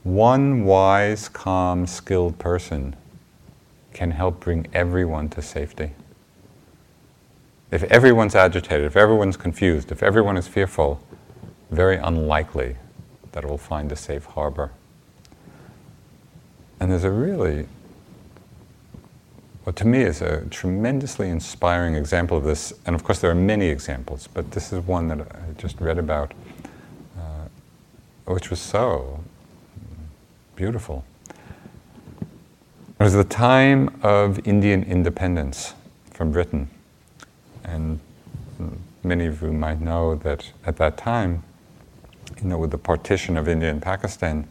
One 0.03 0.65
wise, 0.65 1.29
calm, 1.29 1.87
skilled 1.87 2.39
person 2.39 2.95
can 3.93 4.11
help 4.11 4.41
bring 4.41 4.67
everyone 4.75 5.31
to 5.31 5.43
safety. 5.43 5.93
If 7.71 7.83
everyone's 7.85 8.35
agitated, 8.35 8.87
if 8.87 8.97
everyone's 8.97 9.37
confused, 9.37 9.91
if 9.91 10.03
everyone 10.03 10.37
is 10.37 10.47
fearful, 10.47 11.03
very 11.71 11.97
unlikely 11.97 12.77
that 13.33 13.45
it 13.45 13.51
will 13.51 13.59
find 13.59 13.91
a 13.91 13.97
safe 13.97 14.27
harbor. 14.27 14.71
And 16.79 16.91
there's 16.91 17.05
a 17.05 17.11
really, 17.11 17.67
what 19.65 19.77
to 19.77 19.87
me 19.87 20.03
is 20.03 20.21
a 20.21 20.45
tremendously 20.51 21.31
inspiring 21.31 21.95
example 21.95 22.37
of 22.37 22.45
this, 22.45 22.73
and 22.85 22.95
of 22.95 23.03
course 23.03 23.21
there 23.21 23.31
are 23.31 23.35
many 23.35 23.67
examples, 23.67 24.29
but 24.33 24.51
this 24.51 24.73
is 24.73 24.81
one 24.87 25.09
that 25.09 25.21
I 25.21 25.53
just 25.57 25.81
read 25.81 25.99
about, 25.99 26.33
uh, 27.19 27.49
which 28.27 28.51
was 28.51 28.61
so 28.61 29.25
beautiful. 30.55 31.03
It 31.31 33.03
was 33.03 33.15
the 33.15 33.25
time 33.25 33.99
of 34.03 34.47
Indian 34.47 34.83
independence 34.85 35.73
from 36.13 36.31
Britain. 36.31 36.69
And 37.65 38.01
many 39.03 39.27
of 39.27 39.43
you 39.43 39.53
might 39.53 39.81
know 39.81 40.15
that 40.17 40.53
at 40.67 40.77
that 40.77 40.99
time, 40.99 41.43
you 42.41 42.49
know, 42.49 42.59
with 42.59 42.71
the 42.71 42.79
partition 42.79 43.37
of 43.37 43.49
India 43.49 43.71
and 43.71 43.81
Pakistan, 43.81 44.47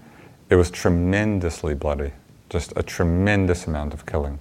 it 0.50 0.56
was 0.56 0.72
tremendously 0.72 1.76
bloody, 1.76 2.12
just 2.50 2.74
a 2.76 2.84
tremendous 2.84 3.68
amount 3.68 3.94
of 3.94 4.06
killing 4.08 4.40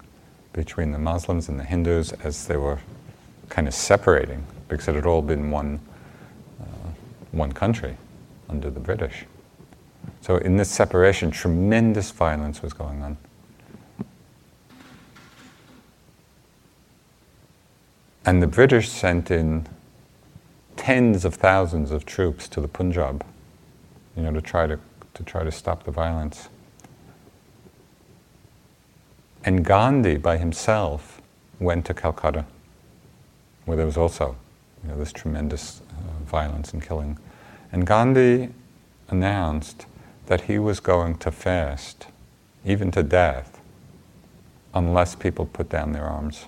between 0.52 0.92
the 0.92 0.98
Muslims 0.98 1.48
and 1.48 1.58
the 1.58 1.64
Hindus 1.64 2.12
as 2.24 2.46
they 2.46 2.56
were 2.56 2.78
kind 3.48 3.66
of 3.68 3.74
separating 3.74 4.44
because 4.68 4.88
it 4.88 4.94
had 4.94 5.06
all 5.06 5.22
been 5.22 5.50
one, 5.50 5.80
uh, 6.60 6.90
one 7.32 7.52
country 7.52 7.96
under 8.48 8.70
the 8.70 8.80
British. 8.80 9.24
So, 10.20 10.36
in 10.36 10.56
this 10.56 10.70
separation, 10.70 11.30
tremendous 11.30 12.10
violence 12.10 12.62
was 12.62 12.72
going 12.72 13.02
on. 13.02 13.16
And 18.24 18.42
the 18.42 18.46
British 18.46 18.88
sent 18.88 19.30
in 19.30 19.66
tens 20.76 21.24
of 21.24 21.34
thousands 21.34 21.90
of 21.90 22.06
troops 22.06 22.48
to 22.48 22.60
the 22.60 22.68
Punjab, 22.68 23.24
you 24.16 24.22
know, 24.22 24.32
to 24.32 24.40
try 24.40 24.66
to, 24.66 24.78
to 25.14 25.22
try 25.24 25.42
to 25.42 25.50
stop 25.50 25.84
the 25.84 25.90
violence. 25.90 26.48
And 29.44 29.64
Gandhi 29.64 30.16
by 30.16 30.36
himself 30.36 31.20
went 31.58 31.84
to 31.86 31.94
Calcutta, 31.94 32.44
where 33.64 33.76
there 33.76 33.86
was 33.86 33.96
also 33.96 34.36
you 34.82 34.90
know, 34.90 34.98
this 34.98 35.12
tremendous 35.12 35.80
uh, 35.90 36.24
violence 36.24 36.72
and 36.72 36.82
killing. 36.82 37.18
And 37.72 37.86
Gandhi 37.86 38.50
announced 39.08 39.86
that 40.26 40.42
he 40.42 40.58
was 40.58 40.80
going 40.80 41.16
to 41.18 41.32
fast, 41.32 42.06
even 42.64 42.90
to 42.92 43.02
death, 43.02 43.60
unless 44.74 45.14
people 45.14 45.46
put 45.46 45.68
down 45.68 45.92
their 45.92 46.04
arms. 46.04 46.46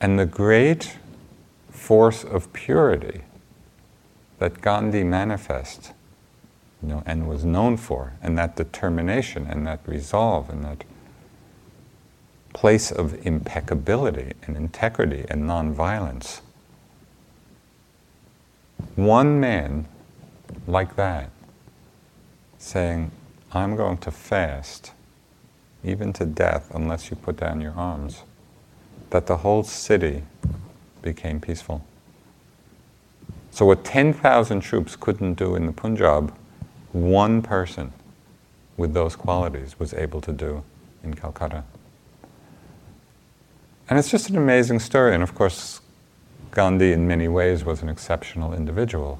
And 0.00 0.18
the 0.18 0.26
great 0.26 0.98
force 1.70 2.24
of 2.24 2.52
purity 2.52 3.22
that 4.38 4.60
Gandhi 4.60 5.02
manifests 5.02 5.92
you 6.82 6.88
know, 6.88 7.02
and 7.06 7.28
was 7.28 7.44
known 7.44 7.76
for, 7.76 8.14
and 8.22 8.36
that 8.38 8.56
determination 8.56 9.46
and 9.46 9.66
that 9.66 9.80
resolve 9.86 10.50
and 10.50 10.64
that 10.64 10.84
place 12.52 12.90
of 12.90 13.26
impeccability 13.26 14.32
and 14.42 14.56
integrity 14.56 15.24
and 15.28 15.42
nonviolence. 15.42 16.40
One 18.94 19.40
man 19.40 19.86
like 20.66 20.96
that 20.96 21.30
saying, 22.58 23.10
I'm 23.52 23.76
going 23.76 23.98
to 23.98 24.10
fast, 24.10 24.92
even 25.84 26.12
to 26.14 26.26
death, 26.26 26.70
unless 26.74 27.10
you 27.10 27.16
put 27.16 27.36
down 27.36 27.60
your 27.60 27.72
arms 27.72 28.22
that 29.10 29.26
the 29.26 29.38
whole 29.38 29.62
city 29.62 30.22
became 31.02 31.40
peaceful. 31.40 31.84
So, 33.50 33.64
what 33.64 33.84
10,000 33.84 34.60
troops 34.60 34.96
couldn't 34.96 35.34
do 35.34 35.54
in 35.54 35.66
the 35.66 35.72
Punjab, 35.72 36.34
one 37.02 37.42
person 37.42 37.92
with 38.76 38.94
those 38.94 39.16
qualities 39.16 39.78
was 39.78 39.94
able 39.94 40.20
to 40.20 40.32
do 40.32 40.62
in 41.02 41.14
Calcutta. 41.14 41.64
And 43.88 43.98
it's 43.98 44.10
just 44.10 44.30
an 44.30 44.36
amazing 44.36 44.80
story. 44.80 45.14
And 45.14 45.22
of 45.22 45.34
course, 45.34 45.80
Gandhi, 46.50 46.92
in 46.92 47.06
many 47.06 47.28
ways, 47.28 47.64
was 47.64 47.82
an 47.82 47.88
exceptional 47.88 48.52
individual. 48.52 49.18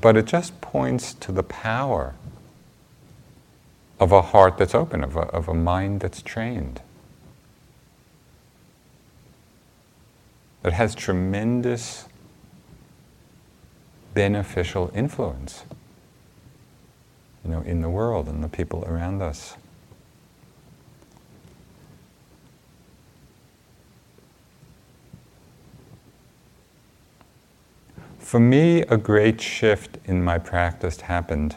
But 0.00 0.16
it 0.16 0.26
just 0.26 0.60
points 0.60 1.14
to 1.14 1.32
the 1.32 1.42
power 1.42 2.14
of 4.00 4.12
a 4.12 4.22
heart 4.22 4.58
that's 4.58 4.74
open, 4.74 5.04
of 5.04 5.16
a, 5.16 5.20
of 5.20 5.48
a 5.48 5.54
mind 5.54 6.00
that's 6.00 6.22
trained. 6.22 6.80
that 10.64 10.72
has 10.72 10.94
tremendous 10.94 12.08
beneficial 14.14 14.90
influence 14.94 15.64
you 17.44 17.50
know, 17.50 17.60
in 17.60 17.80
the 17.80 17.90
world 17.90 18.28
and 18.28 18.42
the 18.42 18.48
people 18.48 18.84
around 18.86 19.22
us. 19.22 19.56
For 28.18 28.40
me, 28.40 28.80
a 28.82 28.96
great 28.96 29.40
shift 29.40 29.98
in 30.06 30.24
my 30.24 30.38
practice 30.38 31.02
happened 31.02 31.56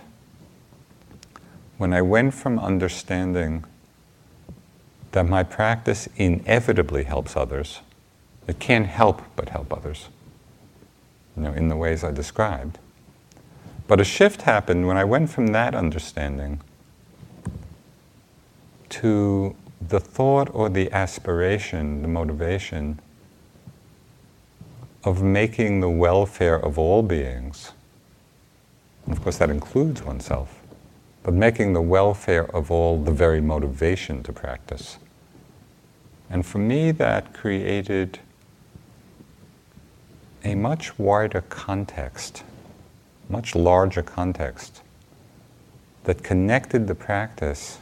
when 1.77 1.93
I 1.93 2.01
went 2.01 2.33
from 2.33 2.59
understanding 2.59 3.63
that 5.13 5.25
my 5.25 5.43
practice 5.43 6.09
inevitably 6.17 7.05
helps 7.05 7.35
others 7.37 7.79
it 8.47 8.59
can't 8.59 8.87
help 8.87 9.21
but 9.35 9.49
help 9.49 9.73
others, 9.73 10.07
you 11.35 11.43
know, 11.43 11.51
in 11.51 11.67
the 11.67 11.75
ways 11.75 12.03
I 12.03 12.11
described. 12.11 12.79
But 13.87 14.01
a 14.01 14.03
shift 14.03 14.43
happened 14.43 14.87
when 14.87 14.97
I 14.97 15.03
went 15.05 15.29
from 15.29 15.47
that 15.47 15.73
understanding 15.73 16.61
to 18.89 19.55
the 19.81 19.99
thought 19.99 20.49
or 20.53 20.69
the 20.69 20.91
aspiration, 20.91 22.01
the 22.01 22.07
motivation 22.07 22.99
of 25.03 25.21
making 25.21 25.79
the 25.79 25.89
welfare 25.89 26.57
of 26.57 26.77
all 26.77 27.01
beings, 27.01 27.71
of 29.09 29.21
course 29.21 29.37
that 29.37 29.49
includes 29.49 30.03
oneself, 30.03 30.61
but 31.23 31.33
making 31.33 31.73
the 31.73 31.81
welfare 31.81 32.53
of 32.53 32.71
all 32.71 33.01
the 33.01 33.11
very 33.11 33.39
motivation 33.39 34.21
to 34.23 34.33
practice. 34.33 34.97
And 36.29 36.45
for 36.45 36.57
me, 36.57 36.91
that 36.91 37.33
created 37.33 38.19
a 40.43 40.55
much 40.55 40.99
wider 40.99 41.41
context, 41.41 42.43
much 43.29 43.55
larger 43.55 44.01
context 44.01 44.81
that 46.05 46.23
connected 46.23 46.87
the 46.87 46.95
practice, 46.95 47.79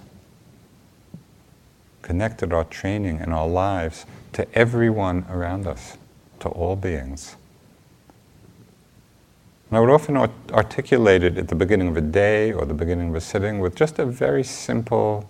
connected 2.01 2.51
our 2.51 2.63
training 2.63 3.19
and 3.19 3.33
our 3.33 3.47
lives 3.47 4.05
to 4.33 4.51
everyone 4.53 5.25
around 5.29 5.67
us, 5.67 5.97
to 6.39 6.49
all 6.49 6.75
beings. 6.75 7.35
And 9.69 9.77
I 9.77 9.79
would 9.79 9.89
often 9.89 10.17
art- 10.17 10.31
articulate 10.51 11.23
it 11.23 11.37
at 11.37 11.47
the 11.47 11.55
beginning 11.55 11.87
of 11.87 11.97
a 11.97 12.01
day 12.01 12.51
or 12.51 12.65
the 12.65 12.73
beginning 12.73 13.09
of 13.09 13.15
a 13.15 13.21
sitting 13.21 13.59
with 13.59 13.75
just 13.75 13.99
a 13.99 14.05
very 14.05 14.43
simple 14.43 15.29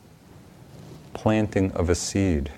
planting 1.13 1.72
of 1.72 1.89
a 1.89 1.95
seed. 1.95 2.51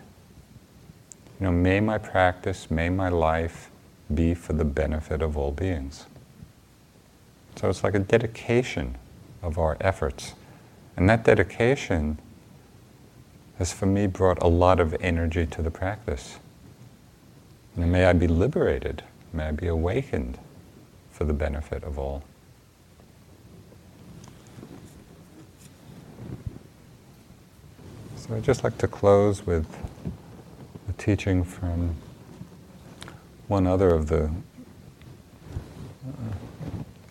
You 1.39 1.45
know, 1.45 1.51
may 1.51 1.79
my 1.79 1.97
practice, 1.97 2.69
may 2.71 2.89
my 2.89 3.09
life 3.09 3.69
be 4.13 4.33
for 4.33 4.53
the 4.53 4.65
benefit 4.65 5.21
of 5.21 5.37
all 5.37 5.51
beings. 5.51 6.05
So 7.57 7.69
it's 7.69 7.83
like 7.83 7.95
a 7.95 7.99
dedication 7.99 8.97
of 9.41 9.57
our 9.57 9.77
efforts 9.81 10.33
And 10.95 11.09
that 11.09 11.23
dedication 11.23 12.19
has 13.59 13.71
for 13.71 13.85
me 13.85 14.07
brought 14.07 14.41
a 14.41 14.47
lot 14.47 14.79
of 14.79 14.95
energy 14.99 15.45
to 15.45 15.61
the 15.61 15.71
practice. 15.71 16.39
And 17.75 17.91
may 17.91 18.05
I 18.05 18.13
be 18.13 18.27
liberated, 18.27 19.03
may 19.31 19.45
I 19.45 19.51
be 19.51 19.67
awakened 19.67 20.39
for 21.11 21.23
the 21.23 21.33
benefit 21.33 21.83
of 21.83 21.99
all. 21.99 22.23
So 28.15 28.35
I'd 28.35 28.43
just 28.43 28.63
like 28.63 28.77
to 28.79 28.87
close 28.87 29.45
with 29.45 29.67
a 30.89 30.93
teaching 30.93 31.43
from 31.43 31.95
one 33.47 33.67
other 33.67 33.89
of 33.89 34.07
the 34.07 34.25
uh, 34.25 34.29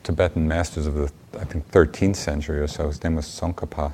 Tibetan 0.07 0.47
masters 0.47 0.87
of 0.87 0.95
the, 0.95 1.11
I 1.37 1.45
think, 1.45 1.69
13th 1.73 2.15
century 2.15 2.61
or 2.61 2.69
so. 2.69 2.87
His 2.87 3.03
name 3.03 3.17
was 3.17 3.27
Tsongkhapa. 3.27 3.93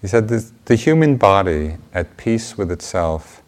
He 0.00 0.08
said, 0.08 0.28
The 0.28 0.74
human 0.74 1.18
body, 1.18 1.76
at 1.92 2.16
peace 2.16 2.56
with 2.56 2.72
itself, 2.72 3.42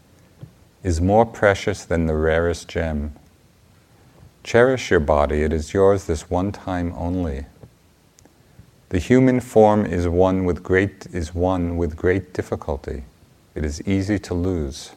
is 0.82 1.00
more 1.00 1.24
precious 1.24 1.86
than 1.86 2.04
the 2.04 2.14
rarest 2.14 2.68
gem. 2.68 3.14
Cherish 4.44 4.90
your 4.90 5.00
body, 5.00 5.42
it 5.42 5.54
is 5.54 5.72
yours 5.72 6.04
this 6.04 6.28
one 6.28 6.52
time 6.52 6.92
only. 6.98 7.46
The 8.90 8.98
human 8.98 9.40
form 9.40 9.86
is 9.86 10.06
one 10.06 10.44
with 10.44 10.62
great, 10.62 11.06
is 11.14 11.34
one 11.34 11.78
with 11.78 11.96
great 11.96 12.34
difficulty. 12.34 13.04
It 13.54 13.64
is 13.64 13.80
easy 13.88 14.18
to 14.18 14.34
lose. 14.34 14.92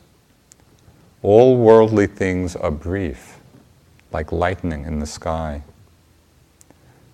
All 1.22 1.56
worldly 1.56 2.08
things 2.08 2.58
are 2.58 2.72
brief, 2.72 3.40
like 4.12 4.34
lightning 4.34 4.84
in 4.84 5.00
the 5.00 5.06
sky. 5.06 5.64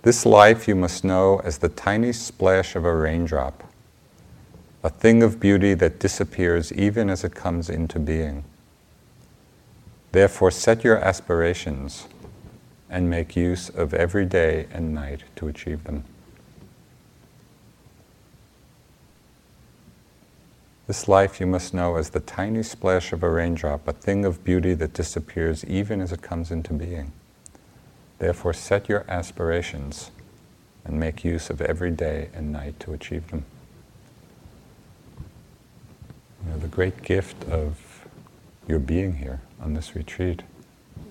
This 0.03 0.25
life 0.25 0.67
you 0.67 0.73
must 0.73 1.03
know 1.03 1.41
as 1.43 1.59
the 1.59 1.69
tiny 1.69 2.11
splash 2.11 2.75
of 2.75 2.85
a 2.85 2.95
raindrop, 2.95 3.63
a 4.83 4.89
thing 4.89 5.21
of 5.21 5.39
beauty 5.39 5.75
that 5.75 5.99
disappears 5.99 6.73
even 6.73 7.07
as 7.07 7.23
it 7.23 7.35
comes 7.35 7.69
into 7.69 7.99
being. 7.99 8.43
Therefore, 10.11 10.49
set 10.49 10.83
your 10.83 10.97
aspirations 10.97 12.07
and 12.89 13.11
make 13.11 13.35
use 13.35 13.69
of 13.69 13.93
every 13.93 14.25
day 14.25 14.65
and 14.71 14.91
night 14.91 15.23
to 15.35 15.47
achieve 15.47 15.83
them. 15.83 16.03
This 20.87 21.07
life 21.07 21.39
you 21.39 21.45
must 21.45 21.75
know 21.75 21.95
as 21.95 22.09
the 22.09 22.19
tiny 22.19 22.63
splash 22.63 23.13
of 23.13 23.21
a 23.21 23.29
raindrop, 23.29 23.87
a 23.87 23.93
thing 23.93 24.25
of 24.25 24.43
beauty 24.43 24.73
that 24.73 24.93
disappears 24.93 25.63
even 25.65 26.01
as 26.01 26.11
it 26.11 26.23
comes 26.23 26.49
into 26.49 26.73
being. 26.73 27.11
Therefore, 28.21 28.53
set 28.53 28.87
your 28.87 29.03
aspirations 29.07 30.11
and 30.85 30.99
make 30.99 31.23
use 31.23 31.49
of 31.49 31.59
every 31.59 31.89
day 31.89 32.29
and 32.35 32.51
night 32.51 32.79
to 32.81 32.93
achieve 32.93 33.27
them. 33.31 33.45
You 36.45 36.51
know, 36.51 36.59
the 36.59 36.67
great 36.67 37.01
gift 37.01 37.43
of 37.45 38.05
your 38.67 38.77
being 38.77 39.15
here 39.15 39.41
on 39.59 39.73
this 39.73 39.95
retreat 39.95 40.43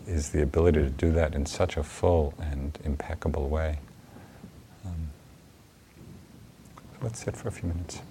is 0.07 0.31
the 0.31 0.41
ability 0.41 0.79
to 0.83 0.89
do 0.89 1.11
that 1.11 1.35
in 1.35 1.47
such 1.47 1.77
a 1.77 1.83
full 1.83 2.33
and 2.39 2.79
impeccable 2.85 3.49
way. 3.49 3.81
Um, 4.87 5.11
let's 7.03 7.25
sit 7.25 7.37
for 7.37 7.49
a 7.49 7.53
few 7.53 7.71
minutes. 7.71 8.03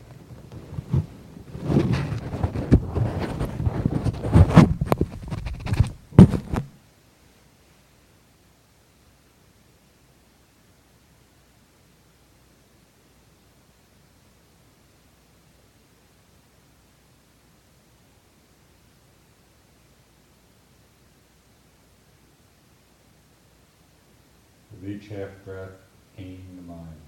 Half 25.10 25.30
breath, 25.43 25.72
aim 26.20 26.45
the 26.55 26.62
mind 26.62 27.01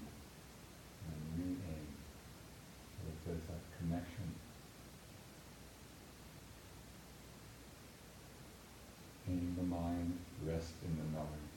and 1.06 1.38
re-aim. 1.38 1.86
So 2.98 3.12
there's 3.26 3.38
that 3.42 3.78
connection. 3.78 4.34
Aim 9.28 9.54
the 9.56 9.62
mind, 9.62 10.18
rest 10.44 10.72
in 10.84 10.96
the 10.96 11.16
knowing. 11.16 11.48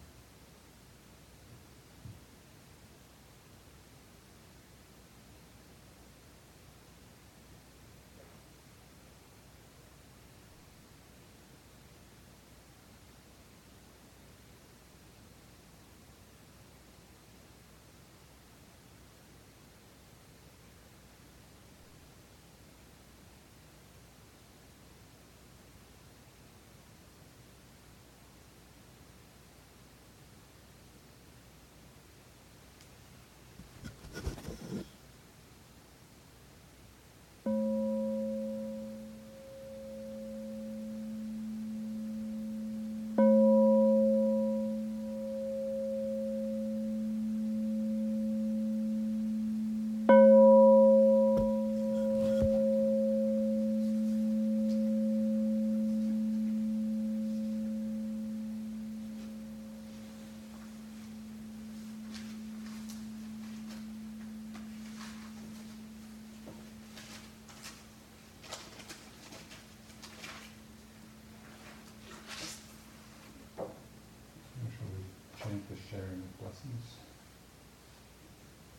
chant 75.90 76.22
the 76.40 76.45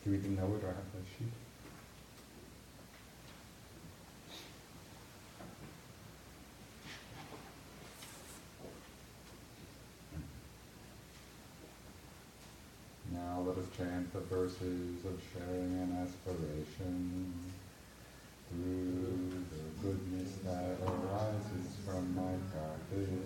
Do 0.05 0.11
we 0.11 0.18
even 0.18 0.37
know 0.37 0.45
it 0.45 0.64
or 0.64 0.68
have 0.68 0.77
the 0.93 1.03
sheet? 1.18 1.33
Now 13.12 13.43
let 13.47 13.59
us 13.59 13.64
chant 13.77 14.12
the 14.12 14.20
verses 14.20 15.05
of 15.05 15.20
sharing 15.33 15.81
and 15.81 16.07
aspiration 16.07 17.35
through 18.49 19.45
the 19.51 19.62
goodness 19.83 20.31
that 20.45 20.79
arises 20.87 21.77
from 21.85 22.14
my 22.14 22.35
practice. 22.53 23.26